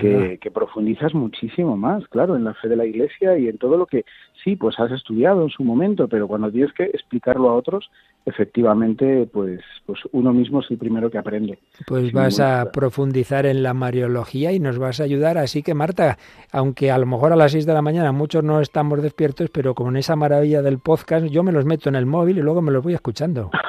que, 0.00 0.38
que 0.40 0.50
profundizas 0.50 1.12
muchísimo 1.14 1.76
más, 1.76 2.07
claro, 2.09 2.34
en 2.36 2.44
la 2.44 2.55
fe 2.55 2.68
de 2.68 2.76
la 2.76 2.86
Iglesia 2.86 3.36
y 3.36 3.48
en 3.48 3.59
todo 3.59 3.76
lo 3.76 3.86
que 3.86 4.05
sí, 4.45 4.55
pues 4.57 4.78
has 4.78 4.92
estudiado 4.92 5.42
en 5.42 5.49
su 5.49 5.64
momento, 5.64 6.07
pero 6.07 6.28
cuando 6.28 6.51
tienes 6.53 6.72
que 6.74 6.84
explicarlo 6.84 7.49
a 7.49 7.55
otros, 7.55 7.90
efectivamente, 8.26 9.28
pues, 9.32 9.61
pues 9.86 10.01
uno 10.12 10.32
mismo 10.32 10.61
es 10.61 10.70
el 10.70 10.78
primero 10.78 11.11
que 11.11 11.18
aprende. 11.18 11.59
Pues 11.86 12.12
vas 12.12 12.38
a 12.40 12.61
duda. 12.62 12.72
profundizar 12.72 13.47
en 13.47 13.62
la 13.62 13.74
Mariología 13.74 14.53
y 14.53 14.61
nos 14.61 14.78
vas 14.78 15.01
a 15.01 15.05
ayudar. 15.05 15.38
Así 15.38 15.62
que, 15.62 15.74
Marta, 15.74 16.18
aunque 16.53 16.90
a 16.90 16.99
lo 16.99 17.07
mejor 17.07 17.32
a 17.32 17.36
las 17.36 17.53
6 17.53 17.66
de 17.66 17.72
la 17.74 17.82
mañana 17.82 18.12
muchos 18.12 18.45
no 18.45 18.61
estamos 18.61 19.03
despiertos, 19.03 19.51
pero 19.51 19.74
con 19.74 19.97
esa 19.97 20.14
maravilla 20.16 20.62
del 20.62 20.78
podcast, 20.78 21.26
yo 21.26 21.42
me 21.42 21.53
los 21.53 21.64
meto 21.64 21.88
en 21.88 21.95
el 21.97 22.07
móvil 22.07 22.38
y 22.38 22.42
luego 22.42 22.62
me 22.62 22.70
los 22.70 22.82
voy 22.82 22.95
escuchando. 22.95 23.51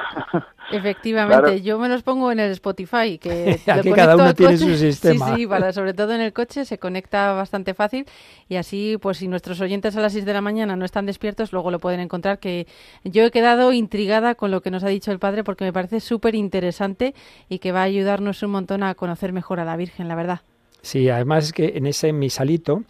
Efectivamente, 0.72 1.42
Claro. 1.44 1.56
yo 1.58 1.78
me 1.78 1.88
los 1.88 2.02
pongo 2.02 2.32
en 2.32 2.40
el 2.40 2.50
Spotify, 2.50 3.18
que 3.18 3.60
lo 3.66 3.72
Aquí 3.74 3.92
cada 3.92 4.16
uno 4.16 4.34
tiene 4.34 4.54
coche. 4.54 4.66
su 4.66 4.76
sistema. 4.76 5.28
Sí, 5.28 5.34
sí, 5.36 5.46
para, 5.46 5.72
sobre 5.72 5.94
todo 5.94 6.12
en 6.12 6.20
el 6.20 6.32
coche 6.32 6.64
se 6.64 6.78
conecta 6.78 7.32
bastante 7.34 7.72
fácil 7.72 8.04
y 8.48 8.56
así, 8.56 8.98
pues 9.00 9.18
si 9.18 9.28
nuestros 9.28 9.60
oyentes 9.60 9.96
a 9.96 10.00
las 10.00 10.12
6 10.12 10.24
de 10.24 10.32
la 10.32 10.40
mañana 10.40 10.65
no 10.74 10.84
están 10.84 11.06
despiertos, 11.06 11.52
luego 11.52 11.70
lo 11.70 11.78
pueden 11.78 12.00
encontrar, 12.00 12.40
que 12.40 12.66
yo 13.04 13.24
he 13.24 13.30
quedado 13.30 13.72
intrigada 13.72 14.34
con 14.34 14.50
lo 14.50 14.62
que 14.62 14.72
nos 14.72 14.82
ha 14.82 14.88
dicho 14.88 15.12
el 15.12 15.20
padre 15.20 15.44
porque 15.44 15.64
me 15.64 15.72
parece 15.72 16.00
súper 16.00 16.34
interesante 16.34 17.14
y 17.48 17.60
que 17.60 17.70
va 17.70 17.80
a 17.80 17.84
ayudarnos 17.84 18.42
un 18.42 18.50
montón 18.50 18.82
a 18.82 18.94
conocer 18.94 19.32
mejor 19.32 19.60
a 19.60 19.64
la 19.64 19.76
Virgen, 19.76 20.08
la 20.08 20.16
verdad. 20.16 20.40
Sí, 20.80 21.08
además 21.08 21.46
es 21.46 21.52
que 21.52 21.72
en 21.76 21.86
ese 21.86 22.12
misalito 22.12 22.82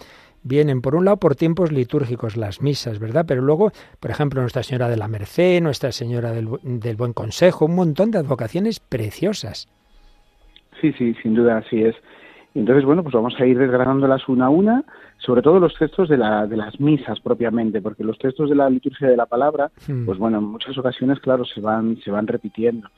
vienen, 0.43 0.81
por 0.81 0.95
un 0.95 1.05
lado, 1.05 1.16
por 1.16 1.35
tiempos 1.35 1.72
litúrgicos 1.72 2.37
las 2.37 2.62
misas, 2.62 2.99
¿verdad? 2.99 3.24
Pero 3.27 3.43
luego, 3.43 3.72
por 4.01 4.11
ejemplo, 4.11 4.41
Nuestra 4.41 4.62
Señora 4.62 4.89
de 4.89 4.97
la 4.97 5.09
Merced, 5.09 5.61
Nuestra 5.61 5.93
Señora 5.93 6.31
del, 6.31 6.49
del 6.62 6.97
Buen 6.97 7.12
Consejo, 7.12 7.66
un 7.66 7.74
montón 7.74 8.11
de 8.11 8.18
advocaciones 8.18 8.81
preciosas. 8.81 9.68
Sí, 10.81 10.93
sí, 10.93 11.14
sin 11.22 11.35
duda 11.35 11.59
así 11.59 11.83
es. 11.83 11.97
Entonces, 12.55 12.85
bueno, 12.85 13.03
pues 13.03 13.14
vamos 13.14 13.35
a 13.39 13.47
ir 13.47 13.59
desgranándolas 13.59 14.29
una 14.29 14.47
a 14.47 14.51
una, 14.51 14.85
sobre 15.18 15.42
todo 15.42 15.58
los 15.58 15.74
textos 15.76 16.08
de, 16.08 16.16
la, 16.16 16.46
de 16.46 16.56
las 16.56 16.78
misas 16.78 17.20
propiamente, 17.20 17.80
porque 17.80 18.04
los 18.04 18.18
textos 18.18 18.50
de 18.50 18.56
la 18.56 18.68
liturgia 18.70 19.08
de 19.08 19.16
la 19.16 19.26
palabra, 19.26 19.70
Hmm. 19.86 20.04
pues 20.06 20.18
bueno, 20.18 20.38
en 20.38 20.44
muchas 20.44 20.76
ocasiones, 20.78 21.20
claro, 21.20 21.44
se 21.44 21.60
van, 21.60 21.96
se 22.04 22.10
van 22.10 22.26
repitiendo. 22.26 22.88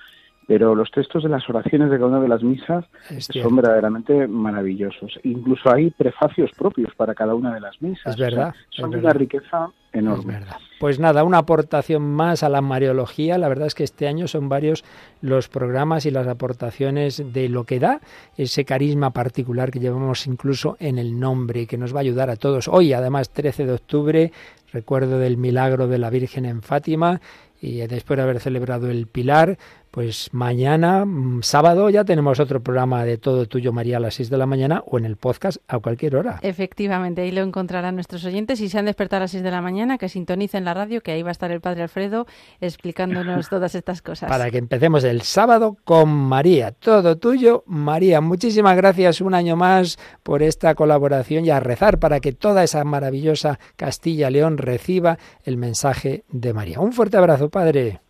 Pero 0.49 0.75
los 0.75 0.91
textos 0.91 1.23
de 1.23 1.29
las 1.29 1.47
oraciones 1.49 1.91
de 1.91 1.97
cada 1.99 2.09
una 2.09 2.21
de 2.21 2.29
las 2.29 2.43
misas 2.43 2.87
Es 3.11 3.29
son 3.31 3.55
verdaderamente 3.55 4.27
maravillosos. 4.27 5.21
Incluso 5.23 5.71
hay 5.73 5.91
prefacios 5.91 6.51
propios 6.59 6.93
para 6.97 7.15
cada 7.15 7.35
una 7.35 7.53
de 7.55 7.61
las 7.61 7.81
misas. 7.83 8.15
Es 8.15 8.17
verdad, 8.17 8.49
O 8.49 8.73
sea, 8.75 8.83
son 8.83 8.87
es 8.87 8.97
verdad. 8.97 9.11
una 9.11 9.13
riqueza 9.19 9.71
Es 9.93 9.99
enorme. 10.01 10.33
verdad. 10.33 10.57
Pues 10.81 10.99
nada, 10.99 11.23
una 11.23 11.39
aportación 11.39 12.03
más 12.03 12.43
a 12.43 12.49
la 12.49 12.63
Mariología. 12.63 13.37
La 13.37 13.49
verdad 13.49 13.67
es 13.67 13.75
que 13.75 13.85
este 13.85 14.09
año 14.09 14.27
son 14.27 14.49
varios 14.49 14.85
los 15.21 15.49
programas 15.49 16.07
y 16.07 16.11
las 16.11 16.27
aportaciones 16.27 17.23
de 17.33 17.51
lo 17.51 17.65
que 17.65 17.79
da 17.79 18.01
ese 18.39 18.65
carisma 18.65 19.11
particular 19.11 19.71
que 19.71 19.81
llevamos 19.81 20.27
incluso 20.27 20.79
en 20.81 20.97
el 20.99 21.21
nombre 21.21 21.61
y 21.63 21.67
que 21.67 21.77
nos 21.77 21.95
va 21.95 21.99
a 21.99 22.01
ayudar 22.01 22.31
a 22.31 22.37
todos. 22.37 22.69
Hoy, 22.69 22.95
además, 22.95 23.29
13 23.31 23.67
de 23.67 23.73
octubre, 23.75 24.33
recuerdo 24.73 25.19
del 25.19 25.37
milagro 25.37 25.89
de 25.89 25.99
la 25.99 26.09
Virgen 26.09 26.47
en 26.47 26.63
Fátima 26.63 27.21
y 27.61 27.79
después 27.89 28.17
de 28.17 28.23
haber 28.23 28.39
celebrado 28.39 28.89
el 28.89 29.09
Pilar, 29.09 29.59
pues 29.91 30.29
mañana, 30.33 31.05
mm, 31.05 31.43
sábado, 31.43 31.91
ya 31.91 32.05
tenemos 32.05 32.41
otro 32.41 32.63
programa 32.63 33.05
de 33.05 33.19
Todo 33.19 33.47
Tuyo 33.47 33.73
María 33.73 33.97
a 33.97 34.01
las 34.01 34.15
6 34.15 34.31
de 34.31 34.39
la 34.39 34.47
mañana 34.47 34.83
o 34.87 34.99
en 34.99 35.05
el 35.05 35.17
podcast 35.17 35.59
a 35.69 35.79
cualquier 35.79 36.17
hora. 36.17 36.39
Efectivamente, 36.43 37.23
ahí 37.23 37.33
lo 37.33 37.43
encontrarán 37.43 37.95
nuestros 37.95 38.25
oyentes. 38.25 38.59
Si 38.59 38.69
se 38.69 38.79
han 38.79 38.85
despertado 38.85 39.19
a 39.19 39.25
las 39.25 39.31
6 39.31 39.43
de 39.43 39.51
la 39.51 39.63
mañana, 39.63 39.99
que 39.99 40.09
sintonicen 40.09 40.65
la 40.65 40.75
radio, 40.75 41.01
que 41.01 41.13
ahí 41.13 41.23
va 41.23 41.31
a 41.31 41.33
estar 41.33 41.51
el 41.51 41.61
Padre 41.61 41.83
Alfredo 41.83 42.27
explicándonos 42.61 43.49
todas 43.51 43.75
estas 43.75 44.03
cosas. 44.03 44.29
para 44.29 44.51
que 44.51 44.59
empecemos 44.59 45.05
el 45.05 45.23
sábado 45.23 45.77
con 45.85 46.09
María. 46.09 46.73
Todo 46.73 47.17
tuyo, 47.17 47.65
María. 47.67 48.21
Muchísimas 48.21 48.77
gracias 48.77 49.21
un 49.21 49.35
año 49.35 49.57
más 49.57 49.99
por 50.23 50.43
esta 50.43 50.75
colaboración 50.75 51.45
y 51.45 51.51
a 51.51 51.61
rezar 51.61 51.99
para 51.99 52.21
que 52.21 52.33
toda 52.33 52.65
esa 52.65 52.85
maravillosa 52.85 53.59
Castilla-León 53.77 54.59
reciba 54.59 55.19
el 55.45 55.57
mensaje 55.57 56.25
de 56.29 56.53
María. 56.53 56.81
Un 56.81 56.93
fuerte 56.93 57.17
abrazo, 57.17 57.49
Padre. 57.49 58.01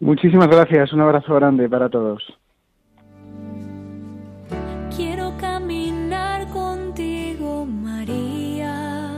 Muchísimas 0.00 0.48
gracias. 0.48 0.92
Un 0.94 1.02
abrazo 1.02 1.34
grande 1.34 1.68
para 1.68 1.90
todos. 1.90 2.22
Quiero 4.96 5.32
caminar 5.38 6.48
contigo, 6.48 7.66
María, 7.66 9.10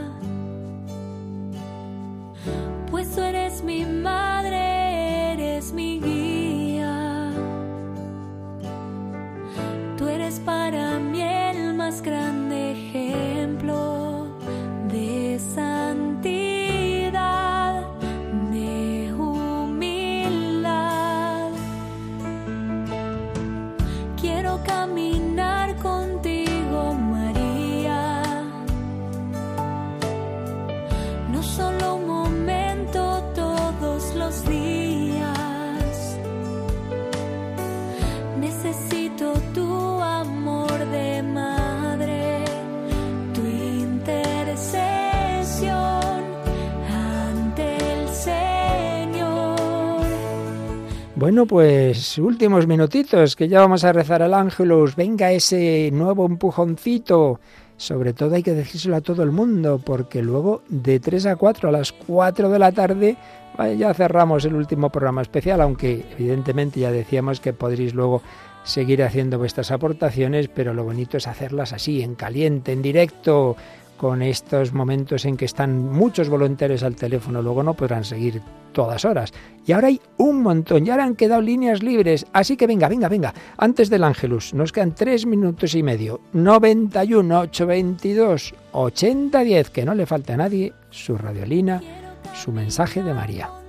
pues 2.91 3.15
tú 3.15 3.21
eres 3.21 3.63
mi 3.63 3.85
madre, 3.85 5.33
eres 5.33 5.73
mi 5.73 5.99
guía. 5.99 7.31
Tú 9.97 10.07
eres 10.07 10.39
para 10.41 10.99
mí 10.99 11.21
el 11.21 11.73
más 11.75 12.01
grande 12.01 12.75
Bueno, 51.33 51.47
pues 51.47 52.19
últimos 52.19 52.67
minutitos, 52.67 53.35
que 53.35 53.47
ya 53.47 53.59
vamos 53.61 53.83
a 53.83 53.91
rezar 53.91 54.21
al 54.21 54.35
ángelus. 54.35 54.95
Venga 54.95 55.31
ese 55.31 55.89
nuevo 55.91 56.27
empujoncito. 56.27 57.39
Sobre 57.75 58.13
todo 58.13 58.35
hay 58.35 58.43
que 58.43 58.53
decírselo 58.53 58.97
a 58.97 59.01
todo 59.01 59.23
el 59.23 59.31
mundo, 59.31 59.81
porque 59.83 60.21
luego 60.21 60.61
de 60.69 60.99
3 60.99 61.25
a 61.25 61.35
4, 61.35 61.69
a 61.69 61.71
las 61.71 61.91
4 61.91 62.51
de 62.51 62.59
la 62.59 62.71
tarde, 62.71 63.17
ya 63.75 63.91
cerramos 63.95 64.45
el 64.45 64.53
último 64.53 64.91
programa 64.91 65.23
especial, 65.23 65.61
aunque 65.61 66.05
evidentemente 66.19 66.79
ya 66.79 66.91
decíamos 66.91 67.39
que 67.39 67.51
podréis 67.51 67.95
luego 67.95 68.21
seguir 68.63 69.01
haciendo 69.01 69.39
vuestras 69.39 69.71
aportaciones, 69.71 70.49
pero 70.49 70.75
lo 70.75 70.83
bonito 70.83 71.17
es 71.17 71.25
hacerlas 71.25 71.73
así, 71.73 72.03
en 72.03 72.13
caliente, 72.13 72.73
en 72.73 72.83
directo, 72.83 73.55
con 73.97 74.21
estos 74.21 74.73
momentos 74.73 75.25
en 75.25 75.37
que 75.37 75.45
están 75.45 75.91
muchos 75.91 76.29
voluntarios 76.29 76.83
al 76.83 76.95
teléfono, 76.95 77.41
luego 77.41 77.63
no 77.63 77.73
podrán 77.73 78.03
seguir 78.03 78.41
todas 78.73 79.05
horas. 79.05 79.31
Y 79.65 79.71
ahora 79.71 79.87
hay 79.87 80.01
un 80.17 80.41
montón, 80.41 80.83
ya 80.83 80.95
han 80.95 81.15
quedado 81.15 81.41
líneas 81.41 81.81
libres, 81.81 82.25
así 82.33 82.57
que 82.57 82.67
venga, 82.67 82.89
venga, 82.89 83.07
venga, 83.07 83.33
antes 83.57 83.89
del 83.89 84.03
Ángelus, 84.03 84.53
nos 84.53 84.71
quedan 84.71 84.95
tres 84.95 85.25
minutos 85.25 85.75
y 85.75 85.83
medio, 85.83 86.19
91 86.33 87.39
822 87.39 88.53
8010, 88.73 89.69
que 89.69 89.85
no 89.85 89.95
le 89.95 90.05
falte 90.05 90.33
a 90.33 90.37
nadie 90.37 90.73
su 90.89 91.17
radiolina, 91.17 91.81
su 92.33 92.51
mensaje 92.51 93.03
de 93.03 93.13
María. 93.13 93.62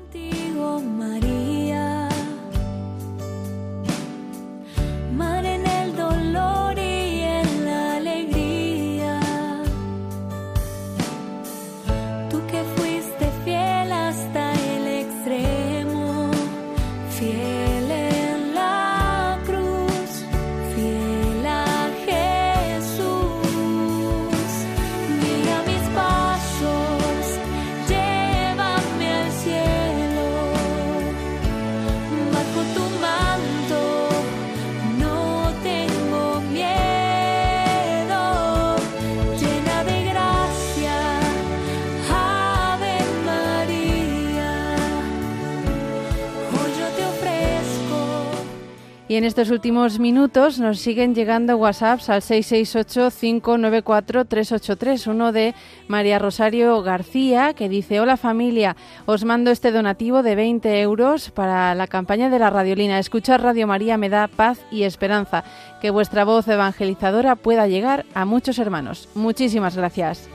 Y 49.07 49.17
en 49.17 49.25
estos 49.25 49.51
últimos 49.51 49.99
minutos 49.99 50.59
nos 50.59 50.79
siguen 50.79 51.15
llegando 51.15 51.59
WhatsApps 51.59 52.09
al 52.09 52.23
668-594-383. 52.23 55.09
Uno 55.09 55.31
de 55.31 55.55
María 55.89 56.19
Rosario 56.19 56.81
García 56.81 57.53
que 57.53 57.69
dice, 57.69 58.01
hola 58.01 58.17
familia, 58.17 58.77
os 59.05 59.27
mando 59.27 59.51
este 59.51 59.73
donativo 59.73 60.23
de 60.23 60.37
20 60.37 60.81
euros 60.81 61.31
para 61.31 61.75
la 61.75 61.87
campaña 61.87 62.31
de 62.31 62.39
la 62.39 62.49
radiolina. 62.49 62.99
Escuchar 62.99 63.43
Radio 63.43 63.67
María 63.67 63.99
me 63.99 64.09
da 64.09 64.27
paz 64.27 64.59
y 64.71 64.85
esperanza. 64.85 65.45
Que 65.83 65.91
vuestra 65.91 66.25
voz 66.25 66.49
evangelizadora 66.49 67.37
pueda 67.37 67.67
llegar 67.67 68.07
a 68.15 68.25
muchos 68.25 68.59
hermanos. 68.59 69.11
Muchísimas 69.15 69.77
gracias. 69.77 70.31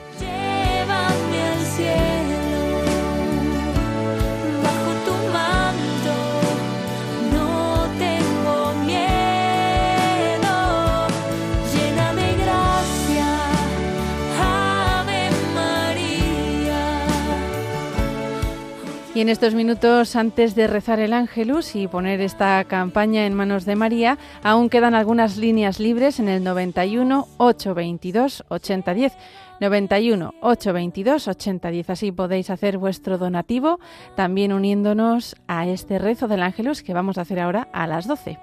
Y 19.19 19.21
en 19.21 19.27
estos 19.27 19.53
minutos, 19.53 20.15
antes 20.15 20.55
de 20.55 20.65
rezar 20.67 21.01
el 21.01 21.11
ángelus 21.11 21.75
y 21.75 21.89
poner 21.89 22.21
esta 22.21 22.63
campaña 22.63 23.25
en 23.25 23.33
manos 23.33 23.65
de 23.65 23.75
María, 23.75 24.17
aún 24.43 24.69
quedan 24.69 24.95
algunas 24.95 25.35
líneas 25.35 25.81
libres 25.81 26.21
en 26.21 26.29
el 26.29 26.41
91 26.41 27.27
822 27.35 28.45
8010. 28.47 29.17
91 29.59 30.33
822 30.39 31.27
8010. 31.27 31.89
Así 31.89 32.13
podéis 32.13 32.49
hacer 32.49 32.77
vuestro 32.77 33.17
donativo, 33.17 33.81
también 34.15 34.53
uniéndonos 34.53 35.35
a 35.49 35.67
este 35.67 35.99
rezo 35.99 36.29
del 36.29 36.41
ángelus 36.41 36.81
que 36.81 36.93
vamos 36.93 37.17
a 37.17 37.23
hacer 37.23 37.41
ahora 37.41 37.67
a 37.73 37.87
las 37.87 38.07
12. 38.07 38.39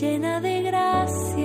llena 0.00 0.40
de 0.40 0.62
gracia, 0.62 1.41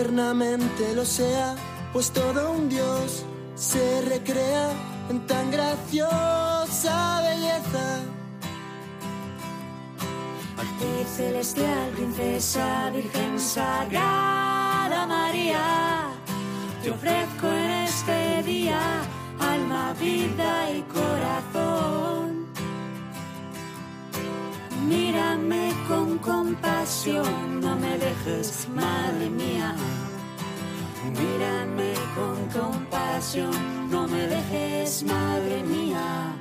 eternamente 0.00 0.94
lo 0.94 1.04
sea, 1.04 1.54
pues 1.92 2.10
todo 2.10 2.52
un 2.52 2.70
Dios 2.70 3.22
se 3.54 4.00
recrea 4.02 4.70
en 5.10 5.26
tan 5.26 5.50
graciosa 5.50 7.20
belleza. 7.22 8.00
Actriz 10.56 11.08
celestial, 11.16 11.90
princesa, 11.96 12.90
virgen 12.94 13.38
sagrada 13.38 15.06
María, 15.06 16.08
te 16.82 16.90
ofrezco 16.90 17.46
en 17.48 17.70
este 17.70 18.42
día 18.44 18.80
alma, 19.38 19.94
vida 20.00 20.70
y 20.70 20.80
corazón. 20.82 22.39
Mírame 24.90 25.72
con 25.86 26.18
compasión, 26.18 27.60
no 27.60 27.76
me 27.76 27.96
dejes, 27.96 28.66
madre 28.74 29.30
mía. 29.30 29.76
Mírame 31.04 31.94
con 32.16 32.60
compasión, 32.60 33.54
no 33.88 34.08
me 34.08 34.26
dejes, 34.26 35.04
madre 35.04 35.62
mía. 35.62 36.34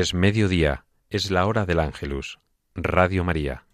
Es 0.00 0.14
mediodía, 0.14 0.84
es 1.10 1.32
la 1.32 1.44
hora 1.44 1.66
del 1.66 1.80
ángelus. 1.80 2.38
Radio 2.76 3.24
María. 3.24 3.64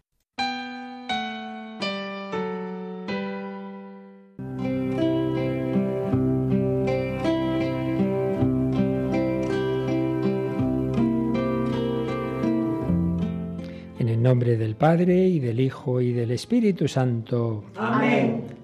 En 13.99 14.09
el 14.09 14.23
nombre 14.23 14.57
del 14.57 14.77
Padre 14.77 15.27
y 15.27 15.41
del 15.41 15.61
Hijo 15.61 16.01
y 16.01 16.15
del 16.15 16.31
Espíritu 16.31 16.89
Santo. 16.89 17.67
Amén. 17.77 18.64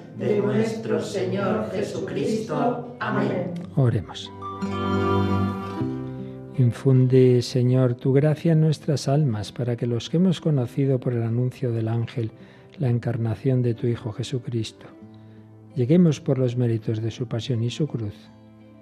de 0.21 0.39
nuestro 0.39 1.01
Señor 1.01 1.71
Jesucristo. 1.71 2.95
Amén. 2.99 3.51
Oremos. 3.75 4.31
Infunde, 6.57 7.41
Señor, 7.41 7.95
tu 7.95 8.13
gracia 8.13 8.51
en 8.53 8.61
nuestras 8.61 9.07
almas, 9.07 9.51
para 9.51 9.75
que 9.75 9.87
los 9.87 10.09
que 10.09 10.17
hemos 10.17 10.39
conocido 10.39 10.99
por 10.99 11.13
el 11.13 11.23
anuncio 11.23 11.71
del 11.71 11.87
ángel 11.87 12.31
la 12.77 12.89
encarnación 12.89 13.63
de 13.63 13.73
tu 13.73 13.87
Hijo 13.87 14.11
Jesucristo, 14.11 14.85
lleguemos 15.75 16.21
por 16.21 16.37
los 16.37 16.55
méritos 16.55 17.01
de 17.01 17.11
su 17.11 17.27
pasión 17.27 17.63
y 17.63 17.71
su 17.71 17.87
cruz 17.87 18.13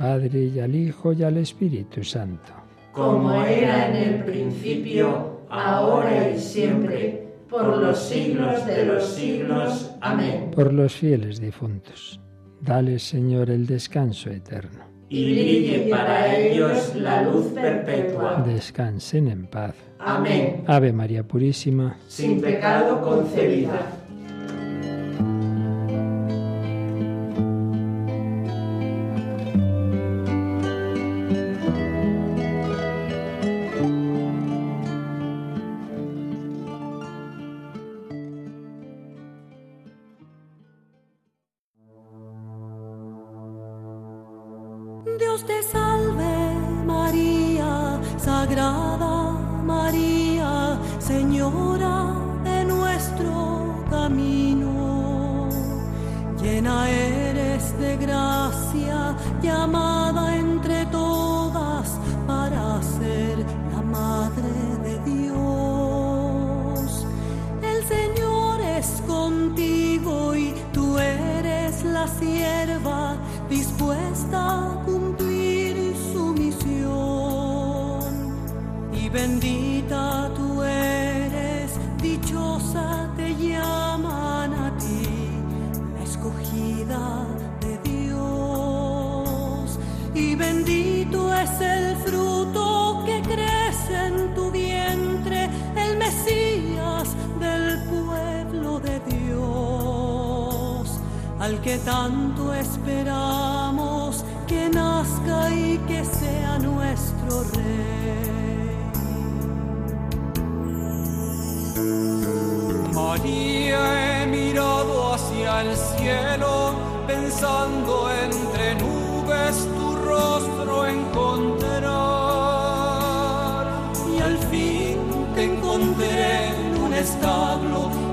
Padre 0.00 0.44
y 0.44 0.58
al 0.58 0.74
Hijo 0.74 1.12
y 1.12 1.22
al 1.22 1.36
Espíritu 1.36 2.02
Santo. 2.02 2.54
Como 2.90 3.42
era 3.44 3.90
en 3.90 3.96
el 3.96 4.24
principio, 4.24 5.42
ahora 5.50 6.30
y 6.30 6.38
siempre, 6.38 7.34
por 7.50 7.76
los 7.76 7.98
siglos 7.98 8.64
de 8.64 8.86
los 8.86 9.04
siglos. 9.04 9.90
Amén. 10.00 10.52
Por 10.54 10.72
los 10.72 10.94
fieles 10.94 11.38
difuntos. 11.38 12.18
Dale, 12.62 12.98
Señor, 12.98 13.50
el 13.50 13.66
descanso 13.66 14.30
eterno. 14.30 14.86
Y 15.10 15.34
brille 15.34 15.90
para 15.90 16.34
ellos 16.34 16.94
la 16.94 17.20
luz 17.24 17.48
perpetua. 17.48 18.42
Descansen 18.46 19.28
en 19.28 19.48
paz. 19.48 19.74
Amén. 19.98 20.64
Ave 20.66 20.94
María 20.94 21.24
Purísima. 21.24 21.98
Sin 22.08 22.40
pecado 22.40 23.02
concebida. 23.02 23.99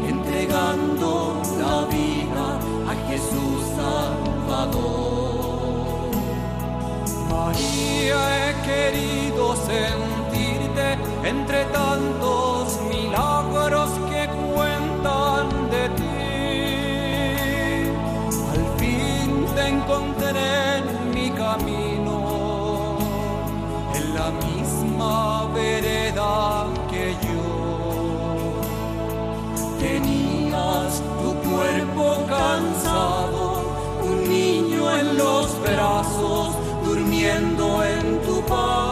Entregando 0.08 1.42
la 1.60 1.86
vida 1.96 2.46
a 2.92 2.94
Jesús 3.10 3.60
Salvador. 3.76 5.38
María, 7.30 8.20
he 8.38 8.52
querido 8.70 9.44
sentirte 9.56 10.88
entre 11.24 11.60
tantos 11.66 12.57
durmiendo 36.84 37.84
en 37.84 38.22
tu 38.22 38.42
paz. 38.46 38.87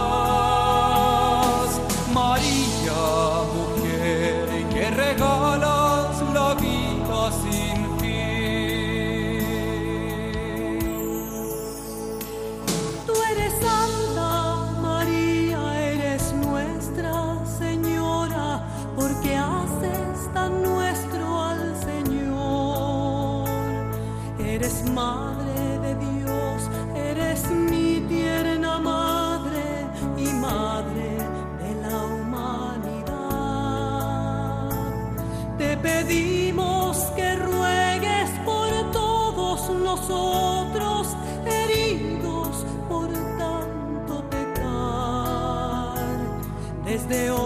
Desde 47.07 47.29
hoy 47.29 47.44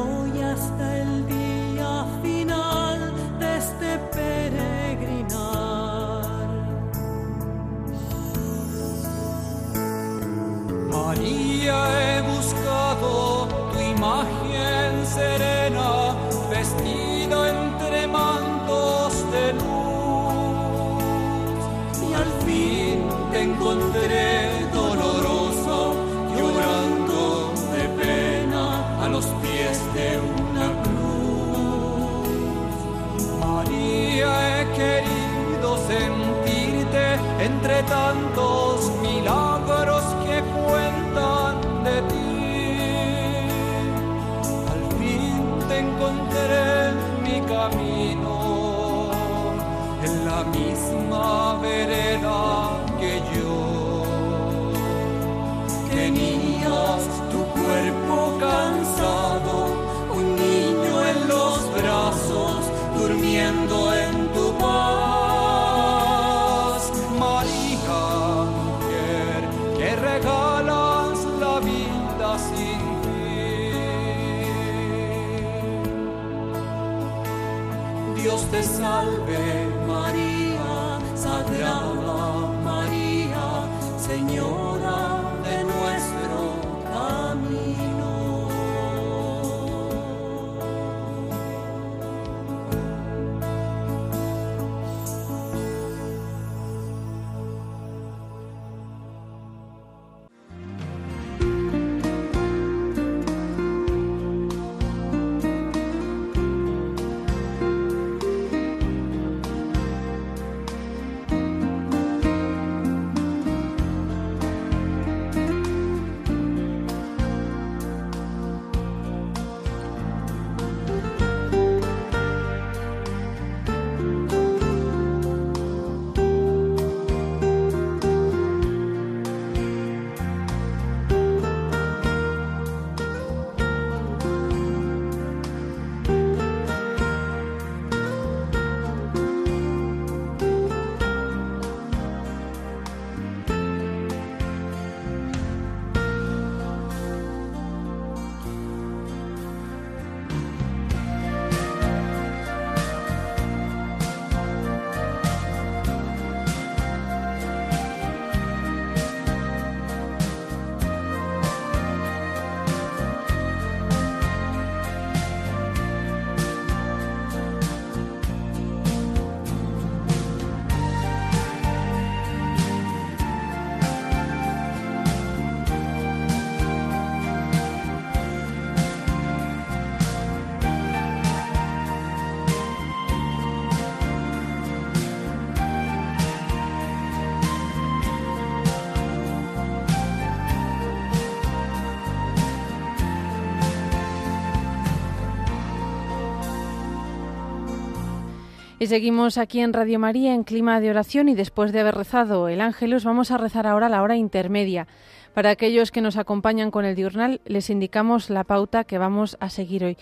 Y 198.82 198.88
seguimos 198.88 199.38
aquí 199.38 199.60
en 199.60 199.74
Radio 199.74 200.00
María 200.00 200.34
en 200.34 200.46
clima 200.46 200.80
de 200.80 200.90
oración 200.90 201.28
y 201.28 201.36
después 201.36 201.74
de 201.74 201.82
haber 201.82 201.96
rezado 201.96 202.48
el 202.48 202.62
ángelus 202.62 203.04
vamos 203.04 203.30
a 203.30 203.38
rezar 203.38 203.68
ahora 203.68 203.90
la 203.90 204.02
hora 204.02 204.16
intermedia. 204.16 204.88
Para 205.34 205.50
aquellos 205.50 205.92
que 205.92 206.00
nos 206.00 206.16
acompañan 206.16 206.72
con 206.72 206.86
el 206.86 206.96
diurnal 206.96 207.42
les 207.44 207.70
indicamos 207.70 208.30
la 208.30 208.46
pauta 208.46 208.86
que 208.86 208.98
vamos 208.98 209.36
a 209.42 209.50
seguir 209.50 209.84
hoy. 209.84 209.98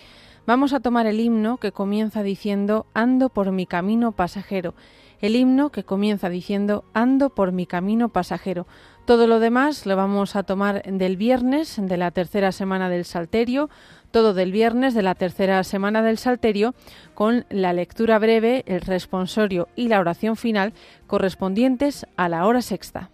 Vamos 0.46 0.74
a 0.74 0.80
tomar 0.80 1.08
el 1.08 1.20
himno 1.20 1.58
que 1.58 1.72
comienza 1.72 2.22
diciendo 2.22 2.86
Ando 2.94 3.30
por 3.30 3.52
mi 3.52 3.66
camino 3.66 4.12
pasajero. 4.12 4.76
El 5.22 5.36
himno 5.36 5.72
que 5.72 5.84
comienza 5.84 6.30
diciendo 6.30 6.86
Ando 6.94 7.32
por 7.32 7.52
mi 7.52 7.66
camino 7.66 8.10
pasajero. 8.10 8.68
Todo 9.06 9.26
lo 9.26 9.40
demás 9.40 9.88
lo 9.88 9.96
vamos 9.96 10.36
a 10.36 10.44
tomar 10.44 10.84
del 10.84 11.18
viernes 11.18 11.78
de 11.82 11.98
la 11.98 12.12
tercera 12.12 12.52
semana 12.52 12.90
del 12.90 13.06
Salterio, 13.06 13.70
todo 14.18 14.34
del 14.34 14.52
viernes 14.52 14.96
de 14.96 15.04
la 15.04 15.14
tercera 15.14 15.64
semana 15.64 16.02
del 16.02 16.18
Salterio, 16.18 16.74
con 17.14 17.46
la 17.52 17.72
lectura 17.72 18.18
breve, 18.18 18.64
el 18.66 18.82
responsorio 18.82 19.68
y 19.76 19.90
la 19.90 20.00
oración 20.00 20.36
final 20.36 20.74
correspondientes 21.06 22.08
a 22.16 22.28
la 22.28 22.48
hora 22.48 22.64
sexta. 22.64 23.12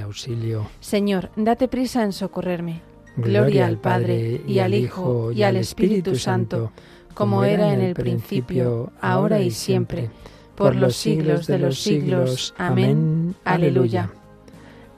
Auxilio. 0.00 0.66
Señor, 0.80 1.30
date 1.36 1.68
prisa 1.68 2.02
en 2.04 2.12
socorrerme. 2.12 2.80
Gloria 3.16 3.66
al 3.66 3.78
Padre, 3.78 4.40
y 4.46 4.58
al 4.58 4.74
Hijo, 4.74 5.32
y 5.32 5.42
al 5.42 5.56
Espíritu 5.56 6.16
Santo, 6.16 6.72
como 7.14 7.44
era 7.44 7.72
en 7.74 7.80
el 7.80 7.94
principio, 7.94 8.92
ahora 9.00 9.40
y 9.40 9.50
siempre, 9.50 10.10
por 10.54 10.74
los 10.74 10.96
siglos 10.96 11.46
de 11.46 11.58
los 11.58 11.78
siglos. 11.78 12.54
Amén. 12.56 13.34
Aleluya. 13.44 14.10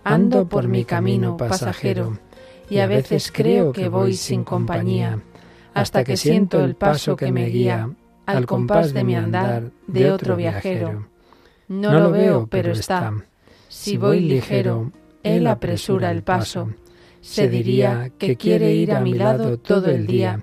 Ando 0.04 0.46
por 0.46 0.68
mi 0.68 0.84
camino 0.84 1.36
pasajero, 1.36 2.18
y 2.70 2.78
a 2.78 2.86
veces 2.86 3.32
creo 3.32 3.72
que 3.72 3.88
voy 3.88 4.14
sin 4.14 4.44
compañía, 4.44 5.18
hasta 5.72 6.04
que 6.04 6.16
siento 6.16 6.62
el 6.64 6.76
paso 6.76 7.16
que 7.16 7.32
me 7.32 7.46
guía 7.46 7.90
al 8.26 8.46
compás 8.46 8.94
de 8.94 9.04
mi 9.04 9.16
andar 9.16 9.70
de 9.86 10.10
otro 10.10 10.36
viajero. 10.36 11.08
No 11.68 11.98
lo 11.98 12.10
veo, 12.10 12.46
pero 12.46 12.72
está. 12.72 13.12
Si 13.84 13.98
voy 13.98 14.20
ligero, 14.20 14.92
él 15.22 15.46
apresura 15.46 16.10
el 16.10 16.22
paso. 16.22 16.70
Se 17.20 17.50
diría 17.50 18.10
que 18.16 18.36
quiere 18.36 18.72
ir 18.72 18.92
a 18.92 19.00
mi 19.00 19.12
lado 19.12 19.58
todo 19.58 19.90
el 19.90 20.06
día, 20.06 20.42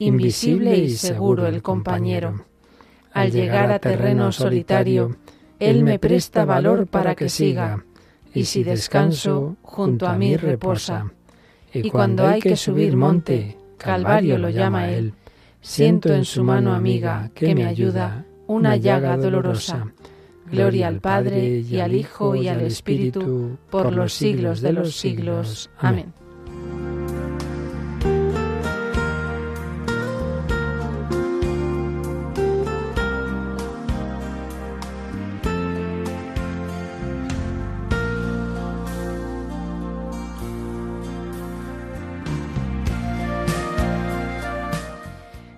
invisible 0.00 0.76
y 0.76 0.90
seguro 0.90 1.46
el 1.46 1.62
compañero. 1.62 2.46
Al 3.12 3.30
llegar 3.30 3.70
a 3.70 3.78
terreno 3.78 4.32
solitario, 4.32 5.18
él 5.60 5.84
me 5.84 6.00
presta 6.00 6.44
valor 6.44 6.88
para 6.88 7.14
que 7.14 7.28
siga, 7.28 7.84
y 8.34 8.46
si 8.46 8.64
descanso, 8.64 9.56
junto 9.62 10.08
a 10.08 10.16
mí 10.16 10.36
reposa. 10.36 11.12
Y 11.72 11.90
cuando 11.90 12.26
hay 12.26 12.40
que 12.40 12.56
subir 12.56 12.96
monte, 12.96 13.56
Calvario 13.78 14.36
lo 14.36 14.50
llama 14.50 14.90
él, 14.90 15.14
siento 15.60 16.12
en 16.12 16.24
su 16.24 16.42
mano 16.42 16.74
amiga 16.74 17.30
que 17.36 17.54
me 17.54 17.66
ayuda. 17.66 18.26
una 18.48 18.74
llaga 18.74 19.16
dolorosa. 19.16 19.92
Gloria 20.50 20.88
al 20.88 21.00
Padre 21.00 21.60
y 21.60 21.80
al 21.80 21.94
Hijo 21.94 22.34
y 22.34 22.48
al 22.48 22.60
Espíritu 22.62 23.58
por 23.70 23.92
los 23.92 24.12
siglos 24.12 24.60
de 24.60 24.72
los 24.72 24.96
siglos. 24.96 25.70
Amén. 25.78 26.12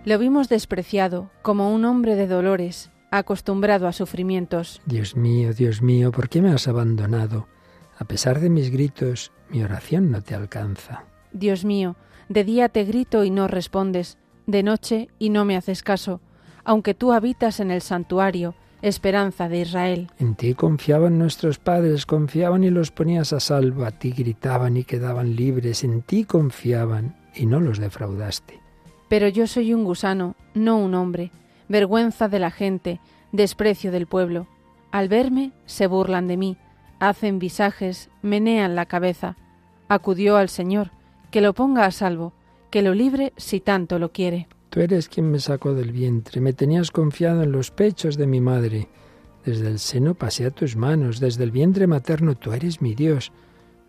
Lo 0.05 0.19
vimos 0.19 0.49
despreciado 0.49 1.31
como 1.43 1.73
un 1.73 1.85
hombre 1.85 2.17
de 2.17 2.27
dolores, 2.27 2.91
acostumbrado 3.19 3.87
a 3.87 3.93
sufrimientos. 3.93 4.81
Dios 4.87 5.17
mío, 5.17 5.53
Dios 5.53 5.83
mío, 5.83 6.11
¿por 6.13 6.29
qué 6.29 6.41
me 6.41 6.51
has 6.51 6.67
abandonado? 6.67 7.47
A 7.99 8.05
pesar 8.05 8.41
de 8.41 8.49
mis 8.51 8.71
gritos, 8.71 9.33
mi 9.51 9.63
oración 9.63 10.11
no 10.11 10.23
te 10.23 10.35
alcanza. 10.35 11.05
Dios 11.33 11.65
mío, 11.65 11.97
de 12.29 12.43
día 12.45 12.69
te 12.71 12.85
grito 12.85 13.23
y 13.25 13.31
no 13.31 13.49
respondes, 13.49 14.19
de 14.47 14.63
noche 14.63 15.09
y 15.19 15.31
no 15.31 15.45
me 15.45 15.57
haces 15.57 15.83
caso, 15.83 16.21
aunque 16.65 16.95
tú 16.95 17.13
habitas 17.13 17.61
en 17.61 17.71
el 17.71 17.83
santuario, 17.83 18.55
esperanza 18.81 19.49
de 19.49 19.61
Israel. 19.61 20.11
En 20.19 20.35
ti 20.35 20.55
confiaban 20.55 21.19
nuestros 21.19 21.59
padres, 21.59 22.07
confiaban 22.07 22.65
y 22.65 22.71
los 22.71 22.91
ponías 22.91 23.33
a 23.33 23.41
salvo, 23.41 23.85
a 23.85 23.93
ti 23.93 24.11
gritaban 24.11 24.77
y 24.77 24.85
quedaban 24.85 25.37
libres, 25.37 25.85
en 25.85 26.03
ti 26.03 26.25
confiaban 26.25 27.17
y 27.35 27.47
no 27.47 27.61
los 27.61 27.79
defraudaste. 27.79 28.59
Pero 29.09 29.29
yo 29.29 29.47
soy 29.47 29.75
un 29.75 29.85
gusano, 29.85 30.35
no 30.55 30.79
un 30.79 30.95
hombre, 30.95 31.31
vergüenza 31.69 32.29
de 32.29 32.39
la 32.39 32.51
gente, 32.51 33.01
desprecio 33.33 33.93
del 33.93 34.07
pueblo. 34.07 34.47
Al 34.91 35.09
verme, 35.09 35.53
se 35.65 35.87
burlan 35.87 36.29
de 36.29 36.37
mí, 36.37 36.57
hacen 37.01 37.39
visajes, 37.39 38.11
menean 38.23 38.75
la 38.75 38.87
cabeza. 38.87 39.37
Acudió 39.89 40.37
al 40.37 40.49
Señor, 40.49 40.91
que 41.31 41.41
lo 41.41 41.55
ponga 41.55 41.87
a 41.87 41.91
salvo, 41.91 42.33
que 42.71 42.83
lo 42.83 42.95
libre 42.95 43.33
si 43.37 43.61
tanto 43.61 43.99
lo 43.99 44.13
quiere. 44.13 44.49
Tú 44.71 44.81
eres 44.81 45.09
quien 45.09 45.31
me 45.31 45.39
sacó 45.39 45.75
del 45.75 45.93
vientre, 45.93 46.41
me 46.41 46.53
tenías 46.53 46.91
confiado 46.91 47.43
en 47.43 47.53
los 47.53 47.71
pechos 47.71 48.17
de 48.17 48.27
mi 48.27 48.41
madre. 48.41 48.89
Desde 49.45 49.69
el 49.69 49.79
seno 49.79 50.15
pasé 50.15 50.47
a 50.47 50.51
tus 50.51 50.77
manos, 50.77 51.21
desde 51.21 51.45
el 51.45 51.51
vientre 51.51 51.87
materno 51.87 52.37
tú 52.37 52.53
eres 52.53 52.81
mi 52.81 52.95
Dios. 52.95 53.33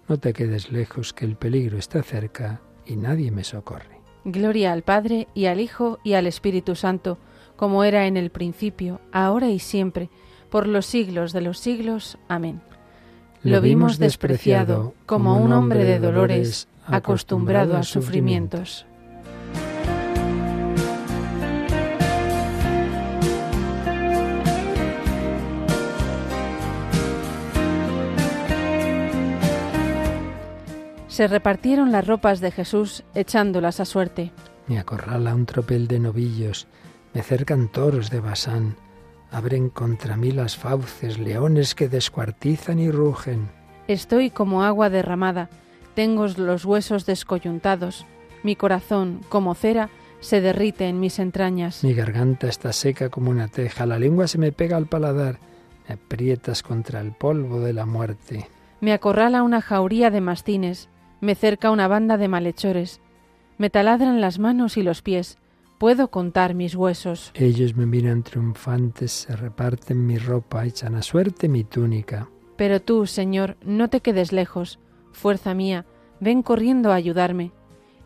No 0.09 0.19
te 0.19 0.33
quedes 0.33 0.71
lejos, 0.71 1.13
que 1.13 1.25
el 1.25 1.37
peligro 1.37 1.77
está 1.77 2.03
cerca 2.03 2.61
y 2.85 2.95
nadie 2.95 3.31
me 3.31 3.43
socorre. 3.43 4.01
Gloria 4.25 4.73
al 4.73 4.83
Padre 4.83 5.27
y 5.33 5.45
al 5.45 5.59
Hijo 5.59 5.99
y 6.03 6.13
al 6.13 6.27
Espíritu 6.27 6.75
Santo, 6.75 7.17
como 7.55 7.84
era 7.84 8.07
en 8.07 8.17
el 8.17 8.30
principio, 8.30 8.99
ahora 9.11 9.49
y 9.49 9.59
siempre, 9.59 10.09
por 10.49 10.67
los 10.67 10.85
siglos 10.85 11.34
de 11.34 11.41
los 11.41 11.59
siglos. 11.59 12.17
Amén. 12.27 12.61
Lo 13.43 13.59
vimos 13.59 13.99
despreciado 13.99 14.93
como 15.05 15.38
un 15.38 15.51
hombre 15.51 15.84
de 15.84 15.99
dolores, 15.99 16.67
acostumbrado 16.88 17.75
a 17.75 17.84
sufrimientos. 17.84 18.85
Se 31.13 31.27
repartieron 31.27 31.91
las 31.91 32.07
ropas 32.07 32.39
de 32.39 32.49
Jesús 32.49 33.03
echándolas 33.13 33.80
a 33.80 33.85
suerte. 33.85 34.31
Me 34.67 34.80
acorrala 34.80 35.35
un 35.35 35.45
tropel 35.45 35.88
de 35.88 35.99
novillos, 35.99 36.65
me 37.14 37.22
cercan 37.22 37.68
toros 37.68 38.10
de 38.10 38.19
Basán, 38.19 38.76
abren 39.31 39.69
contra 39.69 40.18
mí 40.18 40.31
las 40.31 40.57
fauces, 40.57 41.19
leones 41.19 41.76
que 41.76 41.90
descuartizan 41.90 42.80
y 42.80 42.91
rugen. 42.91 43.49
Estoy 43.88 44.30
como 44.30 44.64
agua 44.64 44.90
derramada, 44.90 45.49
tengo 45.95 46.27
los 46.27 46.65
huesos 46.65 47.06
descoyuntados, 47.06 48.06
mi 48.44 48.56
corazón, 48.56 49.22
como 49.30 49.56
cera, 49.56 49.90
se 50.19 50.41
derrite 50.41 50.88
en 50.88 50.99
mis 50.99 51.19
entrañas. 51.19 51.84
Mi 51.84 51.94
garganta 51.94 52.48
está 52.48 52.72
seca 52.73 53.10
como 53.10 53.30
una 53.30 53.48
teja, 53.48 53.85
la 53.85 53.99
lengua 53.99 54.27
se 54.27 54.38
me 54.38 54.52
pega 54.52 54.77
al 54.77 54.88
paladar, 54.88 55.40
me 55.88 55.95
aprietas 55.95 56.64
contra 56.64 57.02
el 57.02 57.11
polvo 57.11 57.60
de 57.60 57.73
la 57.73 57.85
muerte. 57.85 58.48
Me 58.80 58.94
acorrala 58.94 59.44
una 59.44 59.61
jauría 59.61 60.10
de 60.10 60.22
mastines, 60.22 60.90
me 61.22 61.35
cerca 61.35 61.72
una 61.72 61.88
banda 61.88 62.18
de 62.18 62.27
malhechores, 62.27 63.02
me 63.57 63.69
taladran 63.69 64.22
las 64.22 64.40
manos 64.40 64.77
y 64.77 64.84
los 64.84 65.02
pies, 65.02 65.38
puedo 65.77 66.09
contar 66.09 66.53
mis 66.53 66.75
huesos. 66.75 67.31
Ellos 67.35 67.75
me 67.75 67.85
miran 67.85 68.23
triunfantes, 68.23 69.11
se 69.11 69.35
reparten 69.35 70.05
mi 70.05 70.17
ropa, 70.17 70.65
echan 70.65 70.95
a 70.95 71.01
suerte 71.01 71.49
mi 71.49 71.63
túnica. 71.63 72.29
Pero 72.57 72.81
tú, 72.81 73.05
Señor, 73.05 73.57
no 73.63 73.89
te 73.89 74.01
quedes 74.01 74.31
lejos, 74.31 74.79
fuerza 75.11 75.53
mía, 75.53 75.85
ven 76.19 76.43
corriendo 76.43 76.91
a 76.91 76.95
ayudarme. 76.95 77.51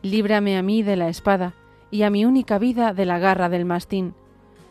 Líbrame 0.02 0.58
a 0.58 0.62
mí 0.62 0.84
de 0.84 0.96
la 0.96 1.10
espada 1.10 1.54
y 1.92 2.04
a 2.04 2.10
mi 2.10 2.26
única 2.26 2.58
vida 2.58 2.94
de 2.94 3.06
la 3.06 3.20
garra 3.20 3.50
del 3.50 3.66
mastín. 3.66 4.14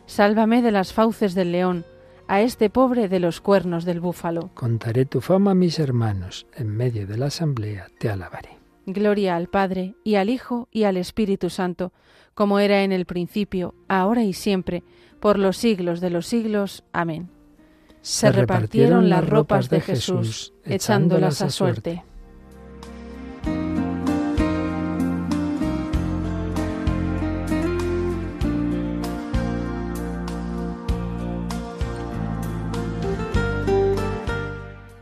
Sálvame 0.05 0.61
de 0.61 0.71
las 0.71 0.93
fauces 0.93 1.35
del 1.35 1.51
león, 1.51 1.85
a 2.27 2.41
este 2.41 2.69
pobre 2.69 3.07
de 3.07 3.19
los 3.19 3.41
cuernos 3.41 3.85
del 3.85 3.99
búfalo. 3.99 4.49
Contaré 4.53 5.05
tu 5.05 5.21
fama 5.21 5.51
a 5.51 5.55
mis 5.55 5.79
hermanos, 5.79 6.47
en 6.55 6.67
medio 6.67 7.07
de 7.07 7.17
la 7.17 7.27
asamblea 7.27 7.87
te 7.99 8.09
alabaré. 8.09 8.57
Gloria 8.85 9.35
al 9.35 9.47
Padre, 9.47 9.95
y 10.03 10.15
al 10.15 10.29
Hijo, 10.29 10.67
y 10.71 10.83
al 10.83 10.97
Espíritu 10.97 11.49
Santo, 11.49 11.91
como 12.37 12.59
era 12.59 12.83
en 12.83 12.91
el 12.91 13.05
principio, 13.07 13.73
ahora 13.87 14.23
y 14.23 14.31
siempre, 14.31 14.83
por 15.19 15.39
los 15.39 15.57
siglos 15.57 16.01
de 16.01 16.11
los 16.11 16.27
siglos. 16.27 16.83
Amén. 16.93 17.31
Se, 18.01 18.31
repartieron 18.31 19.09
las 19.09 19.27
ropas 19.27 19.71
de 19.71 19.81
Jesús, 19.81 20.53
echándolas 20.63 21.41
a 21.41 21.49
suerte. 21.49 22.03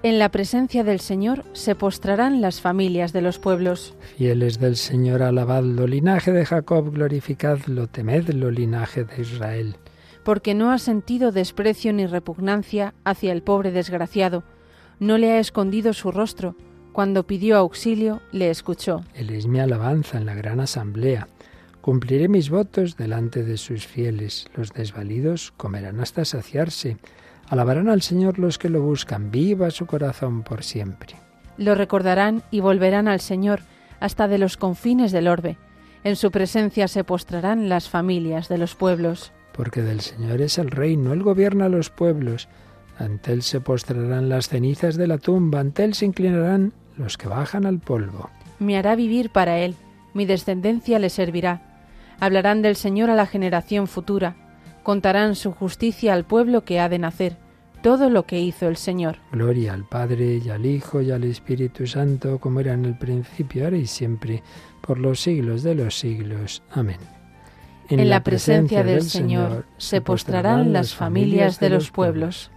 En 0.06 0.20
la 0.20 0.30
presencia 0.30 0.84
del 0.84 1.00
Señor 1.00 1.44
se 1.54 1.74
postrarán 1.74 2.40
las 2.40 2.62
familias 2.62 3.12
de 3.12 3.22
los 3.22 3.40
pueblos. 3.40 3.96
Fieles 4.18 4.60
del 4.60 4.76
Señor, 4.76 5.24
alabadlo, 5.24 5.88
linaje 5.88 6.32
de 6.32 6.46
Jacob, 6.46 6.92
glorificadlo, 6.94 7.88
temedlo, 7.88 8.52
linaje 8.52 9.04
de 9.04 9.24
Israel. 9.24 9.78
Porque 10.24 10.54
no 10.54 10.70
ha 10.70 10.78
sentido 10.78 11.32
desprecio 11.32 11.92
ni 11.92 12.06
repugnancia 12.06 12.94
hacia 13.04 13.32
el 13.32 13.42
pobre 13.42 13.72
desgraciado, 13.72 14.44
no 15.00 15.18
le 15.18 15.32
ha 15.32 15.40
escondido 15.40 15.92
su 15.92 16.12
rostro, 16.12 16.56
cuando 16.94 17.26
pidió 17.26 17.58
auxilio, 17.58 18.22
le 18.32 18.52
escuchó. 18.52 19.04
Él 19.16 19.32
es 19.32 19.48
mi 19.48 19.60
alabanza 19.60 20.20
en 20.20 20.28
la 20.28 20.36
gran 20.36 20.60
asamblea. 20.60 21.28
Cumpliré 21.82 22.28
mis 22.28 22.52
votos 22.52 22.96
delante 22.96 23.42
de 23.42 23.58
sus 23.58 23.88
fieles. 23.88 24.46
Los 24.56 24.72
desvalidos 24.72 25.52
comerán 25.58 26.00
hasta 26.00 26.26
saciarse. 26.26 26.98
Alabarán 27.50 27.90
al 27.90 28.02
Señor 28.02 28.40
los 28.40 28.58
que 28.58 28.70
lo 28.70 28.82
buscan, 28.82 29.32
viva 29.32 29.72
su 29.72 29.86
corazón 29.86 30.44
por 30.44 30.64
siempre. 30.64 31.16
Lo 31.58 31.76
recordarán 31.76 32.44
y 32.52 32.60
volverán 32.60 33.08
al 33.08 33.20
Señor 33.20 33.62
hasta 34.00 34.28
de 34.28 34.38
los 34.38 34.58
confines 34.58 35.12
del 35.12 35.28
orbe. 35.28 35.58
En 36.04 36.16
su 36.16 36.32
presencia 36.32 36.88
se 36.88 37.04
postrarán 37.04 37.70
las 37.70 37.90
familias 37.90 38.50
de 38.50 38.58
los 38.58 38.76
pueblos. 38.76 39.32
Porque 39.54 39.82
del 39.82 40.02
Señor 40.02 40.42
es 40.42 40.58
el 40.58 40.70
reino, 40.70 41.14
Él 41.14 41.24
gobierna 41.24 41.70
los 41.70 41.90
pueblos. 41.90 42.48
Ante 42.98 43.32
Él 43.32 43.42
se 43.42 43.62
postrarán 43.62 44.30
las 44.30 44.50
cenizas 44.50 44.96
de 44.96 45.08
la 45.08 45.18
tumba, 45.18 45.60
ante 45.60 45.84
Él 45.84 45.94
se 45.94 46.06
inclinarán 46.06 46.74
los 46.98 47.18
que 47.18 47.28
bajan 47.28 47.66
al 47.66 47.80
polvo. 47.80 48.30
Me 48.60 48.78
hará 48.78 48.96
vivir 48.96 49.30
para 49.30 49.58
él, 49.58 49.76
mi 50.14 50.26
descendencia 50.26 51.00
le 51.00 51.10
servirá. 51.10 51.62
Hablarán 52.20 52.62
del 52.62 52.76
Señor 52.76 53.10
a 53.10 53.16
la 53.16 53.26
generación 53.26 53.88
futura, 53.88 54.36
contarán 54.86 55.36
su 55.36 55.52
justicia 55.52 56.14
al 56.14 56.24
pueblo 56.24 56.64
que 56.64 56.80
ha 56.80 56.88
de 56.88 57.00
nacer, 57.00 57.36
todo 57.82 58.10
lo 58.10 58.26
que 58.26 58.40
hizo 58.40 58.70
el 58.70 58.78
Señor. 58.78 59.18
Gloria 59.34 59.74
al 59.74 59.84
Padre 59.84 60.40
y 60.46 60.50
al 60.50 60.66
Hijo 60.66 61.02
y 61.02 61.12
al 61.12 61.26
Espíritu 61.26 61.86
Santo, 61.86 62.40
como 62.40 62.62
era 62.62 62.74
en 62.74 62.86
el 62.86 62.98
principio, 62.98 63.66
ahora 63.66 63.78
y 63.78 63.88
siempre, 63.88 64.44
por 64.80 65.00
los 65.00 65.20
siglos 65.20 65.64
de 65.64 65.76
los 65.76 66.00
siglos. 66.00 66.64
Amén. 66.72 67.00
En, 67.90 68.10
la 68.10 68.24
presencia 68.24 68.84
del 68.84 69.02
Señor 69.02 69.66
se 69.78 70.02
postrarán 70.02 70.72
las 70.72 70.96
familias 70.96 71.60
de 71.60 71.70
los 71.70 71.92
pueblos. 71.92 72.52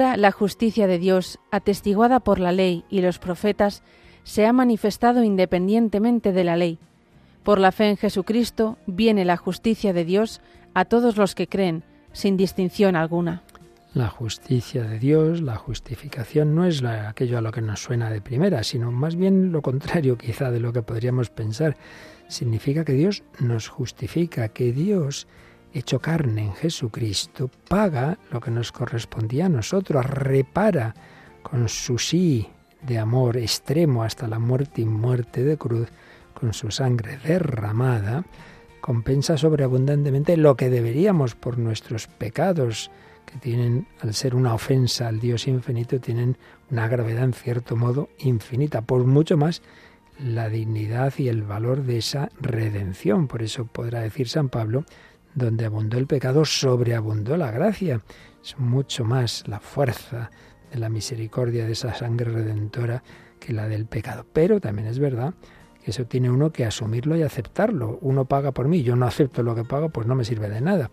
Ahora 0.00 0.16
la 0.16 0.32
justicia 0.32 0.86
de 0.86 0.98
Dios, 0.98 1.38
atestiguada 1.50 2.20
por 2.20 2.40
la 2.40 2.52
ley 2.52 2.86
y 2.88 3.02
los 3.02 3.18
profetas, 3.18 3.82
se 4.24 4.46
ha 4.46 4.52
manifestado 4.54 5.22
independientemente 5.22 6.32
de 6.32 6.42
la 6.42 6.56
ley. 6.56 6.78
Por 7.42 7.58
la 7.58 7.70
fe 7.70 7.90
en 7.90 7.98
Jesucristo 7.98 8.78
viene 8.86 9.26
la 9.26 9.36
justicia 9.36 9.92
de 9.92 10.06
Dios 10.06 10.40
a 10.72 10.86
todos 10.86 11.18
los 11.18 11.34
que 11.34 11.48
creen, 11.48 11.82
sin 12.12 12.38
distinción 12.38 12.96
alguna. 12.96 13.42
La 13.92 14.08
justicia 14.08 14.84
de 14.84 14.98
Dios, 14.98 15.42
la 15.42 15.56
justificación, 15.56 16.54
no 16.54 16.64
es 16.64 16.82
aquello 16.82 17.36
a 17.36 17.42
lo 17.42 17.52
que 17.52 17.60
nos 17.60 17.82
suena 17.82 18.08
de 18.08 18.22
primera, 18.22 18.64
sino 18.64 18.90
más 18.90 19.16
bien 19.16 19.52
lo 19.52 19.60
contrario 19.60 20.16
quizá 20.16 20.50
de 20.50 20.60
lo 20.60 20.72
que 20.72 20.80
podríamos 20.80 21.28
pensar. 21.28 21.76
Significa 22.26 22.86
que 22.86 22.94
Dios 22.94 23.22
nos 23.38 23.68
justifica, 23.68 24.48
que 24.48 24.72
Dios 24.72 25.28
hecho 25.72 26.00
carne 26.00 26.44
en 26.44 26.54
Jesucristo, 26.54 27.50
paga 27.68 28.18
lo 28.30 28.40
que 28.40 28.50
nos 28.50 28.72
correspondía 28.72 29.46
a 29.46 29.50
nosotros, 29.50 30.04
repara 30.04 30.94
con 31.42 31.68
su 31.68 31.98
sí 31.98 32.48
de 32.82 32.98
amor 32.98 33.36
extremo 33.36 34.02
hasta 34.02 34.28
la 34.28 34.38
muerte 34.38 34.82
y 34.82 34.86
muerte 34.86 35.44
de 35.44 35.56
cruz, 35.56 35.88
con 36.34 36.54
su 36.54 36.70
sangre 36.70 37.18
derramada, 37.18 38.24
compensa 38.80 39.36
sobreabundantemente 39.36 40.36
lo 40.36 40.56
que 40.56 40.70
deberíamos 40.70 41.34
por 41.34 41.58
nuestros 41.58 42.06
pecados, 42.06 42.90
que 43.26 43.38
tienen, 43.38 43.86
al 44.00 44.14
ser 44.14 44.34
una 44.34 44.54
ofensa 44.54 45.08
al 45.08 45.20
Dios 45.20 45.46
infinito, 45.46 46.00
tienen 46.00 46.36
una 46.70 46.88
gravedad 46.88 47.24
en 47.24 47.34
cierto 47.34 47.76
modo 47.76 48.08
infinita, 48.18 48.80
por 48.82 49.04
mucho 49.04 49.36
más 49.36 49.62
la 50.18 50.48
dignidad 50.48 51.14
y 51.18 51.28
el 51.28 51.42
valor 51.42 51.82
de 51.82 51.98
esa 51.98 52.30
redención. 52.40 53.28
Por 53.28 53.42
eso 53.42 53.66
podrá 53.66 54.00
decir 54.00 54.28
San 54.28 54.48
Pablo, 54.48 54.84
donde 55.34 55.66
abundó 55.66 55.98
el 55.98 56.06
pecado, 56.06 56.44
sobreabundó 56.44 57.36
la 57.36 57.50
gracia. 57.50 58.00
Es 58.42 58.58
mucho 58.58 59.04
más 59.04 59.44
la 59.46 59.60
fuerza 59.60 60.30
de 60.72 60.78
la 60.78 60.88
misericordia 60.88 61.66
de 61.66 61.72
esa 61.72 61.94
sangre 61.94 62.30
redentora 62.30 63.02
que 63.38 63.52
la 63.52 63.68
del 63.68 63.86
pecado. 63.86 64.26
Pero 64.32 64.60
también 64.60 64.88
es 64.88 64.98
verdad 64.98 65.34
que 65.84 65.90
eso 65.90 66.04
tiene 66.04 66.30
uno 66.30 66.52
que 66.52 66.64
asumirlo 66.64 67.16
y 67.16 67.22
aceptarlo. 67.22 67.98
Uno 68.02 68.26
paga 68.26 68.52
por 68.52 68.68
mí, 68.68 68.82
yo 68.82 68.96
no 68.96 69.06
acepto 69.06 69.42
lo 69.42 69.54
que 69.54 69.64
pago, 69.64 69.88
pues 69.88 70.06
no 70.06 70.14
me 70.14 70.24
sirve 70.24 70.48
de 70.48 70.60
nada. 70.60 70.90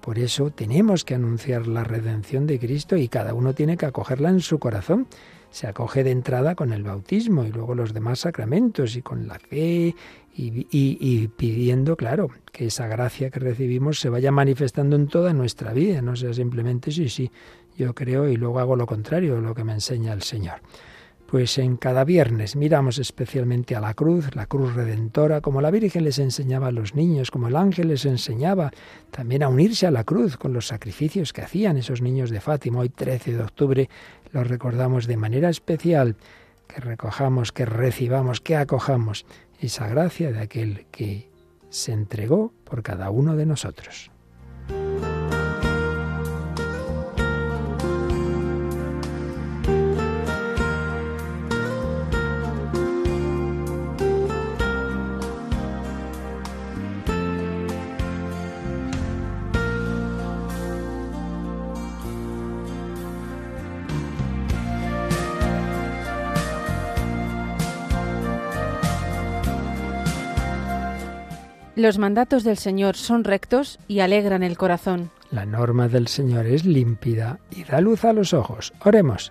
Por 0.00 0.18
eso 0.18 0.50
tenemos 0.50 1.04
que 1.04 1.14
anunciar 1.14 1.66
la 1.66 1.84
redención 1.84 2.46
de 2.46 2.58
Cristo 2.58 2.96
y 2.96 3.08
cada 3.08 3.34
uno 3.34 3.54
tiene 3.54 3.76
que 3.76 3.86
acogerla 3.86 4.30
en 4.30 4.40
su 4.40 4.58
corazón. 4.58 5.08
Se 5.50 5.66
acoge 5.66 6.04
de 6.04 6.12
entrada 6.12 6.54
con 6.54 6.72
el 6.72 6.84
bautismo 6.84 7.44
y 7.44 7.50
luego 7.50 7.74
los 7.74 7.92
demás 7.92 8.20
sacramentos 8.20 8.96
y 8.96 9.02
con 9.02 9.26
la 9.26 9.38
fe 9.38 9.94
y, 10.40 11.28
pidiendo, 11.36 11.96
claro, 11.96 12.30
que 12.52 12.66
esa 12.66 12.86
gracia 12.86 13.30
que 13.30 13.40
recibimos 13.40 13.98
se 13.98 14.08
vaya 14.08 14.30
manifestando 14.30 14.94
en 14.94 15.08
toda 15.08 15.32
nuestra 15.32 15.72
vida, 15.72 16.00
no 16.00 16.14
sea 16.14 16.32
simplemente 16.32 16.92
sí, 16.92 17.08
sí, 17.08 17.30
yo 17.76 17.94
creo 17.94 18.28
y 18.28 18.36
luego 18.36 18.60
hago 18.60 18.76
lo 18.76 18.86
contrario, 18.86 19.40
lo 19.40 19.54
que 19.54 19.64
me 19.64 19.72
enseña 19.72 20.12
el 20.12 20.22
Señor. 20.22 20.60
Pues 21.26 21.58
en 21.58 21.76
cada 21.76 22.04
viernes 22.04 22.56
miramos 22.56 22.98
especialmente 22.98 23.76
a 23.76 23.80
la 23.80 23.92
cruz, 23.92 24.34
la 24.34 24.46
cruz 24.46 24.74
redentora, 24.74 25.42
como 25.42 25.60
la 25.60 25.70
Virgen 25.70 26.04
les 26.04 26.18
enseñaba 26.18 26.68
a 26.68 26.72
los 26.72 26.94
niños, 26.94 27.30
como 27.30 27.48
el 27.48 27.56
ángel 27.56 27.88
les 27.88 28.06
enseñaba 28.06 28.70
también 29.10 29.42
a 29.42 29.48
unirse 29.48 29.86
a 29.86 29.90
la 29.90 30.04
cruz 30.04 30.38
con 30.38 30.54
los 30.54 30.68
sacrificios 30.68 31.34
que 31.34 31.42
hacían 31.42 31.76
esos 31.76 32.00
niños 32.00 32.30
de 32.30 32.40
Fátima. 32.40 32.78
Hoy 32.78 32.88
13 32.88 33.34
de 33.34 33.42
octubre 33.42 33.90
los 34.32 34.46
recordamos 34.46 35.06
de 35.06 35.18
manera 35.18 35.50
especial, 35.50 36.16
que 36.66 36.80
recojamos, 36.80 37.52
que 37.52 37.66
recibamos, 37.66 38.40
que 38.40 38.56
acojamos 38.56 39.26
esa 39.60 39.88
gracia 39.88 40.32
de 40.32 40.40
aquel 40.40 40.86
que 40.90 41.30
se 41.70 41.92
entregó 41.92 42.52
por 42.64 42.82
cada 42.82 43.10
uno 43.10 43.36
de 43.36 43.46
nosotros. 43.46 44.10
Los 71.78 71.96
mandatos 71.96 72.42
del 72.42 72.58
Señor 72.58 72.96
son 72.96 73.22
rectos 73.22 73.78
y 73.86 74.00
alegran 74.00 74.42
el 74.42 74.58
corazón. 74.58 75.12
La 75.30 75.46
norma 75.46 75.86
del 75.86 76.08
Señor 76.08 76.44
es 76.46 76.64
límpida 76.64 77.38
y 77.52 77.62
da 77.62 77.80
luz 77.80 78.04
a 78.04 78.12
los 78.12 78.34
ojos. 78.34 78.72
Oremos. 78.84 79.30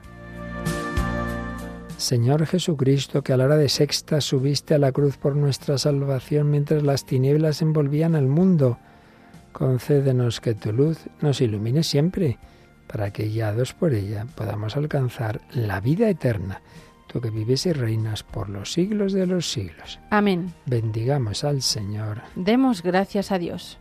Señor 1.98 2.45
Jesucristo, 2.45 3.22
que 3.22 3.34
a 3.34 3.38
la 3.38 3.44
hora 3.44 3.57
de 3.57 3.68
sexta 3.68 4.22
subiste 4.22 4.74
a 4.74 4.78
la 4.78 4.94
cruz 4.94 5.18
por 5.18 5.36
nuestra 5.36 5.78
salvación 5.78 6.49
mientras 6.49 6.84
las 6.84 7.06
tinieblas 7.06 7.61
envolvían 7.61 8.15
al 8.15 8.28
mundo, 8.28 8.78
concédenos 9.52 10.40
que 10.40 10.53
tu 10.53 10.72
luz 10.72 10.99
nos 11.19 11.41
ilumine 11.41 11.84
siempre, 11.84 12.38
para 12.88 13.11
que 13.11 13.26
guiados 13.26 13.74
por 13.74 13.94
ella 13.94 14.26
podamos 14.38 14.78
alcanzar 14.78 15.41
la 15.52 15.82
vida 15.82 16.10
eterna 16.10 16.61
que 17.22 17.30
vives 17.30 17.65
y 17.65 17.73
reinas 17.73 18.23
por 18.23 18.49
los 18.49 18.73
siglos 18.73 19.14
de 19.14 19.26
los 19.27 19.52
siglos. 19.52 19.99
Amén. 20.10 20.53
Bendigamos 20.65 21.44
al 21.44 21.61
Señor. 21.61 22.22
Demos 22.35 22.84
gracias 22.84 23.31
a 23.31 23.39
Dios. 23.39 23.77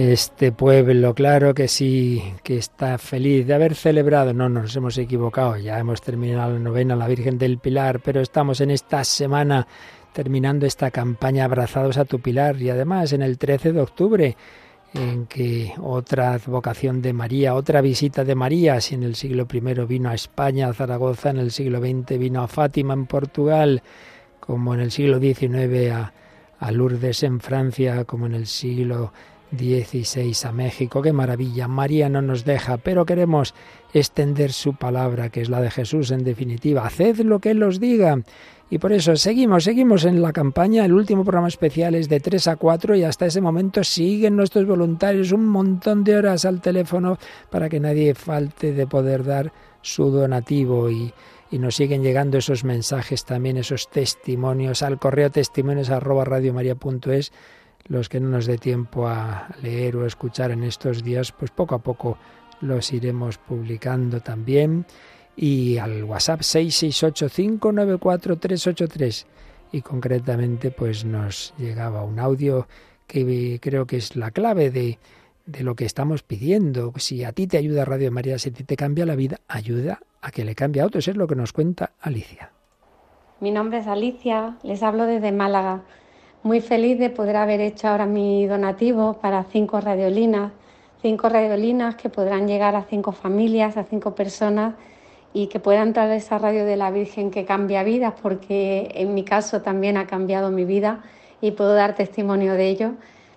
Este 0.00 0.50
pueblo, 0.50 1.14
claro 1.14 1.52
que 1.52 1.68
sí, 1.68 2.22
que 2.42 2.56
está 2.56 2.96
feliz 2.96 3.46
de 3.46 3.54
haber 3.54 3.74
celebrado. 3.74 4.32
No 4.32 4.48
nos 4.48 4.74
hemos 4.74 4.96
equivocado, 4.96 5.56
ya 5.58 5.78
hemos 5.78 6.00
terminado 6.00 6.54
la 6.54 6.58
novena 6.58 6.96
la 6.96 7.06
Virgen 7.06 7.38
del 7.38 7.58
Pilar, 7.58 8.00
pero 8.00 8.20
estamos 8.20 8.60
en 8.60 8.70
esta 8.70 9.04
semana 9.04 9.66
terminando 10.12 10.64
esta 10.64 10.90
campaña 10.90 11.44
Abrazados 11.44 11.98
a 11.98 12.04
tu 12.06 12.18
Pilar 12.20 12.60
y 12.60 12.70
además 12.70 13.12
en 13.12 13.22
el 13.22 13.36
13 13.38 13.72
de 13.72 13.80
octubre 13.80 14.36
en 14.94 15.26
que 15.26 15.72
otra 15.80 16.32
advocación 16.32 17.02
de 17.02 17.12
María, 17.12 17.54
otra 17.54 17.80
visita 17.80 18.24
de 18.24 18.34
María, 18.34 18.80
si 18.80 18.94
en 18.94 19.02
el 19.02 19.14
siglo 19.14 19.46
I 19.52 19.60
vino 19.86 20.08
a 20.08 20.14
España, 20.14 20.68
a 20.68 20.72
Zaragoza, 20.72 21.30
en 21.30 21.38
el 21.38 21.50
siglo 21.50 21.78
XX 21.78 22.18
vino 22.18 22.42
a 22.42 22.48
Fátima 22.48 22.94
en 22.94 23.06
Portugal, 23.06 23.82
como 24.40 24.74
en 24.74 24.80
el 24.80 24.90
siglo 24.90 25.20
XIX 25.20 25.92
a, 25.92 26.12
a 26.58 26.70
Lourdes 26.72 27.22
en 27.22 27.38
Francia, 27.38 28.04
como 28.04 28.26
en 28.26 28.34
el 28.34 28.46
siglo 28.46 29.12
16 29.52 30.44
a 30.44 30.52
México. 30.52 31.02
Qué 31.02 31.12
maravilla. 31.12 31.68
María 31.68 32.08
no 32.08 32.22
nos 32.22 32.44
deja, 32.44 32.76
pero 32.76 33.04
queremos 33.04 33.54
extender 33.92 34.52
su 34.52 34.74
palabra, 34.74 35.30
que 35.30 35.40
es 35.40 35.48
la 35.48 35.60
de 35.60 35.70
Jesús 35.70 36.10
en 36.10 36.24
definitiva. 36.24 36.86
Haced 36.86 37.20
lo 37.20 37.38
que 37.40 37.50
Él 37.50 37.62
os 37.62 37.80
diga. 37.80 38.18
Y 38.72 38.78
por 38.78 38.92
eso 38.92 39.16
seguimos, 39.16 39.64
seguimos 39.64 40.04
en 40.04 40.22
la 40.22 40.32
campaña. 40.32 40.84
El 40.84 40.92
último 40.92 41.24
programa 41.24 41.48
especial 41.48 41.96
es 41.96 42.08
de 42.08 42.20
3 42.20 42.48
a 42.48 42.56
4 42.56 42.94
y 42.94 43.02
hasta 43.02 43.26
ese 43.26 43.40
momento 43.40 43.82
siguen 43.82 44.36
nuestros 44.36 44.64
voluntarios 44.64 45.32
un 45.32 45.46
montón 45.46 46.04
de 46.04 46.16
horas 46.16 46.44
al 46.44 46.60
teléfono 46.60 47.18
para 47.50 47.68
que 47.68 47.80
nadie 47.80 48.14
falte 48.14 48.72
de 48.72 48.86
poder 48.86 49.24
dar 49.24 49.52
su 49.82 50.10
donativo 50.10 50.88
y, 50.88 51.12
y 51.50 51.58
nos 51.58 51.74
siguen 51.74 52.02
llegando 52.02 52.38
esos 52.38 52.62
mensajes 52.62 53.24
también, 53.24 53.56
esos 53.56 53.88
testimonios 53.90 54.82
al 54.82 55.00
correo 55.00 55.30
testimonios 55.30 55.90
arroba 55.90 56.24
radiomaria.es 56.24 57.32
los 57.86 58.08
que 58.08 58.20
no 58.20 58.28
nos 58.28 58.46
dé 58.46 58.58
tiempo 58.58 59.08
a 59.08 59.48
leer 59.62 59.96
o 59.96 60.06
escuchar 60.06 60.50
en 60.50 60.64
estos 60.64 61.02
días, 61.02 61.32
pues 61.32 61.50
poco 61.50 61.74
a 61.74 61.78
poco 61.78 62.18
los 62.60 62.92
iremos 62.92 63.38
publicando 63.38 64.20
también. 64.20 64.84
Y 65.36 65.78
al 65.78 66.04
WhatsApp 66.04 66.40
668594383. 66.40 69.26
Y 69.72 69.82
concretamente 69.82 70.70
pues 70.70 71.04
nos 71.04 71.54
llegaba 71.58 72.04
un 72.04 72.18
audio 72.18 72.66
que 73.06 73.58
creo 73.60 73.86
que 73.86 73.96
es 73.96 74.16
la 74.16 74.30
clave 74.30 74.70
de, 74.70 74.98
de 75.46 75.62
lo 75.62 75.74
que 75.74 75.84
estamos 75.84 76.22
pidiendo. 76.22 76.92
Si 76.96 77.24
a 77.24 77.32
ti 77.32 77.46
te 77.46 77.56
ayuda 77.56 77.84
Radio 77.84 78.12
María, 78.12 78.38
si 78.38 78.50
a 78.50 78.52
ti 78.52 78.64
te 78.64 78.76
cambia 78.76 79.06
la 79.06 79.16
vida, 79.16 79.40
ayuda 79.48 80.00
a 80.20 80.30
que 80.30 80.44
le 80.44 80.54
cambie 80.54 80.82
a 80.82 80.86
otros. 80.86 81.08
Es 81.08 81.16
lo 81.16 81.26
que 81.26 81.36
nos 81.36 81.52
cuenta 81.52 81.92
Alicia. 82.00 82.52
Mi 83.40 83.50
nombre 83.50 83.78
es 83.78 83.86
Alicia, 83.86 84.58
les 84.62 84.82
hablo 84.82 85.06
desde 85.06 85.32
Málaga 85.32 85.82
muy 86.42 86.60
feliz 86.60 86.98
de 86.98 87.10
poder 87.10 87.36
haber 87.36 87.60
hecho 87.60 87.88
ahora 87.88 88.06
mi 88.06 88.46
donativo 88.46 89.14
para 89.14 89.44
cinco 89.44 89.80
radiolinas, 89.80 90.52
cinco 91.02 91.28
radiolinas 91.28 91.96
que 91.96 92.08
podrán 92.08 92.48
llegar 92.48 92.76
a 92.76 92.84
cinco 92.84 93.12
familias, 93.12 93.76
a 93.76 93.84
cinco 93.84 94.14
personas 94.14 94.74
y 95.34 95.48
que 95.48 95.60
puedan 95.60 95.92
traer 95.92 96.12
esa 96.12 96.38
radio 96.38 96.64
de 96.64 96.76
la 96.76 96.90
Virgen 96.90 97.30
que 97.30 97.44
cambia 97.44 97.82
vidas, 97.82 98.14
porque 98.22 98.90
en 98.94 99.14
mi 99.14 99.22
caso 99.22 99.60
también 99.60 99.96
ha 99.96 100.06
cambiado 100.06 100.50
mi 100.50 100.64
vida 100.64 101.02
y 101.42 101.52
puedo 101.52 101.74
dar 101.74 101.94
testimonio 101.94 102.54
de 102.54 102.68
ello. 102.68 102.92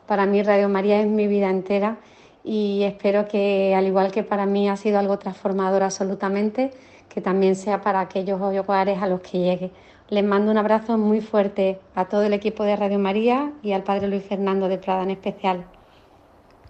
Para 0.08 0.26
mí 0.26 0.42
Radio 0.42 0.70
María 0.70 1.02
es 1.02 1.08
mi 1.08 1.28
vida 1.28 1.50
entera 1.50 1.98
y 2.44 2.84
espero 2.84 3.28
que, 3.28 3.76
al 3.76 3.86
igual 3.86 4.12
que 4.12 4.24
para 4.24 4.46
mí 4.46 4.70
ha 4.70 4.78
sido 4.78 4.98
algo 4.98 5.20
transformador 5.20 5.84
absolutamente, 5.84 6.72
que 7.10 7.22
también 7.22 7.56
sea 7.56 7.82
para 7.82 8.00
aquellos 8.00 8.42
hogares 8.42 9.02
a 9.02 9.08
los 9.08 9.20
que 9.22 9.40
llegue. 9.40 9.72
Les 10.10 10.24
mando 10.24 10.52
un 10.52 10.58
abrazo 10.58 10.98
muy 10.98 11.22
fuerte 11.22 11.80
a 11.96 12.06
todo 12.06 12.24
el 12.24 12.34
equipo 12.34 12.64
de 12.64 12.76
Radio 12.76 13.00
María 13.00 13.54
y 13.64 13.72
al 13.72 13.84
Padre 13.84 14.08
Luis 14.08 14.24
Fernando 14.24 14.68
de 14.68 14.78
Prada 14.78 15.04
en 15.04 15.12
especial. 15.12 15.66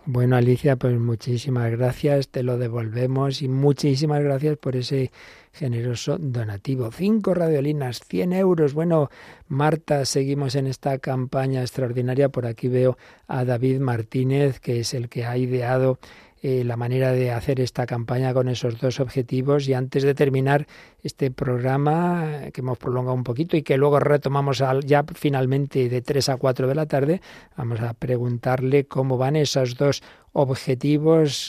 Bueno, 0.06 0.36
Alicia, 0.36 0.76
pues 0.76 1.00
muchísimas 1.00 1.72
gracias, 1.72 2.28
te 2.28 2.44
lo 2.44 2.58
devolvemos 2.58 3.42
y 3.42 3.48
muchísimas 3.48 4.22
gracias 4.22 4.58
por 4.58 4.76
ese 4.76 5.14
generoso 5.54 6.18
donativo. 6.18 6.92
Cinco 6.92 7.34
radiolinas, 7.34 8.02
100 8.10 8.34
euros. 8.34 8.74
Bueno, 8.74 9.10
Marta, 9.48 10.04
seguimos 10.04 10.56
en 10.56 10.68
esta 10.68 10.98
campaña 10.98 11.62
extraordinaria. 11.62 12.28
Por 12.28 12.46
aquí 12.48 12.68
veo 12.68 12.98
a 13.28 13.46
David 13.46 13.80
Martínez, 13.80 14.60
que 14.60 14.82
es 14.82 14.94
el 14.94 15.08
que 15.08 15.24
ha 15.26 15.38
ideado 15.38 16.00
eh, 16.46 16.66
la 16.66 16.76
manera 16.76 17.14
de 17.14 17.32
hacer 17.32 17.62
esta 17.62 17.86
campaña 17.86 18.34
con 18.34 18.50
esos 18.50 18.78
dos 18.78 19.00
objetivos. 19.00 19.70
Y 19.70 19.74
antes 19.74 20.04
de 20.04 20.14
terminar 20.14 20.68
este 21.02 21.32
programa, 21.32 22.50
que 22.52 22.60
hemos 22.60 22.78
prolongado 22.78 23.16
un 23.16 23.24
poquito 23.24 23.56
y 23.56 23.64
que 23.64 23.78
luego 23.78 24.02
retomamos 24.02 24.62
ya 24.84 25.06
finalmente 25.16 25.88
de 25.88 26.02
3 26.02 26.28
a 26.28 26.36
4 26.36 26.68
de 26.68 26.76
la 26.76 26.86
tarde, 26.86 27.22
vamos 27.56 27.80
a 27.80 27.94
preguntarle 27.94 28.84
cómo 28.88 29.18
van 29.18 29.38
esos 29.38 29.78
dos 29.78 30.04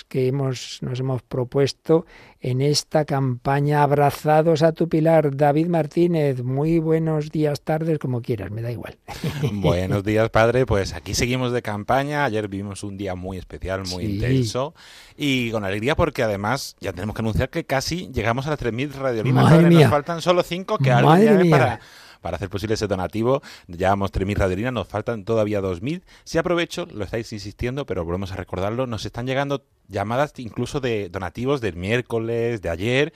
que 0.08 0.28
hemos, 0.28 0.78
nos 0.82 1.00
hemos 1.00 1.22
propuesto 1.22 2.04
en 2.40 2.60
esta 2.60 3.06
campaña 3.06 3.82
Abrazados 3.82 4.62
a 4.62 4.72
tu 4.72 4.90
Pilar. 4.90 5.34
David 5.34 5.68
Martínez, 5.68 6.42
muy 6.42 6.78
buenos 6.78 7.30
días, 7.30 7.62
tardes, 7.62 7.98
como 7.98 8.20
quieras, 8.20 8.50
me 8.50 8.60
da 8.60 8.70
igual. 8.70 8.98
Buenos 9.52 10.04
días, 10.04 10.28
padre. 10.28 10.66
Pues 10.66 10.92
aquí 10.92 11.14
seguimos 11.14 11.52
de 11.52 11.62
campaña. 11.62 12.24
Ayer 12.24 12.46
vimos 12.48 12.84
un 12.84 12.98
día 12.98 13.14
muy 13.14 13.38
especial, 13.38 13.84
muy 13.88 14.04
intenso 14.04 14.74
y 15.16 15.50
con 15.50 15.64
alegría 15.64 15.96
porque 15.96 16.22
además 16.22 16.76
ya 16.80 16.92
tenemos 16.92 17.14
que 17.14 17.22
anunciar 17.22 17.48
que 17.48 17.64
casi 17.64 18.10
llegamos 18.12 18.46
a 18.46 18.50
las 18.50 18.60
3.000 18.60 18.92
radiolinas. 18.92 19.62
Nos 19.62 19.90
faltan 19.90 20.20
solo 20.20 20.42
5 20.42 20.76
que 20.78 20.92
alguien 20.92 21.48
para 21.48 21.80
para 22.24 22.36
hacer 22.36 22.48
posible 22.48 22.72
ese 22.72 22.86
donativo. 22.86 23.42
Llevamos 23.66 24.10
3.000 24.10 24.36
radiolinas, 24.36 24.72
nos 24.72 24.88
faltan 24.88 25.26
todavía 25.26 25.60
2.000. 25.60 26.00
Si 26.24 26.38
aprovecho, 26.38 26.88
lo 26.90 27.04
estáis 27.04 27.30
insistiendo, 27.34 27.84
pero 27.84 28.02
volvemos 28.02 28.32
a 28.32 28.36
recordarlo, 28.36 28.86
nos 28.86 29.04
están 29.04 29.26
llegando 29.26 29.66
llamadas 29.88 30.32
incluso 30.38 30.80
de 30.80 31.10
donativos 31.10 31.60
del 31.60 31.76
miércoles, 31.76 32.62
de 32.62 32.70
ayer, 32.70 33.12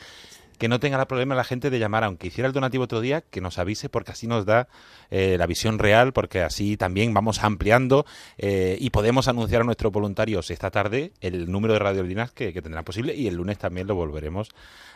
que 0.58 0.68
no 0.68 0.78
tenga 0.78 1.00
el 1.00 1.06
problema 1.06 1.34
la 1.34 1.44
gente 1.44 1.70
de 1.70 1.78
llamar, 1.78 2.04
aunque 2.04 2.26
hiciera 2.26 2.48
el 2.48 2.52
donativo 2.52 2.84
otro 2.84 3.00
día, 3.00 3.22
que 3.22 3.40
nos 3.40 3.58
avise 3.58 3.88
porque 3.88 4.12
así 4.12 4.26
nos 4.26 4.44
da 4.44 4.68
eh, 5.10 5.36
la 5.38 5.46
visión 5.46 5.78
real, 5.78 6.12
porque 6.12 6.42
así 6.42 6.76
también 6.76 7.14
vamos 7.14 7.42
ampliando 7.42 8.04
eh, 8.36 8.76
y 8.78 8.90
podemos 8.90 9.26
anunciar 9.26 9.62
a 9.62 9.64
nuestros 9.64 9.90
voluntarios 9.90 10.50
esta 10.50 10.70
tarde 10.70 11.12
el 11.22 11.50
número 11.50 11.72
de 11.72 11.78
radiolinas 11.78 12.30
que, 12.32 12.52
que 12.52 12.60
tendrán 12.60 12.84
posible 12.84 13.14
y 13.14 13.26
el 13.26 13.36
lunes 13.36 13.56
también 13.56 13.86
lo 13.86 13.94
volveremos 13.94 14.50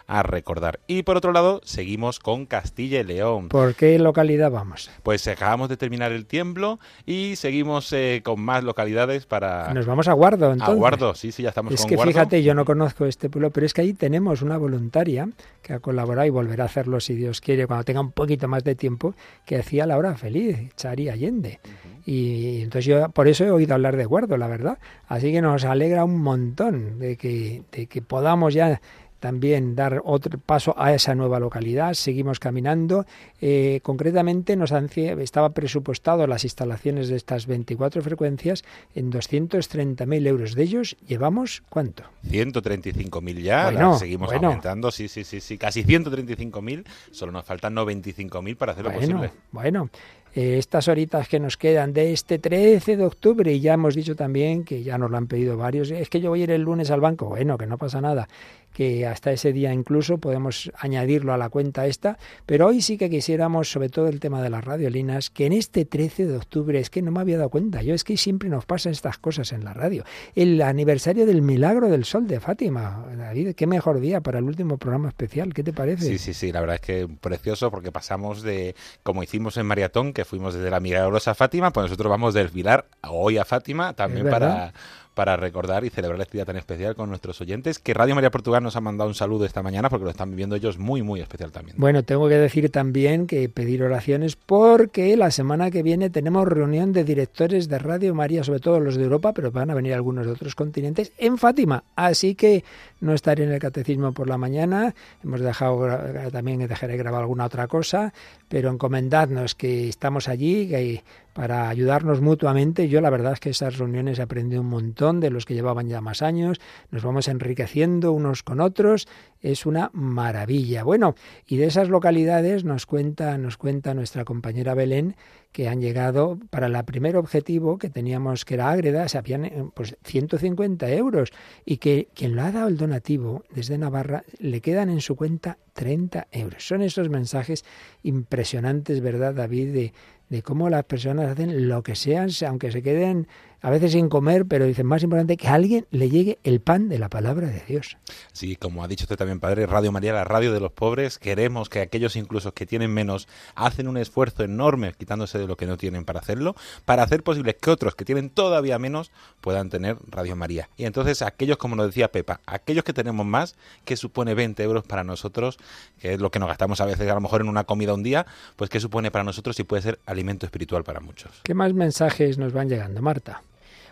a 0.06 0.22
recordar. 0.22 0.80
Y 0.86 1.02
por 1.02 1.16
otro 1.16 1.32
lado, 1.32 1.60
seguimos 1.64 2.18
con 2.18 2.46
Castilla 2.46 3.00
y 3.00 3.04
León. 3.04 3.48
¿Por 3.48 3.74
qué 3.74 3.98
localidad 3.98 4.50
vamos? 4.50 4.90
Pues 5.02 5.26
acabamos 5.28 5.68
de 5.68 5.76
terminar 5.76 6.12
el 6.12 6.26
tiemblo 6.26 6.78
y 7.06 7.36
seguimos 7.36 7.92
eh, 7.92 8.20
con 8.24 8.40
más 8.40 8.64
localidades 8.64 9.26
para... 9.26 9.72
Nos 9.74 9.86
vamos 9.86 10.08
a 10.08 10.12
Guardo, 10.12 10.52
entonces. 10.52 10.74
A 10.74 10.78
Guardo, 10.78 11.14
sí, 11.14 11.32
sí, 11.32 11.42
ya 11.42 11.50
estamos 11.50 11.74
es 11.74 11.80
con 11.80 11.88
que 11.88 11.96
Guardo. 11.96 12.12
fíjate, 12.12 12.42
yo 12.42 12.54
no 12.54 12.64
conozco 12.64 13.06
este 13.06 13.30
pueblo, 13.30 13.50
pero 13.50 13.66
es 13.66 13.74
que 13.74 13.82
ahí 13.82 13.92
tenemos 13.92 14.42
una 14.42 14.58
voluntaria 14.58 15.28
que 15.62 15.72
ha 15.72 15.80
colaborado 15.80 16.26
y 16.26 16.30
volverá 16.30 16.64
a 16.64 16.66
hacerlo 16.66 17.00
si 17.00 17.14
Dios 17.14 17.40
quiere, 17.40 17.66
cuando 17.66 17.84
tenga 17.84 18.00
un 18.00 18.12
poquito 18.12 18.48
más 18.48 18.64
de 18.64 18.74
tiempo, 18.74 19.14
que 19.46 19.56
hacía 19.56 19.86
la 19.86 19.96
hora 19.96 20.16
feliz, 20.16 20.74
Chari 20.76 21.08
Allende. 21.08 21.60
Y 22.04 22.62
entonces 22.62 22.86
yo 22.86 23.08
por 23.10 23.28
eso 23.28 23.44
he 23.44 23.50
oído 23.50 23.74
hablar 23.74 23.96
de 23.96 24.04
Guardo, 24.04 24.36
la 24.36 24.48
verdad. 24.48 24.78
Así 25.06 25.32
que 25.32 25.40
nos 25.40 25.64
alegra 25.64 26.04
un 26.04 26.20
montón 26.20 26.98
de 26.98 27.16
que, 27.16 27.62
de 27.70 27.86
que 27.86 28.02
podamos 28.02 28.54
ya 28.54 28.80
también 29.22 29.76
dar 29.76 30.02
otro 30.04 30.36
paso 30.36 30.74
a 30.76 30.92
esa 30.92 31.14
nueva 31.14 31.38
localidad. 31.38 31.94
Seguimos 31.94 32.40
caminando. 32.40 33.06
Eh, 33.40 33.78
concretamente 33.84 34.56
nos 34.56 34.72
han, 34.72 34.90
estaba 34.96 35.50
presupuestado 35.50 36.26
las 36.26 36.42
instalaciones 36.42 37.08
de 37.08 37.16
estas 37.16 37.46
24 37.46 38.02
frecuencias 38.02 38.64
en 38.96 39.12
230.000 39.12 40.26
euros. 40.26 40.56
De 40.56 40.64
ellos 40.64 40.96
llevamos 41.06 41.62
cuánto? 41.68 42.02
135.000 42.28 43.42
ya, 43.42 43.70
bueno, 43.70 43.96
seguimos 43.96 44.28
bueno. 44.28 44.48
aumentando, 44.48 44.90
sí, 44.90 45.06
sí, 45.06 45.22
sí, 45.22 45.40
sí, 45.40 45.56
casi 45.56 45.84
135.000, 45.84 46.84
solo 47.12 47.30
nos 47.30 47.44
faltan 47.44 47.76
95.000 47.76 48.56
para 48.56 48.72
hacerlo 48.72 48.90
bueno, 48.90 49.06
posible. 49.06 49.30
Bueno, 49.52 49.90
eh, 50.34 50.56
estas 50.56 50.88
horitas 50.88 51.28
que 51.28 51.38
nos 51.38 51.58
quedan 51.58 51.92
de 51.92 52.14
este 52.14 52.38
13 52.38 52.96
de 52.96 53.04
octubre 53.04 53.52
y 53.52 53.60
ya 53.60 53.74
hemos 53.74 53.94
dicho 53.94 54.16
también 54.16 54.64
que 54.64 54.82
ya 54.82 54.96
nos 54.96 55.10
lo 55.10 55.18
han 55.18 55.26
pedido 55.26 55.58
varios, 55.58 55.90
es 55.90 56.08
que 56.08 56.22
yo 56.22 56.30
voy 56.30 56.40
a 56.40 56.44
ir 56.44 56.50
el 56.52 56.62
lunes 56.62 56.90
al 56.90 57.02
banco, 57.02 57.26
bueno, 57.26 57.58
que 57.58 57.66
no 57.66 57.76
pasa 57.76 58.00
nada, 58.00 58.28
que 58.72 59.06
hasta 59.06 59.32
ese 59.32 59.52
día 59.52 59.72
incluso 59.72 60.18
podemos 60.18 60.70
añadirlo 60.78 61.32
a 61.32 61.38
la 61.38 61.48
cuenta 61.48 61.86
esta, 61.86 62.18
pero 62.46 62.66
hoy 62.66 62.82
sí 62.82 62.98
que 62.98 63.10
quisiéramos, 63.10 63.70
sobre 63.70 63.88
todo 63.88 64.08
el 64.08 64.20
tema 64.20 64.42
de 64.42 64.50
las 64.50 64.64
radiolinas, 64.64 65.30
que 65.30 65.46
en 65.46 65.52
este 65.52 65.84
13 65.84 66.26
de 66.26 66.36
octubre, 66.36 66.78
es 66.78 66.90
que 66.90 67.02
no 67.02 67.10
me 67.10 67.20
había 67.20 67.36
dado 67.36 67.50
cuenta, 67.50 67.82
yo 67.82 67.94
es 67.94 68.04
que 68.04 68.16
siempre 68.16 68.48
nos 68.48 68.64
pasan 68.64 68.92
estas 68.92 69.18
cosas 69.18 69.52
en 69.52 69.64
la 69.64 69.74
radio, 69.74 70.04
el 70.34 70.60
aniversario 70.62 71.26
del 71.26 71.42
milagro 71.42 71.88
del 71.88 72.04
sol 72.04 72.26
de 72.26 72.40
Fátima, 72.40 73.04
David, 73.16 73.54
qué 73.54 73.66
mejor 73.66 74.00
día 74.00 74.20
para 74.20 74.38
el 74.38 74.44
último 74.44 74.78
programa 74.78 75.08
especial, 75.08 75.52
¿qué 75.54 75.62
te 75.62 75.72
parece? 75.72 76.06
Sí, 76.06 76.18
sí, 76.18 76.34
sí, 76.34 76.52
la 76.52 76.60
verdad 76.60 76.76
es 76.76 76.80
que 76.80 77.08
precioso 77.20 77.70
porque 77.70 77.92
pasamos 77.92 78.42
de, 78.42 78.74
como 79.02 79.22
hicimos 79.22 79.56
en 79.56 79.66
Maratón, 79.66 80.12
que 80.12 80.24
fuimos 80.24 80.54
desde 80.54 80.70
la 80.70 80.80
milagrosa 80.80 81.34
Fátima, 81.34 81.72
pues 81.72 81.84
nosotros 81.84 82.10
vamos 82.10 82.34
del 82.34 82.48
Vilar 82.48 82.86
hoy 83.08 83.38
a 83.38 83.44
Fátima 83.44 83.92
también 83.94 84.28
para 84.28 84.72
para 85.14 85.36
recordar 85.36 85.84
y 85.84 85.90
celebrar 85.90 86.20
este 86.20 86.38
día 86.38 86.44
tan 86.44 86.56
especial 86.56 86.94
con 86.94 87.08
nuestros 87.08 87.40
oyentes, 87.40 87.78
que 87.78 87.94
Radio 87.94 88.14
María 88.14 88.30
Portugal 88.30 88.62
nos 88.62 88.76
ha 88.76 88.80
mandado 88.80 89.08
un 89.08 89.14
saludo 89.14 89.44
esta 89.44 89.62
mañana 89.62 89.90
porque 89.90 90.04
lo 90.04 90.10
están 90.10 90.30
viviendo 90.30 90.56
ellos 90.56 90.78
muy, 90.78 91.02
muy 91.02 91.20
especial 91.20 91.52
también. 91.52 91.76
Bueno, 91.78 92.02
tengo 92.02 92.28
que 92.28 92.36
decir 92.36 92.70
también 92.70 93.26
que 93.26 93.48
pedir 93.48 93.82
oraciones 93.82 94.36
porque 94.36 95.16
la 95.16 95.30
semana 95.30 95.70
que 95.70 95.82
viene 95.82 96.10
tenemos 96.10 96.48
reunión 96.48 96.92
de 96.92 97.04
directores 97.04 97.68
de 97.68 97.78
Radio 97.78 98.14
María, 98.14 98.44
sobre 98.44 98.60
todo 98.60 98.80
los 98.80 98.96
de 98.96 99.04
Europa, 99.04 99.32
pero 99.32 99.50
van 99.50 99.70
a 99.70 99.74
venir 99.74 99.94
algunos 99.94 100.26
de 100.26 100.32
otros 100.32 100.54
continentes, 100.54 101.12
en 101.18 101.38
Fátima. 101.38 101.84
Así 101.96 102.34
que 102.34 102.64
no 103.02 103.12
estaré 103.14 103.44
en 103.44 103.52
el 103.52 103.58
catecismo 103.58 104.12
por 104.12 104.28
la 104.28 104.38
mañana, 104.38 104.94
hemos 105.22 105.40
dejado 105.40 105.88
también 106.30 106.60
dejaré 106.66 106.96
grabar 106.96 107.22
alguna 107.22 107.44
otra 107.44 107.66
cosa, 107.66 108.14
pero 108.48 108.70
encomendadnos 108.70 109.54
que 109.54 109.88
estamos 109.88 110.28
allí, 110.28 110.68
que 110.68 111.02
para 111.32 111.68
ayudarnos 111.68 112.20
mutuamente. 112.20 112.88
Yo 112.88 113.00
la 113.00 113.10
verdad 113.10 113.32
es 113.32 113.40
que 113.40 113.50
esas 113.50 113.78
reuniones 113.78 114.18
he 114.18 114.22
aprendido 114.22 114.60
un 114.60 114.68
montón 114.68 115.20
de 115.20 115.30
los 115.30 115.46
que 115.46 115.54
llevaban 115.54 115.88
ya 115.88 116.00
más 116.00 116.22
años, 116.22 116.60
nos 116.90 117.02
vamos 117.02 117.28
enriqueciendo 117.28 118.12
unos 118.12 118.42
con 118.42 118.60
otros, 118.60 119.08
es 119.40 119.66
una 119.66 119.90
maravilla. 119.92 120.84
Bueno, 120.84 121.14
y 121.46 121.56
de 121.56 121.66
esas 121.66 121.88
localidades 121.88 122.64
nos 122.64 122.86
cuenta, 122.86 123.36
nos 123.38 123.56
cuenta 123.56 123.94
nuestra 123.94 124.24
compañera 124.24 124.74
Belén 124.74 125.16
que 125.52 125.68
han 125.68 125.80
llegado 125.80 126.38
para 126.50 126.66
el 126.66 126.84
primer 126.84 127.16
objetivo 127.16 127.78
que 127.78 127.90
teníamos 127.90 128.44
que 128.44 128.54
era 128.54 128.70
Ágreda, 128.70 129.08
se 129.08 129.18
habían 129.18 129.44
eh, 129.44 129.64
pues 129.74 129.96
150 130.02 130.90
euros 130.90 131.30
y 131.64 131.76
que 131.76 132.08
quien 132.14 132.34
lo 132.34 132.42
ha 132.42 132.50
dado 132.50 132.68
el 132.68 132.76
donativo 132.76 133.44
desde 133.54 133.78
Navarra 133.78 134.24
le 134.38 134.60
quedan 134.60 134.88
en 134.88 135.00
su 135.00 135.14
cuenta 135.14 135.58
30 135.74 136.28
euros. 136.32 136.66
Son 136.66 136.82
esos 136.82 137.08
mensajes 137.08 137.64
impresionantes, 138.02 139.00
¿verdad, 139.00 139.34
David? 139.34 139.72
De, 139.72 139.92
de 140.30 140.42
cómo 140.42 140.70
las 140.70 140.84
personas 140.84 141.28
hacen 141.28 141.68
lo 141.68 141.82
que 141.82 141.94
sean, 141.94 142.30
aunque 142.48 142.72
se 142.72 142.82
queden 142.82 143.28
a 143.62 143.70
veces 143.70 143.92
sin 143.92 144.08
comer, 144.08 144.44
pero 144.46 144.66
dicen 144.66 144.86
más 144.86 145.02
importante 145.02 145.36
que 145.36 145.48
a 145.48 145.54
alguien 145.54 145.86
le 145.90 146.10
llegue 146.10 146.38
el 146.42 146.60
pan 146.60 146.88
de 146.88 146.98
la 146.98 147.08
palabra 147.08 147.46
de 147.46 147.62
Dios. 147.66 147.96
Sí, 148.32 148.56
como 148.56 148.82
ha 148.82 148.88
dicho 148.88 149.04
usted 149.04 149.16
también, 149.16 149.40
Padre, 149.40 149.66
Radio 149.66 149.92
María, 149.92 150.12
la 150.12 150.24
radio 150.24 150.52
de 150.52 150.60
los 150.60 150.72
pobres, 150.72 151.18
queremos 151.18 151.68
que 151.68 151.80
aquellos 151.80 152.16
incluso 152.16 152.52
que 152.52 152.66
tienen 152.66 152.92
menos 152.92 153.28
hacen 153.54 153.88
un 153.88 153.96
esfuerzo 153.96 154.42
enorme 154.42 154.92
quitándose 154.98 155.38
de 155.38 155.46
lo 155.46 155.56
que 155.56 155.66
no 155.66 155.76
tienen 155.76 156.04
para 156.04 156.20
hacerlo, 156.20 156.56
para 156.84 157.04
hacer 157.04 157.22
posible 157.22 157.54
que 157.56 157.70
otros 157.70 157.94
que 157.94 158.04
tienen 158.04 158.30
todavía 158.30 158.78
menos 158.78 159.12
puedan 159.40 159.70
tener 159.70 159.96
Radio 160.08 160.34
María. 160.34 160.68
Y 160.76 160.84
entonces 160.84 161.22
aquellos, 161.22 161.56
como 161.56 161.76
nos 161.76 161.86
decía 161.86 162.10
Pepa, 162.10 162.40
aquellos 162.46 162.84
que 162.84 162.92
tenemos 162.92 163.24
más, 163.24 163.54
que 163.84 163.96
supone 163.96 164.34
20 164.34 164.60
euros 164.62 164.84
para 164.84 165.04
nosotros, 165.04 165.58
que 166.00 166.14
es 166.14 166.20
lo 166.20 166.30
que 166.30 166.40
nos 166.40 166.48
gastamos 166.48 166.80
a 166.80 166.86
veces 166.86 167.08
a 167.08 167.14
lo 167.14 167.20
mejor 167.20 167.42
en 167.42 167.48
una 167.48 167.64
comida 167.64 167.94
un 167.94 168.02
día, 168.02 168.26
pues 168.56 168.70
que 168.70 168.80
supone 168.80 169.10
para 169.12 169.24
nosotros 169.24 169.58
y 169.60 169.62
puede 169.62 169.82
ser 169.82 170.00
alimento 170.04 170.46
espiritual 170.46 170.82
para 170.82 171.00
muchos. 171.00 171.30
¿Qué 171.44 171.54
más 171.54 171.72
mensajes 171.74 172.38
nos 172.38 172.52
van 172.52 172.68
llegando, 172.68 173.00
Marta? 173.02 173.42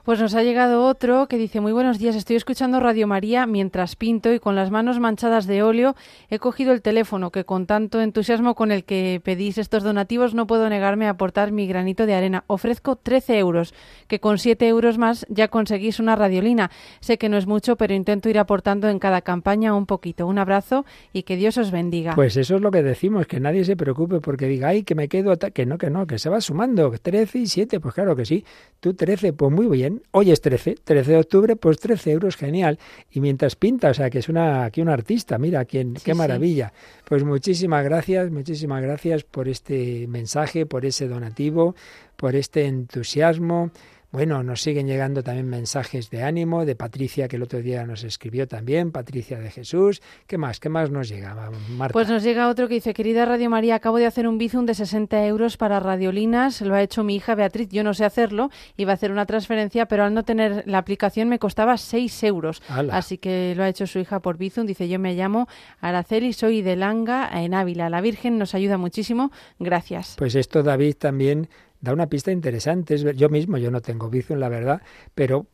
Pues 0.05 0.19
nos 0.19 0.35
ha 0.35 0.43
llegado 0.43 0.87
otro 0.87 1.29
que 1.29 1.37
dice, 1.37 1.61
muy 1.61 1.73
buenos 1.73 1.99
días, 1.99 2.17
estoy 2.17 2.37
escuchando 2.37 2.81
Radio 2.81 3.07
María 3.07 3.45
mientras 3.47 3.97
pinto 3.97 4.33
y 4.33 4.39
con 4.39 4.57
las 4.57 4.71
manos 4.71 4.99
manchadas 4.99 5.47
de 5.47 5.63
óleo 5.63 5.95
he 6.31 6.39
cogido 6.39 6.73
el 6.73 6.81
teléfono 6.81 7.31
que 7.31 7.45
con 7.45 7.67
tanto 7.67 8.01
entusiasmo 8.01 8.55
con 8.55 8.73
el 8.73 8.85
que 8.85 9.21
pedís 9.23 9.59
estos 9.59 9.83
donativos 9.83 10.33
no 10.33 10.47
puedo 10.47 10.71
negarme 10.71 11.07
a 11.07 11.11
aportar 11.11 11.53
mi 11.53 11.67
granito 11.67 12.07
de 12.07 12.15
arena. 12.15 12.45
Ofrezco 12.47 12.97
13 12.97 13.39
euros, 13.39 13.75
que 14.09 14.21
con 14.21 14.39
7 14.39 14.67
euros 14.69 14.97
más 14.97 15.27
ya 15.29 15.49
conseguís 15.49 16.01
una 16.01 16.17
radiolina. 16.17 16.71
Sé 17.01 17.19
que 17.19 17.29
no 17.29 17.37
es 17.37 17.47
mucho, 17.47 17.77
pero 17.77 17.93
intento 17.93 18.31
ir 18.31 18.39
aportando 18.39 18.89
en 18.89 19.01
cada 19.01 19.21
campaña 19.21 19.75
un 19.75 19.85
poquito. 19.85 20.27
Un 20.27 20.39
abrazo 20.39 20.87
y 21.13 21.25
que 21.25 21.37
Dios 21.37 21.59
os 21.59 21.71
bendiga. 21.71 22.15
Pues 22.15 22.39
eso 22.39 22.57
es 22.57 22.63
lo 22.63 22.71
que 22.71 22.83
decimos, 22.83 23.27
que 23.27 23.39
nadie 23.39 23.67
se 23.67 23.77
preocupe 23.77 24.21
porque 24.21 24.47
diga, 24.47 24.69
ay, 24.69 24.83
que 24.83 24.95
me 24.95 25.09
quedo, 25.09 25.37
que 25.39 25.67
no, 25.67 25.77
que 25.77 25.91
no, 25.91 26.07
que 26.07 26.19
se 26.19 26.31
va 26.31 26.41
sumando, 26.41 26.91
13 26.91 27.39
y 27.39 27.47
7, 27.47 27.81
pues 27.81 27.95
claro 27.95 28.17
que 28.17 28.25
sí. 28.25 28.47
Tú 28.81 28.95
13, 28.95 29.35
pues 29.35 29.53
muy 29.53 29.67
bien 29.67 29.90
Hoy 30.13 30.31
es 30.31 30.41
13, 30.41 30.77
13 30.85 31.13
de 31.13 31.19
octubre, 31.19 31.57
pues 31.57 31.79
13 31.79 32.13
euros, 32.13 32.37
genial. 32.37 32.79
Y 33.11 33.21
mientras 33.21 33.57
pinta, 33.57 33.91
o 33.91 33.95
sea, 33.95 34.11
que 34.11 34.19
es 34.19 34.29
una, 34.29 34.65
aquí 34.65 34.81
un 34.81 34.89
artista, 34.89 35.39
mira, 35.39 35.65
quién, 35.65 35.95
qué 35.95 36.15
maravilla. 36.15 36.73
Pues 37.05 37.25
muchísimas 37.25 37.85
gracias, 37.85 38.31
muchísimas 38.31 38.83
gracias 38.83 39.25
por 39.25 39.49
este 39.49 40.07
mensaje, 40.09 40.67
por 40.67 40.85
ese 40.85 41.09
donativo, 41.09 41.75
por 42.17 42.37
este 42.37 42.67
entusiasmo. 42.67 43.71
Bueno, 44.13 44.43
nos 44.43 44.61
siguen 44.63 44.89
llegando 44.89 45.23
también 45.23 45.49
mensajes 45.49 46.11
de 46.11 46.25
ánimo 46.25 46.65
de 46.65 46.75
Patricia, 46.75 47.29
que 47.29 47.37
el 47.37 47.45
otro 47.45 47.63
día 47.63 47.87
nos 47.87 48.03
escribió 48.03 48.49
también, 48.49 48.91
Patricia 48.91 49.39
de 49.39 49.53
Jesús. 49.53 50.03
¿Qué 50.27 50.37
más? 50.37 50.59
¿Qué 50.59 50.69
más 50.69 50.91
nos 50.91 51.09
llega, 51.09 51.33
Marta? 51.77 51.93
Pues 51.93 52.09
nos 52.09 52.25
llega 52.25 52.49
otro 52.49 52.67
que 52.67 52.75
dice, 52.75 52.93
querida 52.93 53.25
Radio 53.25 53.49
María, 53.49 53.77
acabo 53.77 53.99
de 53.99 54.07
hacer 54.07 54.27
un 54.27 54.37
bizum 54.37 54.67
de 54.67 54.75
60 54.75 55.27
euros 55.27 55.57
para 55.57 55.79
radiolinas, 55.79 56.61
lo 56.61 56.75
ha 56.75 56.83
hecho 56.83 57.05
mi 57.05 57.15
hija 57.15 57.37
Beatriz, 57.37 57.69
yo 57.69 57.85
no 57.85 57.95
sé 57.95 58.05
hacerlo, 58.05 58.51
iba 58.77 58.91
a 58.91 58.95
hacer 58.95 59.13
una 59.13 59.27
transferencia, 59.27 59.87
pero 59.87 60.03
al 60.03 60.13
no 60.13 60.25
tener 60.25 60.65
la 60.67 60.79
aplicación 60.79 61.29
me 61.29 61.39
costaba 61.39 61.77
6 61.77 62.25
euros. 62.25 62.63
Así 62.91 63.17
que 63.17 63.55
lo 63.57 63.63
ha 63.63 63.69
hecho 63.69 63.87
su 63.87 64.01
hija 64.01 64.19
por 64.19 64.39
bizum, 64.39 64.67
dice, 64.67 64.89
yo 64.89 64.99
me 64.99 65.15
llamo 65.15 65.47
Araceli, 65.81 66.33
soy 66.33 66.63
de 66.63 66.75
Langa, 66.75 67.31
en 67.33 67.55
Ávila. 67.55 67.89
La 67.89 68.01
Virgen 68.01 68.39
nos 68.39 68.57
ayuda 68.57 68.77
muchísimo, 68.77 69.31
gracias. 69.61 70.17
Pues 70.19 70.35
esto, 70.35 70.65
David, 70.65 70.97
también 70.97 71.49
da 71.81 71.93
una 71.93 72.09
pista 72.09 72.31
interesante. 72.33 72.97
Yo 73.15 73.29
mismo, 73.29 73.59
yo 73.59 73.71
no 73.71 73.81
tengo 73.81 74.11
en 74.35 74.41
la 74.41 74.49
verdad, 74.49 74.83
pero 75.15 75.47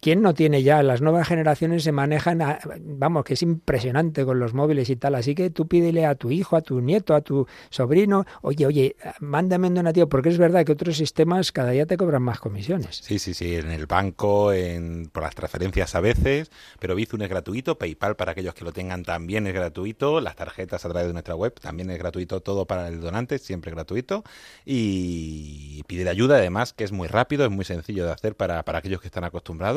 ¿quién 0.00 0.22
no 0.22 0.34
tiene 0.34 0.62
ya? 0.62 0.82
Las 0.82 1.00
nuevas 1.00 1.28
generaciones 1.28 1.82
se 1.84 1.92
manejan, 1.92 2.40
vamos, 2.78 3.24
que 3.24 3.34
es 3.34 3.42
impresionante 3.42 4.24
con 4.24 4.38
los 4.38 4.54
móviles 4.54 4.90
y 4.90 4.96
tal. 4.96 5.14
Así 5.14 5.34
que 5.34 5.50
tú 5.50 5.66
pídele 5.66 6.06
a 6.06 6.14
tu 6.14 6.30
hijo, 6.30 6.56
a 6.56 6.62
tu 6.62 6.80
nieto, 6.80 7.14
a 7.14 7.20
tu 7.20 7.46
sobrino, 7.70 8.26
oye, 8.42 8.66
oye, 8.66 8.96
mándame 9.20 9.68
un 9.68 9.74
donativo, 9.74 10.08
porque 10.08 10.28
es 10.28 10.38
verdad 10.38 10.64
que 10.64 10.72
otros 10.72 10.96
sistemas 10.96 11.52
cada 11.52 11.70
día 11.70 11.86
te 11.86 11.96
cobran 11.96 12.22
más 12.22 12.40
comisiones. 12.40 13.00
Sí, 13.02 13.18
sí, 13.18 13.34
sí, 13.34 13.56
en 13.56 13.70
el 13.70 13.86
banco, 13.86 14.52
en, 14.52 15.08
por 15.12 15.22
las 15.22 15.34
transferencias 15.34 15.94
a 15.94 16.00
veces, 16.00 16.50
pero 16.78 16.94
Bizum 16.94 17.22
es 17.22 17.28
gratuito, 17.28 17.78
PayPal 17.78 18.16
para 18.16 18.32
aquellos 18.32 18.54
que 18.54 18.64
lo 18.64 18.72
tengan 18.72 19.04
también 19.04 19.46
es 19.46 19.54
gratuito, 19.54 20.20
las 20.20 20.36
tarjetas 20.36 20.84
a 20.84 20.88
través 20.88 21.08
de 21.08 21.12
nuestra 21.12 21.34
web 21.34 21.54
también 21.60 21.90
es 21.90 21.98
gratuito, 21.98 22.40
todo 22.40 22.66
para 22.66 22.88
el 22.88 23.00
donante, 23.00 23.38
siempre 23.38 23.70
gratuito. 23.70 24.24
Y 24.64 25.82
pide 25.86 26.08
ayuda, 26.08 26.36
además, 26.36 26.72
que 26.72 26.84
es 26.84 26.92
muy 26.92 27.08
rápido, 27.08 27.44
es 27.44 27.50
muy 27.50 27.64
sencillo 27.64 28.04
de 28.04 28.12
hacer 28.12 28.34
para, 28.34 28.64
para 28.64 28.78
aquellos 28.78 29.00
que 29.00 29.06
están 29.06 29.24
acostumbrados 29.24 29.69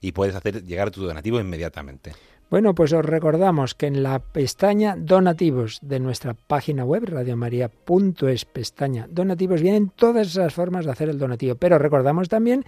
y 0.00 0.12
puedes 0.12 0.34
hacer 0.34 0.64
llegar 0.64 0.90
tu 0.90 1.02
donativo 1.02 1.40
inmediatamente. 1.40 2.12
Bueno, 2.50 2.74
pues 2.74 2.92
os 2.92 3.04
recordamos 3.04 3.76
que 3.76 3.86
en 3.86 4.02
la 4.02 4.18
pestaña 4.18 4.96
donativos 4.98 5.78
de 5.82 6.00
nuestra 6.00 6.34
página 6.34 6.84
web, 6.84 7.04
radiomaria.es, 7.06 8.44
pestaña 8.44 9.06
donativos, 9.08 9.62
vienen 9.62 9.92
todas 9.94 10.26
esas 10.26 10.52
formas 10.52 10.84
de 10.84 10.90
hacer 10.90 11.08
el 11.08 11.18
donativo. 11.18 11.54
Pero 11.54 11.78
recordamos 11.78 12.28
también 12.28 12.64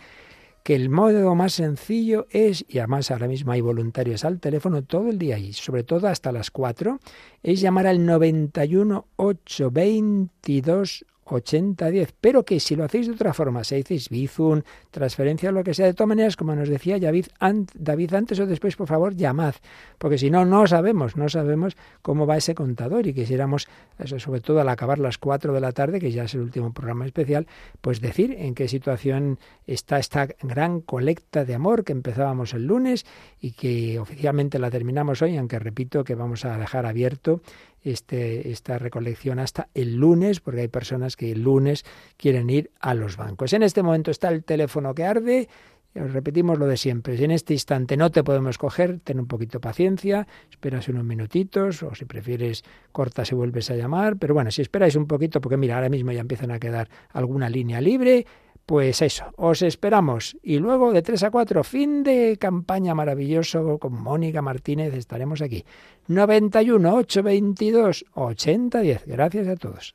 que 0.63 0.77
el 0.77 0.89
modo 0.89 1.35
más 1.35 1.55
sencillo 1.55 2.27
es, 2.31 2.65
y 2.69 2.79
además 2.79 3.11
ahora 3.11 3.27
mismo 3.27 3.51
hay 3.51 3.61
voluntarios 3.61 4.25
al 4.25 4.39
teléfono 4.39 4.85
todo 4.85 5.09
el 5.09 5.19
día 5.19 5.37
y 5.39 5.53
sobre 5.53 5.83
todo 5.83 6.07
hasta 6.07 6.31
las 6.31 6.53
4, 6.53 7.01
es 7.43 7.61
llamar 7.61 7.89
al 7.89 8.07
91 8.07 9.07
822 9.17 11.05
80-10, 11.25 12.11
pero 12.21 12.45
que 12.45 12.61
si 12.61 12.77
lo 12.77 12.85
hacéis 12.85 13.07
de 13.07 13.15
otra 13.15 13.33
forma, 13.33 13.65
si 13.65 13.77
hacéis 13.77 14.09
Bizum, 14.09 14.63
transferencia 14.91 15.53
lo 15.53 15.63
que 15.65 15.75
sea, 15.75 15.87
de 15.87 15.95
todas 15.95 16.09
maneras, 16.09 16.37
como 16.37 16.55
nos 16.55 16.69
decía 16.69 16.99
David, 16.99 17.27
David 17.75 18.15
antes 18.15 18.41
o 18.41 18.47
después, 18.47 18.77
por 18.77 18.89
favor, 18.89 19.15
llamad, 19.15 19.55
porque 19.99 20.19
si 20.19 20.31
no, 20.31 20.45
no 20.45 20.67
sabemos, 20.67 21.17
no 21.17 21.29
sabemos 21.29 21.77
cómo 22.03 22.27
va 22.27 22.37
ese 22.37 22.55
contador. 22.55 23.07
Y 23.07 23.15
quisiéramos, 23.15 23.69
sobre 24.19 24.41
todo 24.41 24.61
al 24.61 24.69
acabar 24.69 24.99
las 24.99 25.19
4 25.19 25.53
de 25.53 25.61
la 25.61 25.73
tarde, 25.73 26.01
que 26.01 26.11
ya 26.11 26.25
es 26.25 26.35
el 26.35 26.41
último 26.41 26.73
programa 26.73 27.07
especial, 27.07 27.47
pues 27.81 28.01
decir 28.01 28.35
en 28.39 28.55
qué 28.55 28.69
situación 28.69 29.39
está 29.67 29.99
esta 29.99 30.29
gran 30.43 30.81
colecta 30.81 31.45
de 31.45 31.55
amor 31.55 31.85
que 31.85 31.93
empezábamos 31.93 32.55
el 32.55 32.67
lunes 32.67 33.07
y 33.41 33.53
que 33.53 33.99
oficialmente 33.99 34.59
la 34.59 34.71
terminamos 34.71 35.23
hoy, 35.23 35.37
aunque 35.37 35.59
repito 35.59 36.05
que 36.05 36.15
vamos 36.15 36.45
a 36.45 36.59
dejar 36.59 36.87
abierto 36.87 37.41
este, 37.83 38.51
esta 38.51 38.79
recolección 38.79 39.39
hasta 39.39 39.69
el 39.75 39.97
lunes, 39.97 40.41
porque 40.41 40.63
hay 40.63 40.69
personas 40.69 41.17
que 41.17 41.33
el 41.33 41.43
lunes 41.43 41.85
quieren 42.17 42.51
ir 42.51 42.71
a 42.81 42.95
los 42.95 43.17
bancos. 43.17 43.53
En 43.53 43.63
este 43.63 43.83
momento 43.83 44.11
está 44.11 44.29
el 44.29 44.45
teléfono 44.45 44.95
que 44.95 45.05
arde. 45.05 45.49
Repetimos 45.95 46.59
lo 46.59 46.67
de 46.67 46.79
siempre. 46.79 47.19
Si 47.19 47.25
en 47.25 47.33
este 47.33 47.53
instante 47.53 47.99
no 47.99 48.11
te 48.11 48.25
podemos 48.25 48.57
coger, 48.57 49.01
ten 49.01 49.21
un 49.21 49.27
poquito 49.27 49.59
de 49.59 49.61
paciencia, 49.61 50.27
esperas 50.51 50.89
unos 50.89 51.05
minutitos, 51.05 51.83
o 51.83 51.95
si 51.95 52.07
prefieres, 52.07 52.65
cortas 52.93 53.31
y 53.31 53.35
vuelves 53.35 53.71
a 53.71 53.77
llamar. 53.77 54.17
Pero 54.17 54.33
bueno, 54.33 54.51
si 54.51 54.63
esperáis 54.63 54.97
un 54.97 55.07
poquito, 55.07 55.43
porque 55.43 55.59
mira, 55.59 55.75
ahora 55.75 55.91
mismo 55.91 56.13
ya 56.13 56.21
empiezan 56.21 56.51
a 56.51 56.59
quedar 56.59 56.89
alguna 57.11 57.51
línea 57.51 57.81
libre, 57.83 58.25
pues 58.67 59.03
eso, 59.03 59.25
os 59.37 59.63
esperamos. 59.63 60.37
Y 60.43 60.59
luego 60.59 60.93
de 60.93 61.03
3 61.03 61.25
a 61.25 61.31
4, 61.31 61.65
fin 61.65 62.03
de 62.03 62.37
campaña 62.39 62.95
maravilloso 62.95 63.79
con 63.79 64.01
Mónica 64.03 64.43
Martínez, 64.43 64.95
estaremos 64.95 65.43
aquí. 65.43 65.65
91 66.09 66.95
822 66.95 68.05
8010. 68.15 69.07
Gracias 69.07 69.49
a 69.49 69.57
todos. 69.57 69.95